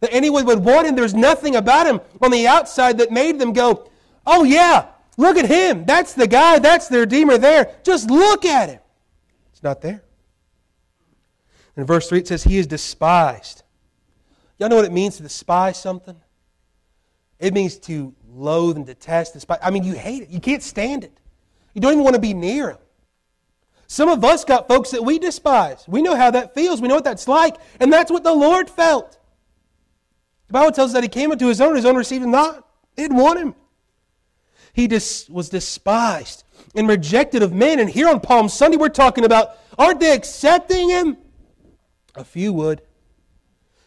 That 0.00 0.12
anyone 0.12 0.44
would 0.44 0.62
want 0.62 0.86
him. 0.86 0.94
There's 0.94 1.14
nothing 1.14 1.56
about 1.56 1.86
him 1.86 2.02
on 2.20 2.30
the 2.30 2.46
outside 2.46 2.98
that 2.98 3.10
made 3.10 3.38
them 3.38 3.54
go, 3.54 3.88
oh, 4.26 4.44
yeah, 4.44 4.88
look 5.16 5.38
at 5.38 5.46
him. 5.46 5.86
That's 5.86 6.12
the 6.12 6.26
guy. 6.26 6.58
That's 6.58 6.88
the 6.88 7.00
Redeemer 7.00 7.38
there. 7.38 7.74
Just 7.84 8.10
look 8.10 8.44
at 8.44 8.68
him. 8.68 8.80
It's 9.50 9.62
not 9.62 9.80
there. 9.80 10.02
In 11.78 11.86
verse 11.86 12.08
3, 12.08 12.18
it 12.18 12.28
says, 12.28 12.42
He 12.42 12.58
is 12.58 12.66
despised. 12.66 13.62
Y'all 14.58 14.68
know 14.68 14.76
what 14.76 14.84
it 14.84 14.92
means 14.92 15.16
to 15.16 15.22
despise 15.22 15.80
something? 15.80 16.16
It 17.38 17.54
means 17.54 17.78
to 17.78 18.12
loathe 18.28 18.76
and 18.76 18.84
detest, 18.84 19.34
despise. 19.34 19.60
I 19.62 19.70
mean, 19.70 19.84
you 19.84 19.94
hate 19.94 20.24
it. 20.24 20.28
You 20.28 20.40
can't 20.40 20.62
stand 20.62 21.04
it. 21.04 21.16
You 21.72 21.80
don't 21.80 21.92
even 21.92 22.02
want 22.02 22.16
to 22.16 22.20
be 22.20 22.34
near 22.34 22.70
him. 22.70 22.78
Some 23.86 24.08
of 24.08 24.24
us 24.24 24.44
got 24.44 24.66
folks 24.66 24.90
that 24.90 25.04
we 25.04 25.20
despise. 25.20 25.84
We 25.86 26.02
know 26.02 26.16
how 26.16 26.32
that 26.32 26.52
feels. 26.52 26.82
We 26.82 26.88
know 26.88 26.96
what 26.96 27.04
that's 27.04 27.28
like. 27.28 27.54
And 27.78 27.92
that's 27.92 28.10
what 28.10 28.24
the 28.24 28.34
Lord 28.34 28.68
felt. 28.68 29.16
The 30.48 30.54
Bible 30.54 30.72
tells 30.72 30.90
us 30.90 30.94
that 30.94 31.04
he 31.04 31.08
came 31.08 31.30
into 31.30 31.46
his 31.46 31.60
own, 31.60 31.76
his 31.76 31.84
own 31.84 31.94
received 31.94 32.24
him 32.24 32.32
not. 32.32 32.66
They 32.96 33.04
didn't 33.04 33.18
want 33.18 33.38
him. 33.38 33.54
He 34.72 34.88
dis- 34.88 35.28
was 35.28 35.48
despised 35.48 36.42
and 36.74 36.88
rejected 36.88 37.44
of 37.44 37.52
men. 37.52 37.78
And 37.78 37.88
here 37.88 38.08
on 38.08 38.18
Palm 38.18 38.48
Sunday, 38.48 38.76
we're 38.76 38.88
talking 38.88 39.24
about 39.24 39.56
aren't 39.78 40.00
they 40.00 40.12
accepting 40.12 40.88
him? 40.88 41.16
A 42.18 42.24
few 42.24 42.52
would. 42.52 42.82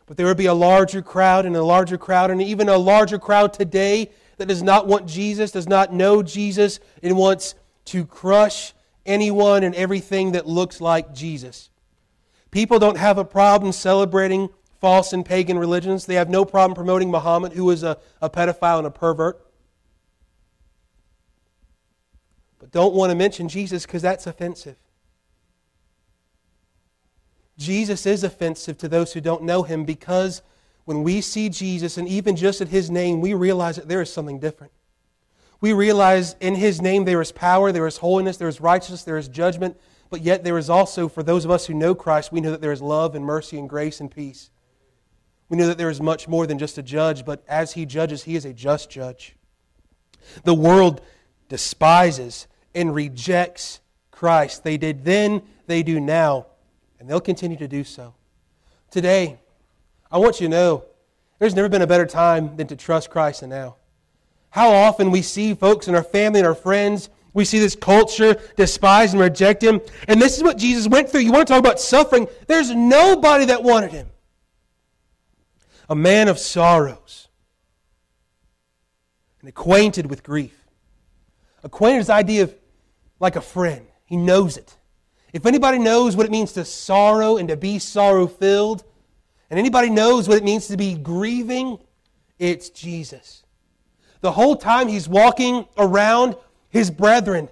But 0.06 0.18
there 0.18 0.26
would 0.26 0.38
be 0.38 0.46
a 0.46 0.54
larger 0.54 1.02
crowd 1.02 1.46
and 1.46 1.56
a 1.56 1.64
larger 1.64 1.98
crowd, 1.98 2.32
and 2.32 2.42
even 2.42 2.70
a 2.70 2.78
larger 2.78 3.20
crowd 3.20 3.54
today 3.54 4.10
that 4.38 4.48
does 4.48 4.64
not 4.64 4.88
want 4.88 5.06
Jesus, 5.06 5.52
does 5.52 5.68
not 5.68 5.94
know 5.94 6.24
Jesus, 6.24 6.80
and 7.04 7.18
wants 7.18 7.56
to 7.86 8.06
crush 8.06 8.74
anyone 9.06 9.64
and 9.64 9.76
everything 9.76 10.32
that 10.32 10.48
looks 10.48 10.80
like 10.80 11.14
Jesus. 11.14 11.70
People 12.52 12.80
don't 12.80 12.98
have 12.98 13.18
a 13.18 13.26
problem 13.26 13.72
celebrating 13.72 14.50
false 14.80 15.14
and 15.14 15.26
pagan 15.26 15.58
religions. 15.58 16.06
They 16.06 16.16
have 16.16 16.30
no 16.30 16.46
problem 16.46 16.76
promoting 16.76 17.12
Muhammad, 17.12 17.54
who 17.54 17.70
is 17.70 17.84
a, 17.84 17.98
a 18.22 18.30
pedophile 18.30 18.80
and 18.80 18.88
a 18.88 18.92
pervert. 18.92 19.46
But 22.60 22.72
don't 22.72 22.94
want 22.94 23.12
to 23.12 23.16
mention 23.16 23.50
Jesus 23.50 23.86
because 23.86 24.02
that's 24.02 24.26
offensive. 24.26 24.78
Jesus 27.62 28.06
is 28.06 28.24
offensive 28.24 28.78
to 28.80 28.88
those 28.88 29.14
who 29.14 29.22
don't 29.22 29.44
know 29.44 29.64
him 29.64 29.86
because 29.86 30.42
when 30.86 31.04
we 31.04 31.22
see 31.22 31.48
Jesus 31.50 31.98
and 31.98 32.08
even 32.08 32.36
just 32.36 32.60
at 32.60 32.68
his 32.70 32.90
name, 32.90 33.22
we 33.22 33.34
realize 33.34 33.76
that 33.76 33.88
there 33.88 34.02
is 34.02 34.12
something 34.12 34.40
different 34.40 34.72
we 35.62 35.74
realize 35.74 36.36
in 36.40 36.56
His 36.56 36.82
name 36.82 37.06
there 37.06 37.22
is 37.22 37.32
power, 37.32 37.72
there 37.72 37.88
is 37.88 37.98
holiness, 37.98 38.38
there 38.38 38.48
is 38.48 38.60
righteousness, 38.60 39.04
there 39.04 39.18
is 39.18 39.28
judgment, 39.28 39.80
but 40.10 40.22
yet 40.22 40.44
there 40.44 40.58
is 40.58 40.70
also, 40.70 41.08
for 41.08 41.22
those 41.22 41.46
of 41.46 41.52
us 41.52 41.68
who 41.68 41.76
know 41.76 41.94
Christ, 41.94 42.32
we 42.32 42.42
know 42.42 42.52
that 42.52 42.62
there 42.62 42.72
is 42.72 42.82
love 42.82 43.16
and 43.16 43.24
mercy 43.24 43.58
and 43.60 43.70
grace 43.70 44.02
and 44.02 44.10
peace. 44.10 44.50
We 45.48 45.58
know 45.58 45.68
that 45.68 45.78
there 45.78 45.92
is 45.92 46.02
much 46.02 46.28
more 46.28 46.48
than 46.48 46.58
just 46.58 46.80
a 46.80 46.84
judge, 46.84 47.24
but 47.26 47.44
as 47.48 47.74
He 47.74 47.86
judges, 47.86 48.24
He 48.24 48.36
is 48.36 48.44
a 48.44 48.54
just 48.54 48.90
judge. 48.90 49.36
The 50.44 50.54
world 50.54 51.02
despises 51.48 52.48
and 52.74 52.96
rejects 52.96 53.82
Christ. 54.10 54.64
They 54.64 54.78
did 54.78 55.06
then, 55.06 55.44
they 55.68 55.84
do 55.84 56.00
now, 56.00 56.48
and 57.02 57.10
they'll 57.10 57.20
continue 57.20 57.58
to 57.58 57.68
do 57.68 57.84
so. 57.84 58.14
Today, 58.92 59.40
I 60.12 60.20
want 60.20 60.40
you 60.40 60.48
to 60.48 60.52
know 60.52 60.86
there's 61.40 61.56
never 61.56 61.68
been 61.68 61.82
a 61.82 61.88
better 61.88 62.06
time 62.06 62.56
than 62.56 62.68
to 62.68 62.76
trust 62.76 63.10
Christ 63.10 63.42
than 63.42 63.50
now. 63.50 63.78
How 64.52 64.70
often 64.70 65.10
we 65.10 65.24
see 65.24 65.56
folks 65.56 65.88
in 65.88 65.96
our 65.96 66.04
family 66.04 66.42
and 66.42 66.48
our 66.48 66.54
friends, 66.54 67.10
we 67.34 67.44
see 67.44 67.58
this 67.58 67.76
culture 67.76 68.40
despise 68.56 69.14
and 69.14 69.22
reject 69.22 69.64
him. 69.64 69.82
And 70.08 70.22
this 70.22 70.38
is 70.38 70.44
what 70.44 70.60
Jesus 70.60 70.88
went 70.88 71.10
through. 71.10 71.22
You 71.22 71.32
want 71.32 71.48
to 71.48 71.52
talk 71.52 71.60
about 71.60 71.80
suffering? 71.80 72.28
There's 72.46 72.70
nobody 72.70 73.46
that 73.46 73.64
wanted 73.64 73.92
him. 73.92 74.08
A 75.90 75.96
man 75.96 76.28
of 76.28 76.38
sorrows 76.38 77.30
and 79.40 79.50
acquainted 79.50 80.08
with 80.08 80.22
grief. 80.22 80.68
Acquainted 81.64 82.02
is 82.02 82.08
the 82.08 82.14
idea 82.14 82.44
of 82.44 82.56
like 83.20 83.36
a 83.36 83.42
friend. 83.42 83.88
He 84.06 84.18
knows 84.18 84.56
it. 84.56 84.78
If 85.34 85.46
anybody 85.46 85.80
knows 85.80 86.16
what 86.16 86.26
it 86.26 86.32
means 86.32 86.54
to 86.54 86.66
sorrow 86.66 87.38
and 87.38 87.48
to 87.50 87.58
be 87.58 87.80
sorrow 87.80 88.28
filled, 88.28 88.84
and 89.50 89.60
anybody 89.60 89.90
knows 89.90 90.28
what 90.28 90.38
it 90.38 90.44
means 90.44 90.68
to 90.68 90.78
be 90.78 90.96
grieving, 90.96 91.80
it's 92.40 92.70
Jesus. 92.70 93.44
The 94.22 94.32
whole 94.32 94.56
time 94.56 94.88
he's 94.88 95.08
walking 95.08 95.66
around 95.78 96.36
his 96.70 96.92
brethren. 96.92 97.50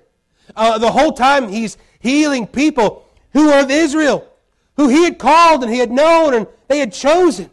Uh, 0.55 0.77
the 0.77 0.91
whole 0.91 1.11
time 1.11 1.49
he's 1.49 1.77
healing 1.99 2.47
people. 2.47 3.05
who 3.31 3.49
are 3.49 3.61
of 3.61 3.69
Israel, 3.69 4.27
who 4.75 4.87
he 4.87 5.03
had 5.03 5.19
called 5.19 5.63
and 5.63 5.71
he 5.71 5.79
had 5.79 5.91
known 5.91 6.33
and 6.33 6.47
they 6.67 6.79
had 6.79 6.91
chosen. 6.91 7.49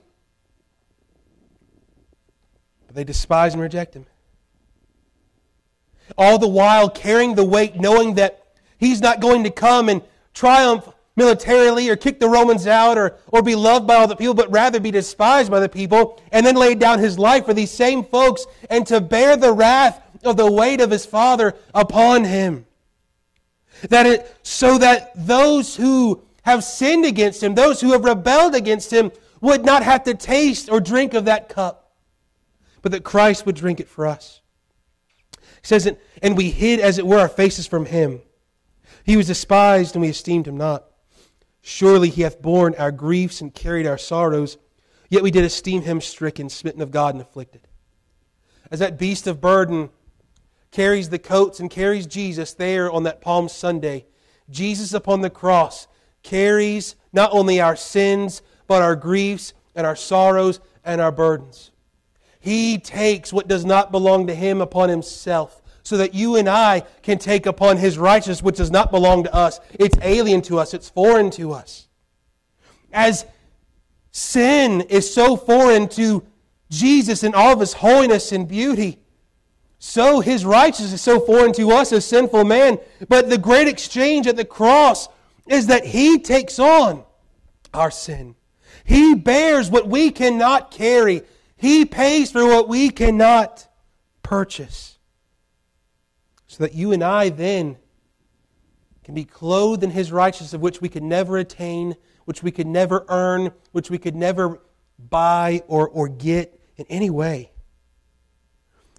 But 2.87 2.97
they 2.97 3.05
despise 3.05 3.53
and 3.53 3.63
reject 3.63 3.95
him. 3.95 4.07
All 6.17 6.39
the 6.39 6.49
while 6.49 6.89
carrying 6.89 7.35
the 7.35 7.45
weight, 7.45 7.77
knowing 7.77 8.15
that 8.15 8.43
he's 8.79 9.03
not 9.03 9.21
going 9.21 9.45
to 9.45 9.51
come 9.51 9.89
and 9.89 10.03
triumph 10.37 10.89
militarily 11.17 11.89
or 11.89 11.97
kick 11.97 12.21
the 12.21 12.29
Romans 12.29 12.67
out 12.67 12.99
or, 12.99 13.17
or 13.29 13.43
be 13.43 13.55
loved 13.55 13.87
by 13.87 13.97
all 13.97 14.07
the 14.07 14.15
people, 14.15 14.35
but 14.35 14.53
rather 14.53 14.79
be 14.79 14.91
despised 14.91 15.51
by 15.51 15.59
the 15.59 15.69
people, 15.69 16.23
and 16.31 16.47
then 16.47 16.55
laid 16.55 16.79
down 16.79 16.99
his 16.99 17.19
life 17.19 17.47
for 17.47 17.55
these 17.55 17.71
same 17.71 18.05
folks 18.05 18.47
and 18.69 18.87
to 18.87 19.01
bear 19.01 19.37
the 19.37 19.53
wrath 19.53 20.01
of 20.23 20.37
the 20.37 20.51
weight 20.51 20.81
of 20.81 20.91
his 20.91 21.07
Father 21.07 21.55
upon 21.75 22.25
him. 22.25 22.67
That 23.89 24.07
it, 24.07 24.37
so 24.43 24.79
that 24.79 25.13
those 25.17 25.75
who 25.75 26.23
have 26.43 26.63
sinned 26.63 27.07
against 27.07 27.43
him, 27.43 27.55
those 27.55 27.81
who 27.81 27.93
have 27.93 28.05
rebelled 28.05 28.55
against 28.55 28.93
him, 28.93 29.11
would 29.41 29.65
not 29.65 29.83
have 29.83 30.05
to 30.05 30.15
taste 30.15 30.71
or 30.71 30.81
drink 30.81 31.15
of 31.15 31.27
that 31.27 31.49
cup, 31.49 31.93
but 32.83 32.93
that 32.93 33.05
Christ 33.05 33.47
would 33.47 33.57
drink 33.57 33.81
it 33.81 33.89
for 33.89 34.07
us. 34.07 34.41
He 35.41 35.69
says, 35.69 35.91
And 36.23 36.37
we 36.37 36.51
hid, 36.51 36.81
as 36.81 36.99
it 36.99 37.07
were, 37.07 37.19
our 37.19 37.29
faces 37.29 37.67
from 37.67 37.87
him. 37.87 38.21
He 39.07 39.17
was 39.17 39.29
despised, 39.29 39.95
and 39.95 40.03
we 40.03 40.09
esteemed 40.09 40.49
him 40.49 40.57
not. 40.57 40.85
Surely 41.63 42.11
he 42.11 42.23
hath 42.23 42.43
borne 42.43 42.75
our 42.75 42.91
griefs 42.91 43.41
and 43.41 43.55
carried 43.55 43.87
our 43.87 43.97
sorrows, 43.97 44.59
yet 45.09 45.23
we 45.23 45.31
did 45.31 45.45
esteem 45.45 45.83
him 45.83 46.01
stricken, 46.01 46.49
smitten 46.49 46.83
of 46.83 46.91
God, 46.91 47.15
and 47.15 47.23
afflicted. 47.23 47.69
As 48.69 48.81
that 48.81 48.99
beast 48.99 49.29
of 49.29 49.41
burden 49.41 49.91
carries 50.73 51.09
the 51.09 51.21
coats 51.21 51.61
and 51.61 51.71
carries 51.71 52.09
Jesus 52.09 52.53
there 52.53 52.91
on 52.91 53.05
that 53.05 53.21
Palm 53.21 53.49
Sunday, 53.49 54.07
Jesus 54.51 54.93
upon 54.93 55.21
the 55.21 55.31
cross 55.31 55.87
carries 56.25 56.97
not 57.13 57.31
only 57.33 57.61
our 57.61 57.77
sins, 57.77 58.43
but 58.67 58.83
our 58.83 58.97
griefs 58.97 59.55
and 59.77 59.87
our 59.87 59.95
sorrows 59.95 60.59
and 60.85 61.01
our 61.01 61.13
burdens. 61.13 61.71
He 62.41 62.79
takes 62.79 63.33
what 63.33 63.47
does 63.47 63.65
not 63.65 63.93
belong 63.93 64.27
to 64.27 64.35
him 64.35 64.61
upon 64.61 64.89
himself 64.89 65.63
so 65.87 65.99
that 65.99 66.15
you 66.15 66.35
and 66.35 66.49
I 66.49 66.83
can 67.03 67.17
take 67.17 67.47
upon 67.47 67.77
his 67.77 67.97
righteousness, 67.97 68.43
which 68.43 68.57
does 68.57 68.73
not 68.73 68.91
belong 68.91 69.23
to 69.23 69.33
us. 69.33 69.61
It's 69.75 69.97
alien 70.03 70.43
to 70.43 70.59
us, 70.59 70.75
it's 70.75 70.91
foreign 70.91 71.31
to 71.33 71.53
us. 71.53 71.87
As 72.93 73.25
sin 74.11 74.81
is 74.81 75.15
so 75.15 75.37
foreign 75.37 75.89
to 75.91 76.27
Jesus 76.71 77.23
and 77.23 77.37
all 77.37 77.53
of 77.53 77.61
his 77.61 77.75
holiness 77.75 78.33
and 78.33 78.49
beauty, 78.49 78.99
so 79.79 80.19
his 80.19 80.45
righteousness 80.45 80.95
is 80.95 81.03
so 81.03 81.21
foreign 81.21 81.53
to 81.53 81.71
us 81.71 81.93
as 81.93 82.05
sinful 82.05 82.43
man. 82.43 82.81
But 83.09 83.31
the 83.31 83.39
great 83.39 83.69
exchange 83.69 84.27
at 84.27 84.35
the 84.35 84.45
cross 84.45 85.09
is 85.47 85.69
that 85.69 85.85
he 85.85 86.19
takes 86.19 86.59
on 86.59 87.05
our 87.73 87.93
sin. 87.93 88.35
He 88.83 89.15
bears 89.15 89.71
what 89.71 89.87
we 89.87 90.11
cannot 90.11 90.73
carry. 90.73 91.23
He 91.57 91.85
pays 91.85 92.33
for 92.33 92.45
what 92.45 92.69
we 92.69 92.91
cannot 92.91 93.69
purchase 94.25 94.96
so 96.57 96.65
that 96.65 96.75
you 96.75 96.93
and 96.93 97.05
I 97.05 97.29
then 97.29 97.77
can 99.05 99.15
be 99.15 99.25
clothed 99.25 99.85
in 99.85 99.91
his 99.91 100.11
righteousness 100.11 100.55
of 100.55 100.63
which 100.63 100.81
we 100.81 100.89
could 100.89 101.03
never 101.03 101.37
attain, 101.37 101.97
which 102.25 102.43
we 102.43 102.51
could 102.51 102.67
never 102.67 103.05
earn, 103.09 103.53
which 103.73 103.91
we 103.91 103.99
could 103.99 104.17
never 104.17 104.63
buy 104.99 105.63
or, 105.67 105.87
or 105.91 106.09
get 106.09 106.59
in 106.79 106.87
any 106.89 107.11
way. 107.11 107.53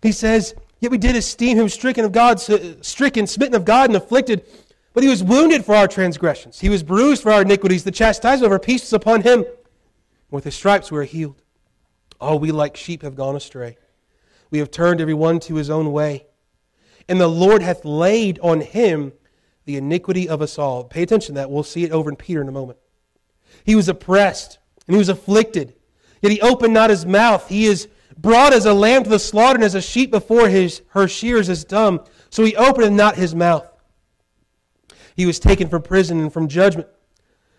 He 0.04 0.12
says, 0.12 0.54
Yet 0.80 0.92
we 0.92 1.00
did 1.00 1.16
esteem 1.16 1.58
him 1.58 1.68
stricken 1.68 2.06
of 2.06 2.12
God, 2.12 2.40
stricken, 2.86 3.26
smitten 3.26 3.56
of 3.56 3.66
God, 3.66 3.90
and 3.90 3.98
afflicted. 3.98 4.46
But 4.94 5.02
he 5.02 5.10
was 5.10 5.24
wounded 5.24 5.66
for 5.66 5.74
our 5.74 5.88
transgressions. 5.88 6.60
He 6.60 6.70
was 6.70 6.84
bruised 6.84 7.24
for 7.24 7.32
our 7.32 7.42
iniquities. 7.42 7.84
The 7.84 7.90
chastisement 7.90 8.46
of 8.46 8.52
our 8.52 8.60
peace 8.60 8.84
was 8.84 8.94
upon 8.94 9.24
him. 9.24 9.46
With 10.30 10.44
his 10.44 10.54
stripes 10.54 10.92
we 10.92 11.00
are 11.00 11.04
healed. 11.06 11.42
All 12.22 12.38
we 12.38 12.52
like 12.52 12.78
sheep 12.78 13.02
have 13.02 13.16
gone 13.16 13.36
astray. 13.36 13.78
We 14.52 14.60
have 14.60 14.70
turned 14.70 15.02
every 15.02 15.16
one 15.16 15.40
to 15.40 15.56
his 15.56 15.72
own 15.72 15.92
way 15.92 16.28
and 17.10 17.20
the 17.20 17.28
Lord 17.28 17.62
hath 17.62 17.86
laid 17.86 18.40
on 18.40 18.62
him 18.62 19.14
the 19.66 19.78
iniquity 19.78 20.28
of 20.30 20.42
us 20.42 20.58
all. 20.58 20.84
Pay 20.84 21.04
attention 21.04 21.36
to 21.36 21.42
that. 21.42 21.52
We'll 21.52 21.64
see 21.64 21.84
it 21.84 21.92
over 21.92 22.10
in 22.10 22.16
Peter 22.16 22.42
in 22.42 22.48
a 22.48 22.54
moment. 22.54 22.80
He 23.64 23.76
was 23.76 23.90
oppressed 23.90 24.60
and 24.88 24.96
he 24.96 24.98
was 24.98 25.10
afflicted, 25.10 25.74
yet 26.22 26.32
he 26.32 26.42
opened 26.42 26.74
not 26.74 26.90
his 26.90 27.06
mouth. 27.06 27.50
He 27.50 27.66
is 27.66 27.88
brought 28.18 28.54
as 28.54 28.66
a 28.66 28.74
lamb 28.74 29.04
to 29.04 29.10
the 29.10 29.20
slaughter, 29.20 29.58
and 29.58 29.64
as 29.64 29.76
a 29.76 29.82
sheep 29.82 30.10
before 30.10 30.50
his, 30.50 30.82
her 30.90 31.08
shears 31.08 31.50
is 31.50 31.64
dumb. 31.66 32.02
So 32.30 32.44
he 32.44 32.56
opened 32.56 32.98
not 32.98 33.16
his 33.16 33.36
mouth. 33.36 33.70
He 35.16 35.26
was 35.26 35.40
taken 35.40 35.68
from 35.68 35.82
prison 35.82 36.20
and 36.20 36.32
from 36.32 36.48
judgment. 36.48 36.88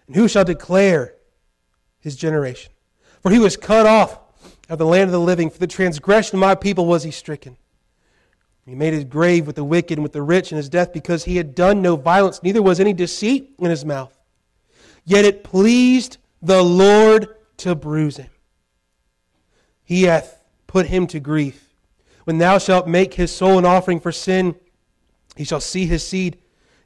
And 0.07 0.16
who 0.16 0.28
shall 0.28 0.44
declare 0.44 1.14
his 2.01 2.16
generation? 2.16 2.72
For 3.20 3.30
he 3.30 3.38
was 3.38 3.57
cut 3.57 3.86
off 3.86 4.18
of 4.68 4.78
the 4.78 4.86
land 4.86 5.05
of 5.05 5.12
the 5.12 5.20
living. 5.20 5.51
For 5.51 5.59
the 5.59 5.66
transgression 5.66 6.36
of 6.36 6.40
my 6.40 6.55
people 6.55 6.86
was 6.86 7.03
he 7.03 7.11
stricken. 7.11 7.57
He 8.69 8.75
made 8.75 8.93
his 8.93 9.05
grave 9.05 9.47
with 9.47 9.57
the 9.57 9.64
wicked 9.64 9.97
and 9.97 10.03
with 10.03 10.12
the 10.12 10.21
rich 10.21 10.53
in 10.53 10.59
his 10.59 10.69
death 10.69 10.93
because 10.93 11.25
he 11.25 11.37
had 11.37 11.55
done 11.55 11.81
no 11.81 11.97
violence, 11.97 12.43
neither 12.43 12.61
was 12.61 12.81
any 12.81 12.93
deceit 12.93 13.55
in 13.59 13.71
his 13.71 13.83
mouth. 13.83 14.14
Yet 15.07 15.25
it 15.25 15.43
pleased 15.43 16.19
the 16.43 16.62
Lord 16.62 17.29
to 17.59 17.75
bruise 17.75 18.19
him. 18.19 18.29
He 19.85 20.03
hath 20.03 20.43
put 20.66 20.85
him 20.85 21.07
to 21.07 21.19
grief. 21.19 21.73
When 22.25 22.37
thou 22.37 22.59
shalt 22.59 22.87
make 22.87 23.14
his 23.14 23.35
soul 23.35 23.57
an 23.57 23.64
offering 23.64 24.01
for 24.01 24.12
sin, 24.12 24.55
he 25.35 25.45
shall 25.45 25.61
see 25.61 25.87
his 25.87 26.07
seed, 26.07 26.37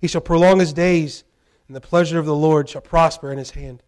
he 0.01 0.07
shall 0.07 0.21
prolong 0.21 0.61
his 0.61 0.73
days, 0.73 1.25
and 1.67 1.75
the 1.75 1.81
pleasure 1.81 2.21
of 2.21 2.27
the 2.27 2.37
Lord 2.37 2.69
shall 2.69 2.81
prosper 2.81 3.33
in 3.33 3.39
his 3.39 3.51
hand. 3.51 3.83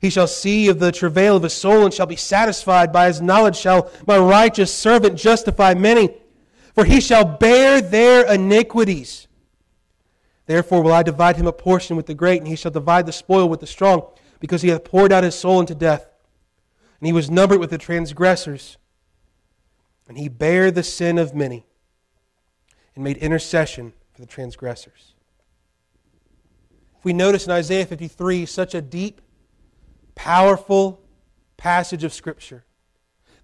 He 0.00 0.10
shall 0.10 0.26
see 0.26 0.68
of 0.68 0.80
the 0.80 0.90
travail 0.90 1.36
of 1.36 1.44
his 1.44 1.52
soul 1.52 1.84
and 1.84 1.94
shall 1.94 2.06
be 2.06 2.16
satisfied. 2.16 2.92
By 2.92 3.06
his 3.06 3.20
knowledge 3.20 3.56
shall 3.56 3.88
my 4.04 4.18
righteous 4.18 4.74
servant 4.74 5.16
justify 5.16 5.74
many 5.74 6.16
for 6.80 6.86
he 6.86 6.98
shall 6.98 7.26
bear 7.26 7.82
their 7.82 8.24
iniquities. 8.32 9.28
Therefore 10.46 10.82
will 10.82 10.94
I 10.94 11.02
divide 11.02 11.36
him 11.36 11.46
a 11.46 11.52
portion 11.52 11.94
with 11.94 12.06
the 12.06 12.14
great, 12.14 12.38
and 12.38 12.48
he 12.48 12.56
shall 12.56 12.70
divide 12.70 13.04
the 13.04 13.12
spoil 13.12 13.50
with 13.50 13.60
the 13.60 13.66
strong, 13.66 14.08
because 14.38 14.62
he 14.62 14.70
hath 14.70 14.82
poured 14.82 15.12
out 15.12 15.22
his 15.22 15.34
soul 15.34 15.60
into 15.60 15.74
death. 15.74 16.08
And 16.98 17.06
he 17.06 17.12
was 17.12 17.30
numbered 17.30 17.60
with 17.60 17.68
the 17.68 17.76
transgressors. 17.76 18.78
And 20.08 20.16
he 20.16 20.30
bare 20.30 20.70
the 20.70 20.82
sin 20.82 21.18
of 21.18 21.34
many, 21.34 21.66
and 22.94 23.04
made 23.04 23.18
intercession 23.18 23.92
for 24.14 24.22
the 24.22 24.26
transgressors. 24.26 25.12
If 26.98 27.04
we 27.04 27.12
notice 27.12 27.44
in 27.44 27.52
Isaiah 27.52 27.84
53 27.84 28.46
such 28.46 28.74
a 28.74 28.80
deep, 28.80 29.20
powerful 30.14 31.02
passage 31.58 32.04
of 32.04 32.14
Scripture 32.14 32.64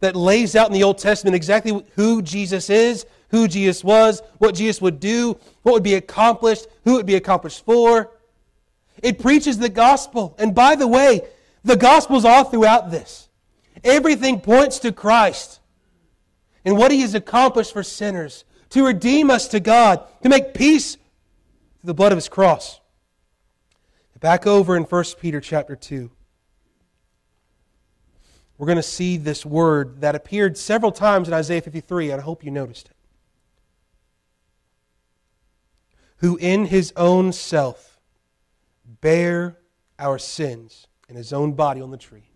that 0.00 0.16
lays 0.16 0.56
out 0.56 0.68
in 0.68 0.72
the 0.72 0.82
Old 0.82 0.96
Testament 0.96 1.36
exactly 1.36 1.84
who 1.96 2.22
Jesus 2.22 2.70
is 2.70 3.04
who 3.28 3.48
Jesus 3.48 3.82
was, 3.82 4.22
what 4.38 4.54
Jesus 4.54 4.80
would 4.80 5.00
do, 5.00 5.38
what 5.62 5.72
would 5.72 5.82
be 5.82 5.94
accomplished, 5.94 6.66
who 6.84 6.94
it 6.94 6.96
would 6.96 7.06
be 7.06 7.16
accomplished 7.16 7.64
for. 7.64 8.12
It 9.02 9.18
preaches 9.18 9.58
the 9.58 9.68
gospel. 9.68 10.34
And 10.38 10.54
by 10.54 10.76
the 10.76 10.86
way, 10.86 11.22
the 11.64 11.76
gospel's 11.76 12.24
all 12.24 12.44
throughout 12.44 12.90
this. 12.90 13.28
Everything 13.84 14.40
points 14.40 14.78
to 14.80 14.92
Christ 14.92 15.60
and 16.64 16.76
what 16.76 16.90
he 16.90 17.00
has 17.02 17.14
accomplished 17.14 17.72
for 17.72 17.82
sinners, 17.82 18.44
to 18.70 18.84
redeem 18.84 19.30
us 19.30 19.46
to 19.48 19.60
God, 19.60 20.02
to 20.22 20.28
make 20.28 20.54
peace 20.54 20.94
through 20.94 21.02
the 21.84 21.94
blood 21.94 22.10
of 22.10 22.16
his 22.16 22.28
cross. 22.28 22.80
Back 24.18 24.46
over 24.46 24.76
in 24.76 24.82
1 24.82 25.04
Peter 25.20 25.40
chapter 25.40 25.76
2 25.76 26.10
we're 28.58 28.66
going 28.66 28.76
to 28.76 28.82
see 28.82 29.16
this 29.16 29.44
word 29.44 30.00
that 30.00 30.14
appeared 30.14 30.56
several 30.56 30.92
times 30.92 31.28
in 31.28 31.34
Isaiah 31.34 31.60
53, 31.60 32.10
and 32.10 32.20
I 32.20 32.24
hope 32.24 32.42
you 32.42 32.50
noticed 32.50 32.88
it. 32.88 32.95
Who 36.18 36.36
in 36.36 36.66
his 36.66 36.92
own 36.96 37.32
self 37.32 38.00
bare 39.00 39.58
our 39.98 40.18
sins 40.18 40.86
in 41.08 41.16
his 41.16 41.32
own 41.32 41.52
body 41.52 41.80
on 41.80 41.90
the 41.90 41.96
tree. 41.96 42.30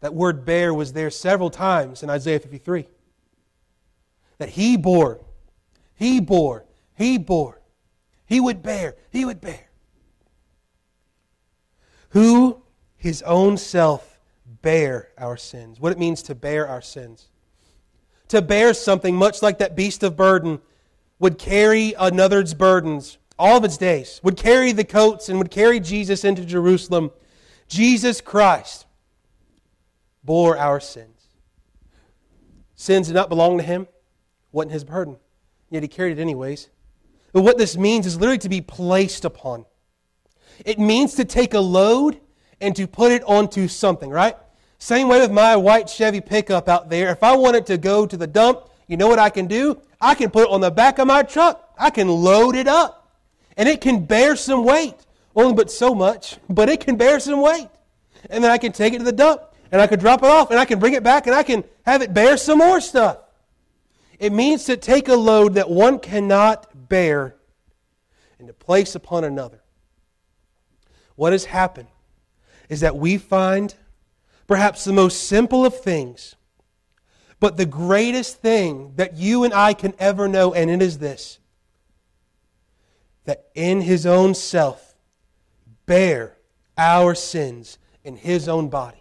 That 0.00 0.14
word 0.14 0.44
bear 0.44 0.74
was 0.74 0.92
there 0.92 1.10
several 1.10 1.50
times 1.50 2.02
in 2.02 2.10
Isaiah 2.10 2.38
53. 2.38 2.86
That 4.38 4.50
he 4.50 4.76
bore, 4.76 5.20
he 5.94 6.20
bore, 6.20 6.64
he 6.94 7.18
bore. 7.18 7.60
He 8.26 8.40
would 8.40 8.62
bear, 8.62 8.96
he 9.10 9.24
would 9.24 9.40
bear. 9.40 9.68
Who 12.10 12.62
his 12.96 13.22
own 13.22 13.56
self 13.56 14.20
bear 14.62 15.10
our 15.16 15.36
sins. 15.36 15.80
What 15.80 15.92
it 15.92 15.98
means 15.98 16.22
to 16.24 16.34
bear 16.34 16.66
our 16.66 16.82
sins. 16.82 17.28
To 18.28 18.42
bear 18.42 18.74
something 18.74 19.14
much 19.14 19.42
like 19.42 19.58
that 19.58 19.76
beast 19.76 20.02
of 20.02 20.16
burden 20.16 20.60
would 21.18 21.38
carry 21.38 21.94
another's 21.98 22.54
burdens 22.54 23.18
all 23.38 23.58
of 23.58 23.64
its 23.64 23.76
days, 23.76 24.20
would 24.22 24.36
carry 24.36 24.72
the 24.72 24.84
coats 24.84 25.28
and 25.28 25.38
would 25.38 25.50
carry 25.50 25.78
Jesus 25.80 26.24
into 26.24 26.44
Jerusalem. 26.44 27.10
Jesus 27.68 28.20
Christ 28.20 28.86
bore 30.24 30.56
our 30.56 30.80
sins. 30.80 31.28
Sins 32.74 33.08
did 33.08 33.14
not 33.14 33.28
belong 33.28 33.58
to 33.58 33.64
him, 33.64 33.88
wasn't 34.52 34.72
his 34.72 34.84
burden, 34.84 35.16
yet 35.70 35.82
he 35.82 35.88
carried 35.88 36.18
it 36.18 36.20
anyways. 36.20 36.68
But 37.32 37.42
what 37.42 37.58
this 37.58 37.76
means 37.76 38.06
is 38.06 38.16
literally 38.16 38.38
to 38.38 38.48
be 38.48 38.60
placed 38.60 39.24
upon. 39.24 39.66
It 40.64 40.78
means 40.78 41.14
to 41.14 41.24
take 41.24 41.54
a 41.54 41.60
load 41.60 42.20
and 42.60 42.74
to 42.76 42.86
put 42.86 43.12
it 43.12 43.22
onto 43.24 43.68
something, 43.68 44.10
right? 44.10 44.36
Same 44.78 45.08
way 45.08 45.20
with 45.20 45.32
my 45.32 45.56
white 45.56 45.88
Chevy 45.88 46.20
pickup 46.20 46.68
out 46.68 46.88
there. 46.88 47.10
If 47.10 47.22
I 47.22 47.36
want 47.36 47.56
it 47.56 47.66
to 47.66 47.78
go 47.78 48.06
to 48.06 48.16
the 48.16 48.26
dump, 48.26 48.68
you 48.86 48.96
know 48.96 49.08
what 49.08 49.18
I 49.18 49.30
can 49.30 49.46
do? 49.46 49.80
I 50.00 50.14
can 50.14 50.30
put 50.30 50.44
it 50.44 50.50
on 50.50 50.60
the 50.60 50.70
back 50.70 50.98
of 50.98 51.06
my 51.06 51.22
truck. 51.22 51.72
I 51.78 51.90
can 51.90 52.08
load 52.08 52.54
it 52.56 52.68
up. 52.68 53.20
And 53.56 53.68
it 53.68 53.80
can 53.80 54.04
bear 54.04 54.36
some 54.36 54.64
weight. 54.64 54.94
Only 55.34 55.54
but 55.54 55.70
so 55.70 55.94
much, 55.94 56.38
but 56.48 56.68
it 56.68 56.80
can 56.80 56.96
bear 56.96 57.20
some 57.20 57.40
weight. 57.40 57.68
And 58.30 58.42
then 58.42 58.50
I 58.50 58.58
can 58.58 58.72
take 58.72 58.94
it 58.94 58.98
to 58.98 59.04
the 59.04 59.12
dump 59.12 59.42
and 59.70 59.80
I 59.80 59.86
can 59.86 59.98
drop 59.98 60.22
it 60.22 60.28
off 60.28 60.50
and 60.50 60.58
I 60.58 60.64
can 60.64 60.78
bring 60.78 60.94
it 60.94 61.02
back 61.02 61.26
and 61.26 61.34
I 61.34 61.42
can 61.42 61.64
have 61.84 62.02
it 62.02 62.14
bear 62.14 62.36
some 62.36 62.58
more 62.58 62.80
stuff. 62.80 63.18
It 64.18 64.32
means 64.32 64.64
to 64.64 64.76
take 64.76 65.08
a 65.08 65.14
load 65.14 65.54
that 65.54 65.68
one 65.68 65.98
cannot 65.98 66.88
bear 66.88 67.36
and 68.38 68.48
to 68.48 68.54
place 68.54 68.94
upon 68.94 69.24
another. 69.24 69.60
What 71.14 71.32
has 71.32 71.46
happened 71.46 71.88
is 72.68 72.80
that 72.80 72.96
we 72.96 73.18
find 73.18 73.74
perhaps 74.46 74.84
the 74.84 74.92
most 74.92 75.24
simple 75.24 75.64
of 75.64 75.78
things, 75.80 76.36
but 77.46 77.56
the 77.56 77.64
greatest 77.64 78.38
thing 78.38 78.92
that 78.96 79.16
you 79.16 79.44
and 79.44 79.54
I 79.54 79.72
can 79.72 79.94
ever 80.00 80.26
know, 80.26 80.52
and 80.52 80.68
it 80.68 80.82
is 80.82 80.98
this 80.98 81.38
that 83.24 83.46
in 83.54 83.82
his 83.82 84.04
own 84.04 84.34
self 84.34 84.96
bear 85.86 86.38
our 86.76 87.14
sins 87.14 87.78
in 88.02 88.16
his 88.16 88.48
own 88.48 88.68
body. 88.68 89.00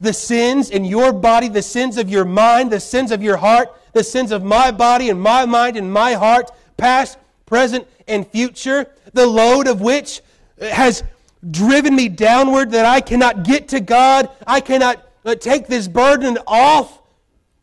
The 0.00 0.14
sins 0.14 0.70
in 0.70 0.86
your 0.86 1.12
body, 1.12 1.50
the 1.50 1.60
sins 1.60 1.98
of 1.98 2.08
your 2.08 2.24
mind, 2.24 2.72
the 2.72 2.80
sins 2.80 3.12
of 3.12 3.22
your 3.22 3.36
heart, 3.36 3.68
the 3.92 4.02
sins 4.02 4.32
of 4.32 4.42
my 4.42 4.70
body 4.70 5.10
and 5.10 5.20
my 5.20 5.44
mind 5.44 5.76
and 5.76 5.92
my 5.92 6.14
heart, 6.14 6.50
past, 6.78 7.18
present, 7.44 7.86
and 8.08 8.26
future, 8.26 8.90
the 9.12 9.26
load 9.26 9.66
of 9.66 9.82
which 9.82 10.22
has 10.58 11.04
driven 11.50 11.94
me 11.94 12.08
downward 12.08 12.70
that 12.70 12.86
I 12.86 13.02
cannot 13.02 13.44
get 13.44 13.68
to 13.68 13.80
God. 13.80 14.30
I 14.46 14.62
cannot 14.62 15.06
uh, 15.26 15.34
take 15.34 15.66
this 15.66 15.86
burden 15.86 16.38
off. 16.46 17.02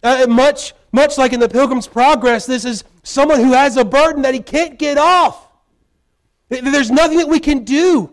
Uh, 0.04 0.28
much, 0.28 0.74
much 0.92 1.18
like 1.18 1.32
in 1.32 1.40
the 1.40 1.48
Pilgrim's 1.48 1.88
Progress, 1.88 2.46
this 2.46 2.66
is 2.66 2.84
someone 3.04 3.40
who 3.40 3.54
has 3.54 3.78
a 3.78 3.86
burden 3.86 4.24
that 4.24 4.34
he 4.34 4.42
can't 4.42 4.78
get 4.78 4.98
off. 4.98 5.48
There's 6.50 6.92
nothing 6.92 7.18
that 7.20 7.30
we 7.30 7.40
can 7.40 7.64
do. 7.64 8.12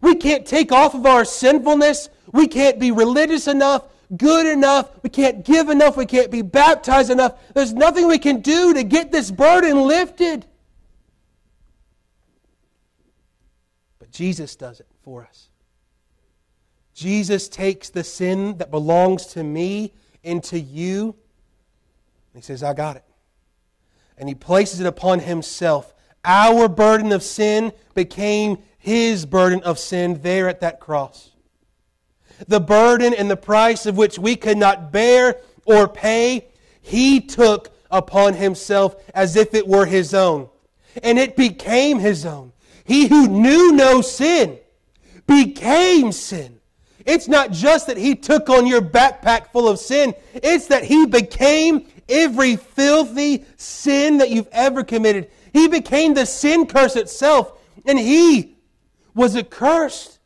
We 0.00 0.14
can't 0.14 0.46
take 0.46 0.72
off 0.72 0.94
of 0.94 1.04
our 1.04 1.24
sinfulness. 1.24 2.08
We 2.32 2.46
can't 2.46 2.78
be 2.78 2.90
religious 2.90 3.48
enough, 3.48 3.84
good 4.16 4.46
enough. 4.46 4.90
We 5.02 5.10
can't 5.10 5.44
give 5.44 5.68
enough. 5.68 5.96
We 5.96 6.06
can't 6.06 6.30
be 6.30 6.42
baptized 6.42 7.10
enough. 7.10 7.38
There's 7.54 7.72
nothing 7.72 8.06
we 8.08 8.18
can 8.18 8.40
do 8.40 8.72
to 8.74 8.82
get 8.84 9.12
this 9.12 9.30
burden 9.30 9.86
lifted. 9.86 10.46
But 13.98 14.10
Jesus 14.10 14.56
does 14.56 14.80
it 14.80 14.86
for 15.02 15.24
us. 15.24 15.48
Jesus 16.94 17.48
takes 17.48 17.90
the 17.90 18.04
sin 18.04 18.58
that 18.58 18.70
belongs 18.70 19.26
to 19.26 19.42
me 19.42 19.92
into 20.22 20.58
you. 20.58 21.16
And 22.32 22.42
he 22.42 22.46
says, 22.46 22.62
I 22.62 22.74
got 22.74 22.96
it. 22.96 23.04
And 24.16 24.28
he 24.28 24.34
places 24.34 24.80
it 24.80 24.86
upon 24.86 25.20
himself. 25.20 25.94
Our 26.24 26.68
burden 26.68 27.12
of 27.12 27.22
sin 27.22 27.72
became 27.94 28.58
his 28.78 29.26
burden 29.26 29.62
of 29.62 29.78
sin 29.78 30.20
there 30.22 30.48
at 30.48 30.60
that 30.60 30.80
cross. 30.80 31.30
The 32.48 32.60
burden 32.60 33.14
and 33.14 33.30
the 33.30 33.36
price 33.36 33.86
of 33.86 33.96
which 33.96 34.18
we 34.18 34.36
could 34.36 34.58
not 34.58 34.92
bear 34.92 35.36
or 35.64 35.88
pay, 35.88 36.48
he 36.80 37.20
took 37.20 37.72
upon 37.90 38.34
himself 38.34 38.96
as 39.14 39.36
if 39.36 39.54
it 39.54 39.66
were 39.66 39.86
his 39.86 40.14
own. 40.14 40.48
And 41.02 41.18
it 41.18 41.36
became 41.36 41.98
his 41.98 42.26
own. 42.26 42.52
He 42.84 43.06
who 43.06 43.28
knew 43.28 43.72
no 43.72 44.00
sin 44.00 44.58
became 45.26 46.12
sin. 46.12 46.58
It's 47.04 47.28
not 47.28 47.52
just 47.52 47.86
that 47.86 47.96
he 47.96 48.14
took 48.14 48.48
on 48.48 48.66
your 48.66 48.82
backpack 48.82 49.48
full 49.48 49.68
of 49.68 49.78
sin, 49.78 50.14
it's 50.34 50.66
that 50.68 50.84
he 50.84 51.06
became 51.06 51.86
every 52.12 52.56
filthy 52.56 53.44
sin 53.56 54.18
that 54.18 54.30
you've 54.30 54.48
ever 54.52 54.84
committed. 54.84 55.30
He 55.52 55.68
became 55.68 56.14
the 56.14 56.26
sin 56.26 56.66
curse 56.66 56.96
itself, 56.96 57.58
and 57.86 57.98
he 57.98 58.56
was 59.14 59.36
accursed. 59.36 60.18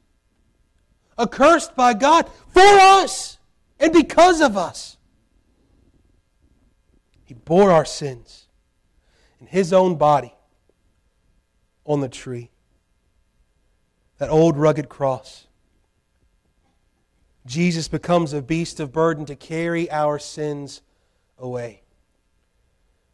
Accursed 1.19 1.75
by 1.75 1.95
God 1.95 2.29
for 2.49 2.61
us 2.61 3.39
and 3.81 3.93
because 3.93 4.41
of 4.41 4.57
us. 4.57 4.97
He 7.25 7.35
bore 7.35 7.71
our 7.73 7.85
sins 7.85 8.47
in 9.41 9.47
his 9.47 9.73
own 9.73 9.97
body 9.97 10.35
on 11.85 12.01
the 12.01 12.09
tree. 12.09 12.51
That 14.19 14.31
old 14.31 14.57
rugged 14.57 14.89
cross. 14.89 15.47
Jesus 17.47 17.89
becomes 17.89 18.33
a 18.33 18.43
beast 18.43 18.81
of 18.81 18.93
burden 18.93 19.25
to 19.27 19.37
carry 19.37 19.91
our 19.91 20.19
sins 20.19 20.83
away. 21.39 21.83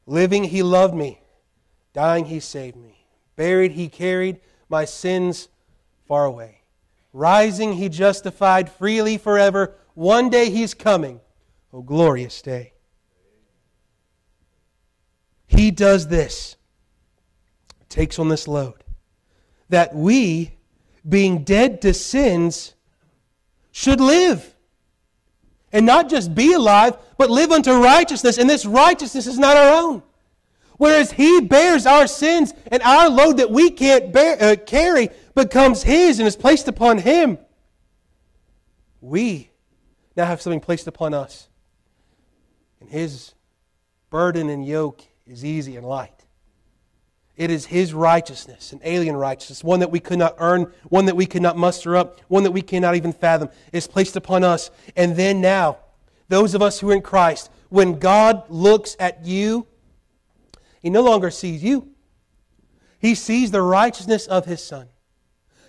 Living, 0.06 0.44
he 0.44 0.62
loved 0.62 0.94
me. 0.94 1.20
Dying, 1.92 2.24
he 2.24 2.40
saved 2.40 2.76
me. 2.76 3.06
Buried, 3.36 3.72
he 3.72 3.88
carried 3.88 4.40
my 4.68 4.84
sins 4.84 5.48
far 6.06 6.24
away. 6.24 6.62
Rising, 7.12 7.74
he 7.74 7.88
justified 7.88 8.70
freely 8.70 9.18
forever. 9.18 9.74
One 9.94 10.30
day 10.30 10.50
he's 10.50 10.74
coming. 10.74 11.20
Oh, 11.72 11.82
glorious 11.82 12.40
day. 12.42 12.72
He 15.46 15.70
does 15.70 16.08
this 16.08 16.56
takes 17.92 18.18
on 18.18 18.28
this 18.28 18.48
load. 18.48 18.82
That 19.68 19.94
we, 19.94 20.52
being 21.08 21.44
dead 21.44 21.80
to 21.82 21.94
sins, 21.94 22.74
should 23.70 24.00
live. 24.00 24.51
And 25.72 25.86
not 25.86 26.10
just 26.10 26.34
be 26.34 26.52
alive, 26.52 26.96
but 27.16 27.30
live 27.30 27.50
unto 27.50 27.72
righteousness. 27.72 28.38
And 28.38 28.48
this 28.48 28.66
righteousness 28.66 29.26
is 29.26 29.38
not 29.38 29.56
our 29.56 29.82
own. 29.82 30.02
Whereas 30.76 31.12
He 31.12 31.40
bears 31.40 31.86
our 31.86 32.06
sins, 32.06 32.52
and 32.66 32.82
our 32.82 33.08
load 33.08 33.38
that 33.38 33.50
we 33.50 33.70
can't 33.70 34.12
bear, 34.12 34.36
uh, 34.40 34.56
carry 34.56 35.08
becomes 35.34 35.82
His 35.82 36.18
and 36.18 36.26
is 36.26 36.36
placed 36.36 36.68
upon 36.68 36.98
Him. 36.98 37.38
We 39.00 39.50
now 40.16 40.26
have 40.26 40.42
something 40.42 40.60
placed 40.60 40.86
upon 40.86 41.14
us. 41.14 41.48
And 42.80 42.90
His 42.90 43.32
burden 44.10 44.50
and 44.50 44.66
yoke 44.66 45.02
is 45.26 45.44
easy 45.44 45.76
and 45.76 45.86
light. 45.86 46.21
It 47.42 47.50
is 47.50 47.66
His 47.66 47.92
righteousness, 47.92 48.72
an 48.72 48.78
alien 48.84 49.16
righteousness, 49.16 49.64
one 49.64 49.80
that 49.80 49.90
we 49.90 49.98
could 49.98 50.20
not 50.20 50.36
earn, 50.38 50.72
one 50.84 51.06
that 51.06 51.16
we 51.16 51.26
could 51.26 51.42
not 51.42 51.56
muster 51.56 51.96
up, 51.96 52.20
one 52.28 52.44
that 52.44 52.52
we 52.52 52.62
cannot 52.62 52.94
even 52.94 53.12
fathom, 53.12 53.48
is 53.72 53.88
placed 53.88 54.14
upon 54.14 54.44
us. 54.44 54.70
And 54.94 55.16
then 55.16 55.40
now, 55.40 55.78
those 56.28 56.54
of 56.54 56.62
us 56.62 56.78
who 56.78 56.90
are 56.90 56.94
in 56.94 57.02
Christ, 57.02 57.50
when 57.68 57.98
God 57.98 58.48
looks 58.48 58.94
at 59.00 59.24
you, 59.24 59.66
He 60.82 60.88
no 60.88 61.02
longer 61.02 61.32
sees 61.32 61.64
you. 61.64 61.88
He 63.00 63.16
sees 63.16 63.50
the 63.50 63.60
righteousness 63.60 64.28
of 64.28 64.44
His 64.46 64.62
Son. 64.62 64.86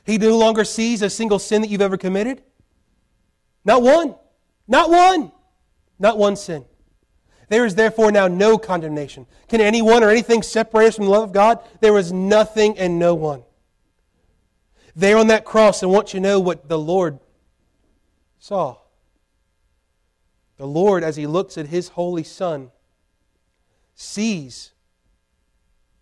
He 0.05 0.19
no 0.19 0.37
longer 0.37 0.65
sees 0.65 1.01
a 1.01 1.09
single 1.09 1.39
sin 1.39 1.63
that 1.63 1.71
you've 1.71 1.81
ever 1.81 1.97
committed. 1.97 2.43
Not 3.65 3.81
one. 3.81 4.13
Not 4.67 4.91
one. 4.91 5.31
Not 5.97 6.19
one 6.19 6.35
sin. 6.35 6.65
There 7.49 7.65
is 7.65 7.75
therefore 7.75 8.11
now 8.11 8.27
no 8.27 8.57
condemnation. 8.57 9.25
Can 9.47 9.61
anyone 9.61 10.03
or 10.03 10.09
anything 10.09 10.41
separate 10.41 10.87
us 10.87 10.95
from 10.95 11.05
the 11.05 11.11
love 11.11 11.23
of 11.23 11.33
God? 11.33 11.59
There 11.81 11.97
is 11.97 12.11
nothing 12.11 12.77
and 12.77 12.97
no 12.97 13.13
one. 13.13 13.43
There 14.95 15.17
on 15.17 15.27
that 15.27 15.45
cross, 15.45 15.81
I 15.83 15.87
want 15.87 16.13
you 16.13 16.19
to 16.19 16.23
know 16.23 16.39
what 16.39 16.69
the 16.69 16.77
Lord 16.77 17.19
saw. 18.39 18.77
The 20.57 20.67
Lord, 20.67 21.03
as 21.03 21.15
He 21.15 21.25
looks 21.25 21.57
at 21.57 21.67
His 21.67 21.89
holy 21.89 22.23
Son, 22.23 22.71
sees 23.95 24.71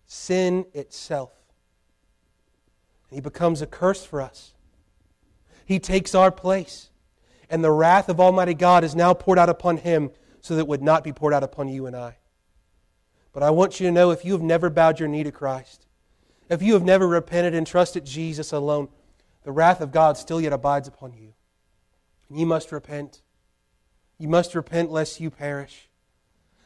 sin 0.06 0.66
itself. 0.74 1.32
And 3.08 3.16
He 3.16 3.20
becomes 3.20 3.62
a 3.62 3.66
curse 3.66 4.04
for 4.04 4.20
us. 4.20 4.52
He 5.64 5.78
takes 5.78 6.14
our 6.14 6.30
place. 6.30 6.90
And 7.48 7.64
the 7.64 7.70
wrath 7.70 8.08
of 8.08 8.20
Almighty 8.20 8.54
God 8.54 8.84
is 8.84 8.94
now 8.94 9.14
poured 9.14 9.38
out 9.38 9.48
upon 9.48 9.78
Him 9.78 10.10
so 10.42 10.54
that 10.54 10.60
it 10.60 10.68
would 10.68 10.82
not 10.82 11.02
be 11.02 11.12
poured 11.12 11.32
out 11.32 11.42
upon 11.42 11.68
you 11.68 11.86
and 11.86 11.96
I. 11.96 12.16
But 13.32 13.42
I 13.42 13.50
want 13.50 13.80
you 13.80 13.86
to 13.86 13.92
know 13.92 14.10
if 14.10 14.24
you 14.24 14.32
have 14.32 14.42
never 14.42 14.68
bowed 14.68 15.00
your 15.00 15.08
knee 15.08 15.22
to 15.22 15.32
Christ, 15.32 15.86
if 16.50 16.60
you 16.60 16.74
have 16.74 16.84
never 16.84 17.08
repented 17.08 17.54
and 17.54 17.66
trusted 17.66 18.04
Jesus 18.04 18.52
alone, 18.52 18.88
the 19.44 19.52
wrath 19.52 19.80
of 19.80 19.90
God 19.90 20.18
still 20.18 20.40
yet 20.40 20.52
abides 20.52 20.86
upon 20.86 21.14
you. 21.14 21.32
And 22.28 22.38
you 22.38 22.44
must 22.44 22.70
repent. 22.72 23.22
You 24.18 24.28
must 24.28 24.54
repent 24.54 24.90
lest 24.90 25.18
you 25.18 25.30
perish. 25.30 25.88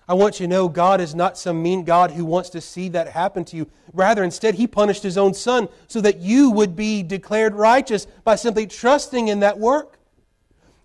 I 0.08 0.14
want 0.14 0.38
you 0.38 0.46
to 0.46 0.50
know 0.50 0.68
God 0.68 1.00
is 1.00 1.14
not 1.14 1.36
some 1.36 1.62
mean 1.62 1.82
God 1.82 2.12
who 2.12 2.24
wants 2.24 2.50
to 2.50 2.60
see 2.60 2.88
that 2.90 3.08
happen 3.08 3.44
to 3.46 3.56
you. 3.56 3.68
Rather, 3.92 4.22
instead, 4.22 4.54
He 4.54 4.66
punished 4.66 5.02
His 5.02 5.18
own 5.18 5.34
Son 5.34 5.68
so 5.88 6.00
that 6.00 6.20
you 6.20 6.50
would 6.50 6.76
be 6.76 7.02
declared 7.02 7.54
righteous 7.54 8.06
by 8.22 8.36
simply 8.36 8.66
trusting 8.66 9.28
in 9.28 9.40
that 9.40 9.58
work. 9.58 9.95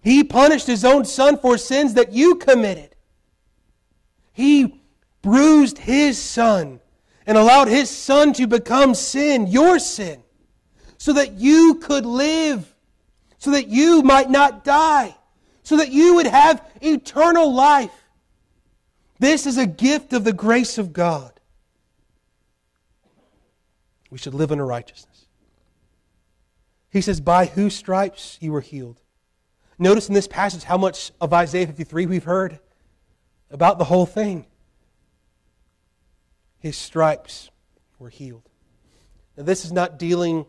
He 0.02 0.24
punished 0.24 0.68
his 0.68 0.84
own 0.84 1.06
son 1.06 1.38
for 1.38 1.58
sins 1.58 1.94
that 1.94 2.12
you 2.12 2.36
committed. 2.36 2.96
He 4.34 4.82
bruised 5.22 5.78
his 5.78 6.18
son 6.18 6.80
and 7.28 7.38
allowed 7.38 7.68
his 7.68 7.90
son 7.90 8.34
to 8.34 8.48
become 8.48 8.96
sin, 8.96 9.46
your 9.48 9.78
sin, 9.78 10.24
so 10.98 11.14
that 11.14 11.34
you 11.34 11.76
could 11.76 12.06
live, 12.06 12.74
so 13.38 13.52
that 13.52 13.68
you 13.68 14.02
might 14.02 14.30
not 14.30 14.64
die, 14.64 15.16
so 15.64 15.78
that 15.78 15.92
you 15.92 16.16
would 16.16 16.28
have 16.28 16.68
eternal 16.82 17.54
life. 17.54 17.92
This 19.20 19.46
is 19.46 19.58
a 19.60 19.68
gift 19.68 20.14
of 20.14 20.24
the 20.24 20.34
grace 20.34 20.80
of 20.80 20.94
God. 20.94 21.32
We 24.10 24.18
should 24.18 24.34
live 24.34 24.52
in 24.52 24.60
righteousness. 24.62 25.28
He 26.90 27.02
says, 27.02 27.22
By 27.22 27.46
whose 27.46 27.76
stripes 27.76 28.38
you 28.42 28.52
were 28.52 28.62
healed. 28.62 29.01
Notice 29.82 30.10
in 30.10 30.14
this 30.14 30.28
passage 30.28 30.64
how 30.64 30.78
much 30.78 31.12
of 31.20 31.34
Isaiah 31.34 31.66
53 31.66 32.06
we've 32.06 32.24
heard 32.24 32.60
about 33.50 33.80
the 33.80 33.84
whole 33.84 34.06
thing. 34.06 34.46
His 36.60 36.78
stripes 36.78 37.50
were 37.98 38.10
healed. 38.10 38.48
Now, 39.36 39.42
this 39.42 39.66
is 39.66 39.72
not 39.72 39.98
dealing 39.98 40.46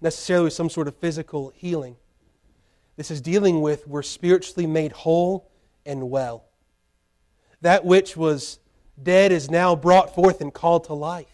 necessarily 0.00 0.44
with 0.44 0.52
some 0.52 0.70
sort 0.70 0.86
of 0.86 0.94
physical 0.94 1.50
healing. 1.56 1.96
This 2.96 3.10
is 3.10 3.20
dealing 3.20 3.62
with 3.62 3.84
we're 3.88 4.04
spiritually 4.04 4.68
made 4.68 4.92
whole 4.92 5.50
and 5.84 6.08
well. 6.08 6.44
That 7.62 7.84
which 7.84 8.16
was 8.16 8.60
dead 9.02 9.32
is 9.32 9.50
now 9.50 9.74
brought 9.74 10.14
forth 10.14 10.40
and 10.40 10.54
called 10.54 10.84
to 10.84 10.94
life. 10.94 11.26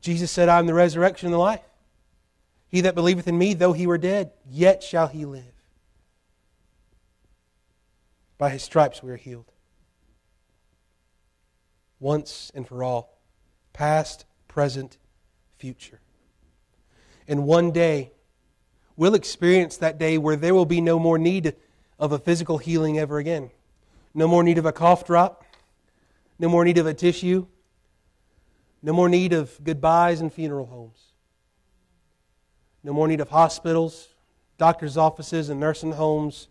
Jesus 0.00 0.30
said, 0.30 0.48
I 0.48 0.60
am 0.60 0.66
the 0.66 0.74
resurrection 0.74 1.26
and 1.26 1.34
the 1.34 1.38
life. 1.38 1.68
He 2.68 2.82
that 2.82 2.94
believeth 2.94 3.26
in 3.26 3.36
me, 3.36 3.54
though 3.54 3.72
he 3.72 3.88
were 3.88 3.98
dead, 3.98 4.30
yet 4.48 4.84
shall 4.84 5.08
he 5.08 5.24
live. 5.24 5.42
By 8.42 8.50
his 8.50 8.64
stripes 8.64 9.04
we 9.04 9.12
are 9.12 9.16
healed. 9.16 9.52
Once 12.00 12.50
and 12.56 12.66
for 12.66 12.82
all, 12.82 13.16
past, 13.72 14.24
present, 14.48 14.98
future. 15.58 16.00
And 17.28 17.44
one 17.44 17.70
day, 17.70 18.10
we'll 18.96 19.14
experience 19.14 19.76
that 19.76 19.96
day 19.96 20.18
where 20.18 20.34
there 20.34 20.56
will 20.56 20.66
be 20.66 20.80
no 20.80 20.98
more 20.98 21.18
need 21.18 21.54
of 22.00 22.10
a 22.10 22.18
physical 22.18 22.58
healing 22.58 22.98
ever 22.98 23.18
again. 23.18 23.52
No 24.12 24.26
more 24.26 24.42
need 24.42 24.58
of 24.58 24.66
a 24.66 24.72
cough 24.72 25.06
drop. 25.06 25.44
No 26.40 26.48
more 26.48 26.64
need 26.64 26.78
of 26.78 26.86
a 26.88 26.94
tissue. 26.94 27.46
No 28.82 28.92
more 28.92 29.08
need 29.08 29.32
of 29.32 29.62
goodbyes 29.62 30.20
and 30.20 30.32
funeral 30.32 30.66
homes. 30.66 31.12
No 32.82 32.92
more 32.92 33.06
need 33.06 33.20
of 33.20 33.28
hospitals, 33.28 34.08
doctors' 34.58 34.96
offices, 34.96 35.48
and 35.48 35.60
nursing 35.60 35.92
homes. 35.92 36.48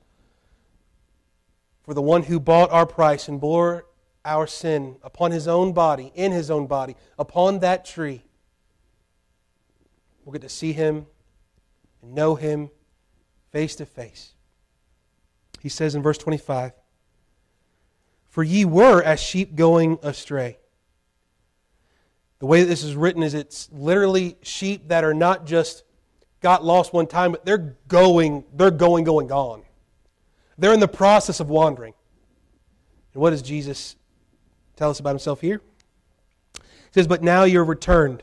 For 1.92 1.96
the 1.96 2.02
one 2.02 2.24
who 2.24 2.40
bought 2.40 2.72
our 2.72 2.86
price 2.86 3.28
and 3.28 3.38
bore 3.38 3.86
our 4.24 4.48
sin 4.48 4.96
upon 5.04 5.32
his 5.32 5.46
own 5.46 5.74
body, 5.74 6.14
in 6.16 6.32
his 6.32 6.50
own 6.50 6.66
body, 6.66 6.96
upon 7.20 7.60
that 7.60 7.84
tree, 7.84 8.24
we'll 10.24 10.32
get 10.32 10.42
to 10.44 10.48
see 10.48 10.72
him 10.72 11.06
and 12.02 12.16
know 12.16 12.36
him 12.36 12.70
face 13.52 13.76
to 13.76 13.86
face. 13.86 14.36
He 15.60 15.68
says 15.68 15.94
in 15.94 16.02
verse 16.02 16.18
25, 16.18 16.72
For 18.30 18.42
ye 18.42 18.64
were 18.64 19.04
as 19.04 19.20
sheep 19.20 19.56
going 19.56 20.00
astray. 20.02 20.60
The 22.40 22.46
way 22.46 22.62
that 22.62 22.70
this 22.70 22.86
is 22.86 22.96
written 22.96 23.22
is 23.22 23.34
it's 23.34 23.70
literally 23.70 24.38
sheep 24.44 24.88
that 24.88 25.04
are 25.04 25.14
not 25.14 25.46
just 25.46 25.84
got 26.40 26.64
lost 26.64 26.94
one 26.94 27.08
time, 27.08 27.34
but 27.34 27.44
they're 27.44 27.76
going, 27.90 28.46
they're 28.54 28.72
going, 28.72 29.04
going, 29.04 29.28
gone. 29.28 29.64
They're 30.62 30.74
in 30.74 30.80
the 30.80 30.88
process 30.88 31.40
of 31.40 31.50
wandering. 31.50 31.96
And 33.16 33.22
what 33.22 33.32
does 33.32 33.42
Jesus 33.42 33.96
tell 34.76 34.92
us 34.92 35.00
about 35.00 35.10
himself 35.10 35.42
here? 35.42 35.60
He 36.54 36.62
says, 36.92 37.08
But 37.08 37.24
now 37.24 37.46
you're 37.46 37.66
returned 37.66 38.22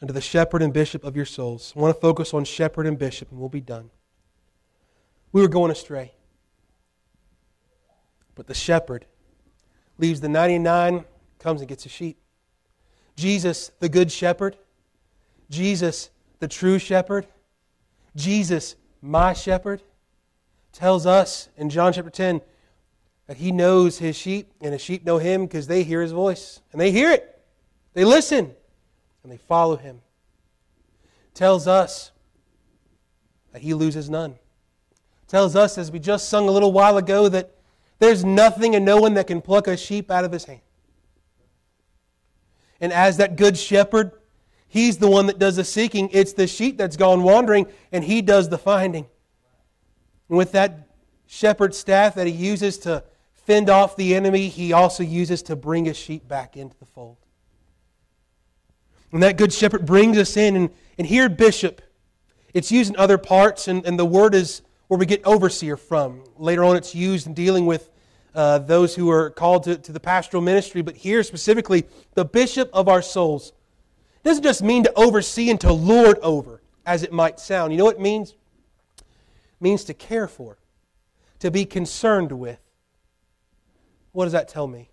unto 0.00 0.14
the 0.14 0.20
shepherd 0.20 0.62
and 0.62 0.72
bishop 0.72 1.02
of 1.02 1.16
your 1.16 1.24
souls. 1.24 1.72
I 1.76 1.80
want 1.80 1.92
to 1.92 2.00
focus 2.00 2.32
on 2.32 2.44
shepherd 2.44 2.86
and 2.86 2.96
bishop, 2.96 3.32
and 3.32 3.40
we'll 3.40 3.48
be 3.48 3.60
done. 3.60 3.90
We 5.32 5.42
were 5.42 5.48
going 5.48 5.72
astray. 5.72 6.12
But 8.36 8.46
the 8.46 8.54
shepherd 8.54 9.04
leaves 9.98 10.20
the 10.20 10.28
99, 10.28 11.04
comes 11.40 11.62
and 11.62 11.68
gets 11.68 11.84
a 11.84 11.88
sheep. 11.88 12.16
Jesus, 13.16 13.72
the 13.80 13.88
good 13.88 14.12
shepherd. 14.12 14.56
Jesus, 15.50 16.10
the 16.38 16.46
true 16.46 16.78
shepherd. 16.78 17.26
Jesus, 18.14 18.76
my 19.02 19.32
shepherd, 19.32 19.82
tells 20.76 21.06
us 21.06 21.48
in 21.56 21.70
John 21.70 21.92
chapter 21.92 22.10
10 22.10 22.42
that 23.26 23.38
he 23.38 23.50
knows 23.50 23.98
his 23.98 24.14
sheep, 24.14 24.52
and 24.60 24.72
his 24.72 24.82
sheep 24.82 25.04
know 25.04 25.18
him 25.18 25.46
because 25.46 25.66
they 25.66 25.82
hear 25.82 26.02
his 26.02 26.12
voice. 26.12 26.60
And 26.70 26.80
they 26.80 26.92
hear 26.92 27.10
it, 27.10 27.42
they 27.94 28.04
listen, 28.04 28.54
and 29.22 29.32
they 29.32 29.38
follow 29.38 29.76
him. 29.76 30.02
Tells 31.34 31.66
us 31.66 32.12
that 33.52 33.62
he 33.62 33.74
loses 33.74 34.08
none. 34.10 34.36
Tells 35.26 35.56
us, 35.56 35.76
as 35.76 35.90
we 35.90 35.98
just 35.98 36.28
sung 36.28 36.46
a 36.46 36.52
little 36.52 36.72
while 36.72 36.98
ago, 36.98 37.28
that 37.30 37.56
there's 37.98 38.24
nothing 38.24 38.76
and 38.76 38.84
no 38.84 38.98
one 38.98 39.14
that 39.14 39.26
can 39.26 39.40
pluck 39.40 39.66
a 39.66 39.76
sheep 39.76 40.10
out 40.10 40.24
of 40.24 40.30
his 40.30 40.44
hand. 40.44 40.60
And 42.80 42.92
as 42.92 43.16
that 43.16 43.36
good 43.36 43.56
shepherd, 43.56 44.12
he's 44.68 44.98
the 44.98 45.08
one 45.08 45.26
that 45.26 45.38
does 45.38 45.56
the 45.56 45.64
seeking. 45.64 46.10
It's 46.12 46.34
the 46.34 46.46
sheep 46.46 46.76
that's 46.76 46.96
gone 46.96 47.22
wandering, 47.22 47.66
and 47.90 48.04
he 48.04 48.20
does 48.20 48.50
the 48.50 48.58
finding. 48.58 49.06
And 50.28 50.38
with 50.38 50.52
that 50.52 50.88
shepherd's 51.26 51.78
staff 51.78 52.14
that 52.14 52.26
he 52.26 52.32
uses 52.32 52.78
to 52.78 53.04
fend 53.34 53.70
off 53.70 53.96
the 53.96 54.14
enemy, 54.14 54.48
he 54.48 54.72
also 54.72 55.02
uses 55.02 55.42
to 55.44 55.56
bring 55.56 55.84
his 55.84 55.96
sheep 55.96 56.26
back 56.26 56.56
into 56.56 56.76
the 56.78 56.86
fold. 56.86 57.16
And 59.12 59.22
that 59.22 59.36
good 59.36 59.52
shepherd 59.52 59.86
brings 59.86 60.18
us 60.18 60.36
in. 60.36 60.56
And, 60.56 60.70
and 60.98 61.06
here, 61.06 61.28
bishop, 61.28 61.80
it's 62.52 62.72
used 62.72 62.90
in 62.90 62.96
other 62.96 63.18
parts, 63.18 63.68
and, 63.68 63.84
and 63.86 63.98
the 63.98 64.04
word 64.04 64.34
is 64.34 64.62
where 64.88 64.98
we 64.98 65.06
get 65.06 65.24
overseer 65.24 65.76
from. 65.76 66.24
Later 66.36 66.64
on, 66.64 66.76
it's 66.76 66.94
used 66.94 67.26
in 67.26 67.34
dealing 67.34 67.66
with 67.66 67.88
uh, 68.34 68.58
those 68.58 68.94
who 68.94 69.10
are 69.10 69.30
called 69.30 69.64
to, 69.64 69.76
to 69.76 69.92
the 69.92 70.00
pastoral 70.00 70.42
ministry, 70.42 70.82
but 70.82 70.96
here 70.96 71.22
specifically, 71.22 71.84
the 72.14 72.24
bishop 72.24 72.68
of 72.72 72.88
our 72.88 73.00
souls. 73.00 73.52
It 74.22 74.28
doesn't 74.28 74.42
just 74.42 74.62
mean 74.62 74.82
to 74.84 74.92
oversee 74.94 75.50
and 75.50 75.60
to 75.60 75.72
lord 75.72 76.18
over, 76.18 76.60
as 76.84 77.02
it 77.02 77.12
might 77.12 77.40
sound. 77.40 77.72
You 77.72 77.78
know 77.78 77.84
what 77.84 77.96
it 77.96 78.00
means? 78.00 78.34
Means 79.60 79.84
to 79.84 79.94
care 79.94 80.28
for, 80.28 80.58
to 81.38 81.50
be 81.50 81.64
concerned 81.64 82.32
with. 82.32 82.58
What 84.12 84.24
does 84.24 84.32
that 84.32 84.48
tell 84.48 84.66
me? 84.66 84.90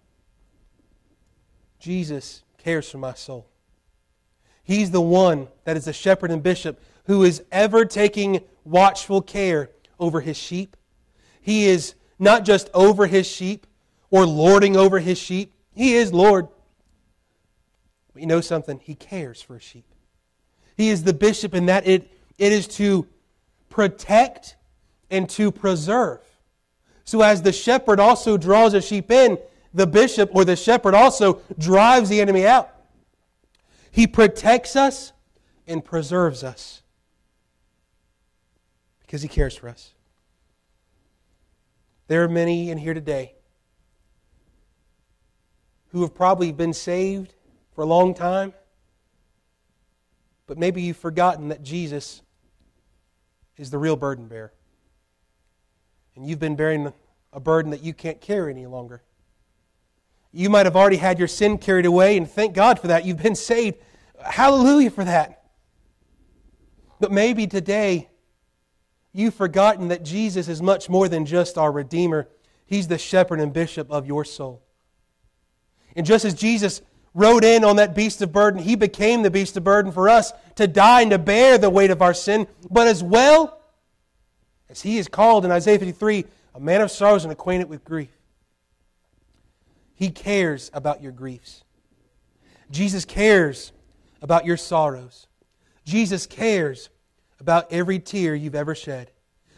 Jesus 1.80 2.44
cares 2.58 2.90
for 2.90 2.98
my 2.98 3.14
soul. 3.14 3.48
He's 4.64 4.92
the 4.92 5.02
one 5.02 5.50
that 5.66 5.76
is 5.76 5.86
the 5.86 5.94
shepherd 5.94 6.32
and 6.32 6.42
bishop 6.42 6.82
who 7.06 7.24
is 7.24 7.44
ever 7.52 7.84
taking 7.84 8.42
watchful 8.64 9.22
care 9.22 9.70
over 10.00 10.22
his 10.22 10.38
sheep. 10.38 10.78
He 11.42 11.66
is 11.66 11.96
not 12.18 12.46
just 12.46 12.70
over 12.74 13.08
his 13.08 13.28
sheep 13.28 13.68
or 14.10 14.26
lording 14.26 14.78
over 14.78 15.00
his 15.00 15.18
sheep. 15.18 15.54
He 15.74 15.96
is 15.96 16.14
Lord. 16.14 16.48
But 18.14 18.22
you 18.22 18.28
know 18.28 18.42
something? 18.42 18.80
He 18.82 18.96
cares 18.96 19.42
for 19.42 19.56
his 19.56 19.64
sheep. 19.64 19.86
He 20.78 20.90
is 20.90 21.04
the 21.04 21.14
bishop 21.14 21.54
in 21.54 21.66
that 21.66 21.86
it, 21.86 22.10
it 22.38 22.52
is 22.52 22.68
to 22.70 23.08
protect 23.74 24.56
and 25.10 25.28
to 25.28 25.52
preserve. 25.52 26.22
So, 27.06 27.22
as 27.22 27.42
the 27.42 27.52
shepherd 27.52 28.00
also 28.00 28.38
draws 28.38 28.76
a 28.76 28.82
sheep 28.82 29.10
in, 29.10 29.40
the 29.74 29.88
bishop 29.88 30.30
or 30.36 30.46
the 30.46 30.56
shepherd 30.56 30.94
also 30.94 31.42
drives 31.58 32.08
the 32.08 32.22
enemy 32.22 32.46
out. 32.46 32.70
He 33.90 34.06
protects 34.06 34.76
us 34.76 35.12
and 35.66 35.84
preserves 35.84 36.44
us 36.44 36.84
because 39.02 39.24
he 39.24 39.28
cares 39.28 39.56
for 39.56 39.70
us. 39.70 39.94
There 42.08 42.24
are 42.24 42.30
many 42.30 42.70
in 42.70 42.78
here 42.78 42.94
today 42.94 43.34
who 45.88 46.02
have 46.02 46.14
probably 46.14 46.52
been 46.52 46.74
saved 46.74 47.34
for 47.74 47.82
a 47.82 47.88
long 47.88 48.14
time, 48.14 48.54
but 50.46 50.60
maybe 50.60 50.84
you've 50.84 50.98
forgotten 50.98 51.50
that 51.50 51.64
Jesus 51.64 52.22
is 53.58 53.70
the 53.70 53.78
real 53.78 53.96
burden 53.96 54.28
bearer. 54.28 54.54
And 56.16 56.28
you've 56.28 56.40
been 56.40 56.56
bearing 56.56 56.94
a 57.32 57.40
burden 57.40 57.72
that 57.72 57.84
you 57.84 57.94
can't 57.94 58.22
carry 58.22 58.52
any 58.52 58.66
longer. 58.66 59.02
You 60.32 60.50
might 60.50 60.66
have 60.66 60.76
already 60.76 60.98
had 60.98 61.20
your 61.20 61.28
sin 61.28 61.58
carried 61.58 61.86
away, 61.86 62.18
and 62.18 62.30
thank 62.30 62.54
God 62.54 62.80
for 62.80 62.88
that. 62.88 63.06
You've 63.06 63.22
been 63.22 63.36
saved. 63.36 63.78
Hallelujah 64.20 64.90
for 64.90 65.04
that. 65.04 65.44
But 67.00 67.12
maybe 67.12 67.48
today 67.48 68.10
you've 69.12 69.36
forgotten 69.36 69.90
that 69.90 70.04
Jesus 70.04 70.48
is 70.48 70.62
much 70.62 70.90
more 70.90 71.08
than 71.08 71.26
just 71.26 71.58
our 71.58 71.72
Redeemer. 71.72 72.30
He's 72.66 72.88
the 72.88 72.98
shepherd 72.98 73.40
and 73.40 73.54
bishop 73.54 73.92
of 73.92 74.08
your 74.08 74.26
soul. 74.26 74.64
And 75.96 76.06
just 76.06 76.26
as 76.26 76.34
Jesus 76.34 76.82
rode 77.14 77.44
in 77.44 77.64
on 77.64 77.76
that 77.78 77.96
beast 77.96 78.22
of 78.22 78.32
burden, 78.32 78.62
he 78.62 78.76
became 78.76 79.22
the 79.22 79.32
beast 79.32 79.56
of 79.58 79.64
burden 79.64 79.92
for 79.92 80.10
us 80.10 80.34
to 80.56 80.68
die 80.68 81.02
and 81.02 81.12
to 81.12 81.20
bear 81.20 81.58
the 81.58 81.70
weight 81.70 81.92
of 81.92 82.02
our 82.02 82.14
sin, 82.14 82.48
but 82.70 82.88
as 82.88 83.04
well 83.04 83.60
as 84.70 84.82
he 84.82 84.98
is 84.98 85.08
called 85.08 85.46
in 85.46 85.52
Isaiah 85.52 85.80
53 85.80 86.26
a 86.56 86.60
man 86.60 86.82
of 86.82 86.92
sorrows 86.92 87.24
and 87.24 87.32
acquainted 87.32 87.70
with 87.70 87.84
grief. 87.84 88.16
He 89.96 90.10
cares 90.10 90.70
about 90.74 91.02
your 91.02 91.12
griefs. 91.12 91.64
Jesus 92.72 93.06
cares 93.06 93.72
about 94.22 94.46
your 94.46 94.58
sorrows. 94.58 95.28
Jesus 95.86 96.26
cares 96.26 96.90
about 97.40 97.72
every 97.72 98.00
tear 98.00 98.36
you've 98.36 98.56
ever 98.56 98.76
shed. 98.76 99.12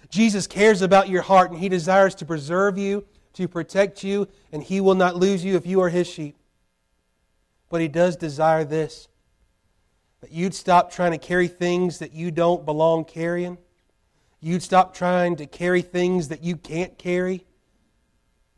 Jesus 0.10 0.47
cares 0.47 0.82
about 0.82 1.10
your 1.10 1.22
heart, 1.22 1.51
and 1.51 1.60
He 1.60 1.70
desires 1.70 2.16
to 2.16 2.26
preserve 2.26 2.78
you, 2.78 3.06
to 3.34 3.47
protect 3.47 4.03
you, 4.03 4.28
and 4.51 4.64
He 4.64 4.82
will 4.82 4.95
not 4.95 5.16
lose 5.16 5.43
you 5.43 5.56
if 5.56 5.66
you 5.66 5.82
are 5.82 5.89
His 5.89 6.08
sheep. 6.08 6.36
But 7.70 7.82
He 7.82 7.88
does 7.88 8.16
desire 8.16 8.63
this 8.63 9.07
that 10.22 10.32
you'd 10.32 10.55
stop 10.55 10.91
trying 10.91 11.11
to 11.11 11.20
carry 11.20 11.47
things 11.47 11.99
that 11.99 12.11
you 12.11 12.32
don't 12.32 12.66
belong 12.66 13.05
carrying. 13.05 13.59
You'd 14.39 14.63
stop 14.63 14.95
trying 14.95 15.36
to 15.36 15.45
carry 15.45 15.84
things 15.84 16.30
that 16.30 16.43
you 16.43 16.57
can't 16.57 16.97
carry. 16.97 17.45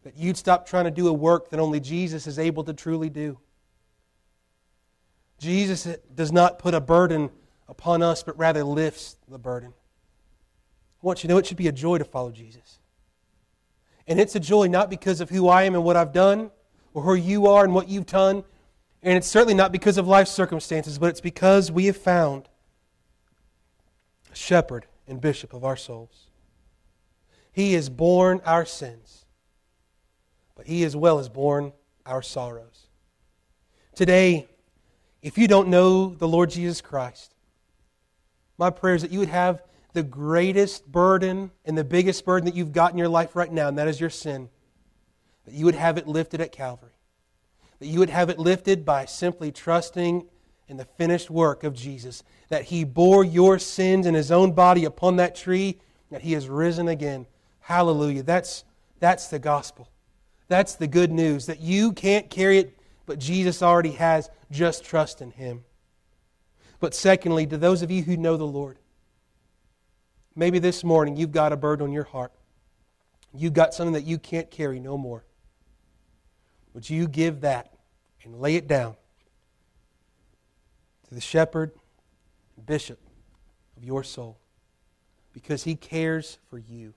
That 0.03 0.17
you'd 0.17 0.37
stop 0.37 0.65
trying 0.65 0.85
to 0.85 0.91
do 0.91 1.09
a 1.09 1.13
work 1.13 1.49
that 1.49 1.59
only 1.59 1.81
Jesus 1.81 2.25
is 2.25 2.39
able 2.39 2.63
to 2.63 2.73
truly 2.73 3.09
do. 3.09 3.37
Jesus 5.39 5.87
does 6.15 6.31
not 6.31 6.57
put 6.57 6.73
a 6.73 6.79
burden 6.79 7.29
upon 7.67 8.01
us, 8.01 8.23
but 8.23 8.37
rather 8.37 8.63
lifts 8.63 9.17
the 9.27 9.37
burden. 9.37 9.73
I 11.03 11.05
want 11.05 11.23
you 11.23 11.27
to 11.27 11.33
know 11.33 11.37
it 11.37 11.45
should 11.45 11.57
be 11.57 11.67
a 11.67 11.73
joy 11.73 11.97
to 11.97 12.05
follow 12.05 12.31
Jesus. 12.31 12.79
And 14.07 14.19
it's 14.19 14.35
a 14.35 14.39
joy 14.39 14.67
not 14.67 14.89
because 14.89 15.19
of 15.19 15.29
who 15.29 15.47
I 15.47 15.63
am 15.63 15.75
and 15.75 15.83
what 15.83 15.97
I've 15.97 16.13
done, 16.13 16.49
or 16.93 17.03
who 17.03 17.13
you 17.13 17.47
are 17.47 17.63
and 17.63 17.73
what 17.73 17.89
you've 17.89 18.05
done, 18.05 18.43
and 19.07 19.15
it's 19.15 19.27
certainly 19.27 19.53
not 19.53 19.71
because 19.71 19.97
of 19.97 20.05
life 20.05 20.27
circumstances, 20.27 20.99
but 20.99 21.07
it's 21.07 21.21
because 21.21 21.71
we 21.71 21.85
have 21.85 21.95
found 21.95 22.49
a 24.29 24.35
shepherd 24.35 24.85
and 25.07 25.21
bishop 25.21 25.53
of 25.53 25.63
our 25.63 25.77
souls. 25.77 26.27
He 27.53 27.71
has 27.71 27.87
borne 27.87 28.41
our 28.45 28.65
sins, 28.65 29.23
but 30.55 30.67
he 30.67 30.83
as 30.83 30.93
well 30.93 31.19
has 31.19 31.29
borne 31.29 31.71
our 32.05 32.21
sorrows. 32.21 32.87
Today, 33.95 34.49
if 35.21 35.37
you 35.37 35.47
don't 35.47 35.69
know 35.69 36.07
the 36.13 36.27
Lord 36.27 36.49
Jesus 36.49 36.81
Christ, 36.81 37.33
my 38.57 38.69
prayer 38.69 38.95
is 38.95 39.03
that 39.03 39.11
you 39.11 39.19
would 39.19 39.29
have 39.29 39.61
the 39.93 40.03
greatest 40.03 40.85
burden 40.85 41.51
and 41.63 41.77
the 41.77 41.85
biggest 41.85 42.25
burden 42.25 42.43
that 42.43 42.55
you've 42.55 42.73
got 42.73 42.91
in 42.91 42.97
your 42.97 43.07
life 43.07 43.37
right 43.37 43.53
now, 43.53 43.69
and 43.69 43.77
that 43.77 43.87
is 43.87 44.01
your 44.01 44.09
sin. 44.09 44.49
That 45.45 45.53
you 45.53 45.63
would 45.63 45.75
have 45.75 45.97
it 45.97 46.09
lifted 46.09 46.41
at 46.41 46.51
Calvary. 46.51 46.91
That 47.79 47.87
you 47.87 47.99
would 47.99 48.09
have 48.09 48.29
it 48.29 48.39
lifted 48.39 48.85
by 48.85 49.05
simply 49.05 49.51
trusting 49.51 50.27
in 50.67 50.77
the 50.77 50.85
finished 50.85 51.29
work 51.29 51.63
of 51.63 51.73
Jesus. 51.73 52.23
That 52.49 52.63
He 52.63 52.83
bore 52.83 53.23
your 53.23 53.59
sins 53.59 54.05
in 54.05 54.13
His 54.13 54.31
own 54.31 54.53
body 54.53 54.85
upon 54.85 55.17
that 55.17 55.35
tree, 55.35 55.79
that 56.09 56.21
He 56.21 56.33
has 56.33 56.49
risen 56.49 56.87
again. 56.87 57.27
Hallelujah. 57.59 58.23
That's, 58.23 58.63
that's 58.99 59.27
the 59.27 59.39
gospel. 59.39 59.89
That's 60.47 60.75
the 60.75 60.87
good 60.87 61.11
news. 61.11 61.45
That 61.45 61.59
you 61.59 61.93
can't 61.93 62.29
carry 62.29 62.59
it, 62.59 62.79
but 63.05 63.19
Jesus 63.19 63.61
already 63.61 63.91
has. 63.91 64.29
Just 64.49 64.83
trust 64.83 65.21
in 65.21 65.31
Him. 65.31 65.63
But 66.79 66.93
secondly, 66.93 67.45
to 67.47 67.57
those 67.57 67.81
of 67.81 67.91
you 67.91 68.03
who 68.03 68.17
know 68.17 68.37
the 68.37 68.45
Lord, 68.45 68.77
maybe 70.35 70.59
this 70.59 70.83
morning 70.83 71.17
you've 71.17 71.31
got 71.31 71.51
a 71.51 71.57
burden 71.57 71.87
on 71.87 71.93
your 71.93 72.03
heart. 72.03 72.31
You've 73.33 73.53
got 73.53 73.73
something 73.73 73.93
that 73.93 74.05
you 74.05 74.17
can't 74.17 74.49
carry 74.49 74.79
no 74.79 74.97
more. 74.97 75.25
Would 76.77 76.91
you 76.91 77.07
give 77.07 77.41
that 77.41 77.73
and 78.23 78.39
lay 78.39 78.55
it 78.55 78.67
down 78.67 78.95
to 81.07 81.15
the 81.15 81.19
shepherd, 81.19 81.71
bishop 82.67 82.99
of 83.75 83.83
your 83.83 84.03
soul? 84.03 84.37
Because 85.33 85.63
he 85.63 85.75
cares 85.75 86.37
for 86.51 86.59
you. 86.59 86.93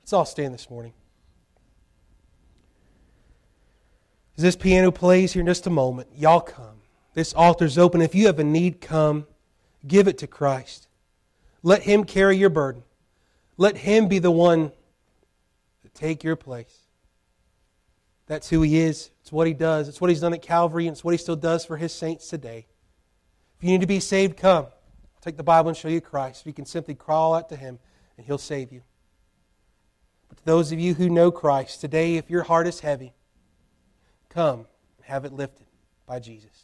Let's 0.00 0.14
all 0.14 0.24
stand 0.24 0.54
this 0.54 0.70
morning. 0.70 0.94
As 4.38 4.42
this 4.42 4.56
piano 4.56 4.90
plays 4.90 5.34
here 5.34 5.40
in 5.40 5.46
just 5.46 5.66
a 5.66 5.70
moment, 5.70 6.08
y'all 6.16 6.40
come. 6.40 6.80
This 7.12 7.34
altar's 7.34 7.76
open. 7.76 8.00
If 8.00 8.14
you 8.14 8.24
have 8.24 8.38
a 8.38 8.44
need, 8.44 8.80
come. 8.80 9.26
Give 9.86 10.08
it 10.08 10.16
to 10.16 10.26
Christ. 10.26 10.88
Let 11.62 11.82
Him 11.82 12.04
carry 12.04 12.38
your 12.38 12.48
burden. 12.48 12.84
Let 13.58 13.76
Him 13.76 14.08
be 14.08 14.18
the 14.18 14.30
one 14.30 14.72
to 15.82 15.88
take 15.92 16.24
your 16.24 16.36
place. 16.36 16.81
That's 18.32 18.48
who 18.48 18.62
He 18.62 18.78
is. 18.78 19.10
It's 19.20 19.30
what 19.30 19.46
He 19.46 19.52
does. 19.52 19.88
It's 19.88 20.00
what 20.00 20.08
He's 20.08 20.22
done 20.22 20.32
at 20.32 20.40
Calvary, 20.40 20.86
and 20.86 20.94
it's 20.94 21.04
what 21.04 21.10
He 21.10 21.18
still 21.18 21.36
does 21.36 21.66
for 21.66 21.76
His 21.76 21.92
saints 21.92 22.30
today. 22.30 22.64
If 23.58 23.62
you 23.62 23.70
need 23.70 23.82
to 23.82 23.86
be 23.86 24.00
saved, 24.00 24.38
come. 24.38 24.64
I'll 24.64 25.20
take 25.20 25.36
the 25.36 25.42
Bible 25.42 25.68
and 25.68 25.76
show 25.76 25.88
you 25.88 26.00
Christ. 26.00 26.46
You 26.46 26.54
can 26.54 26.64
simply 26.64 26.94
crawl 26.94 27.34
out 27.34 27.50
to 27.50 27.56
Him, 27.56 27.78
and 28.16 28.24
He'll 28.24 28.38
save 28.38 28.72
you. 28.72 28.80
But 30.30 30.38
to 30.38 30.44
those 30.46 30.72
of 30.72 30.80
you 30.80 30.94
who 30.94 31.10
know 31.10 31.30
Christ, 31.30 31.82
today, 31.82 32.16
if 32.16 32.30
your 32.30 32.44
heart 32.44 32.66
is 32.66 32.80
heavy, 32.80 33.12
come 34.30 34.60
and 34.96 35.04
have 35.04 35.26
it 35.26 35.34
lifted 35.34 35.66
by 36.06 36.18
Jesus. 36.18 36.61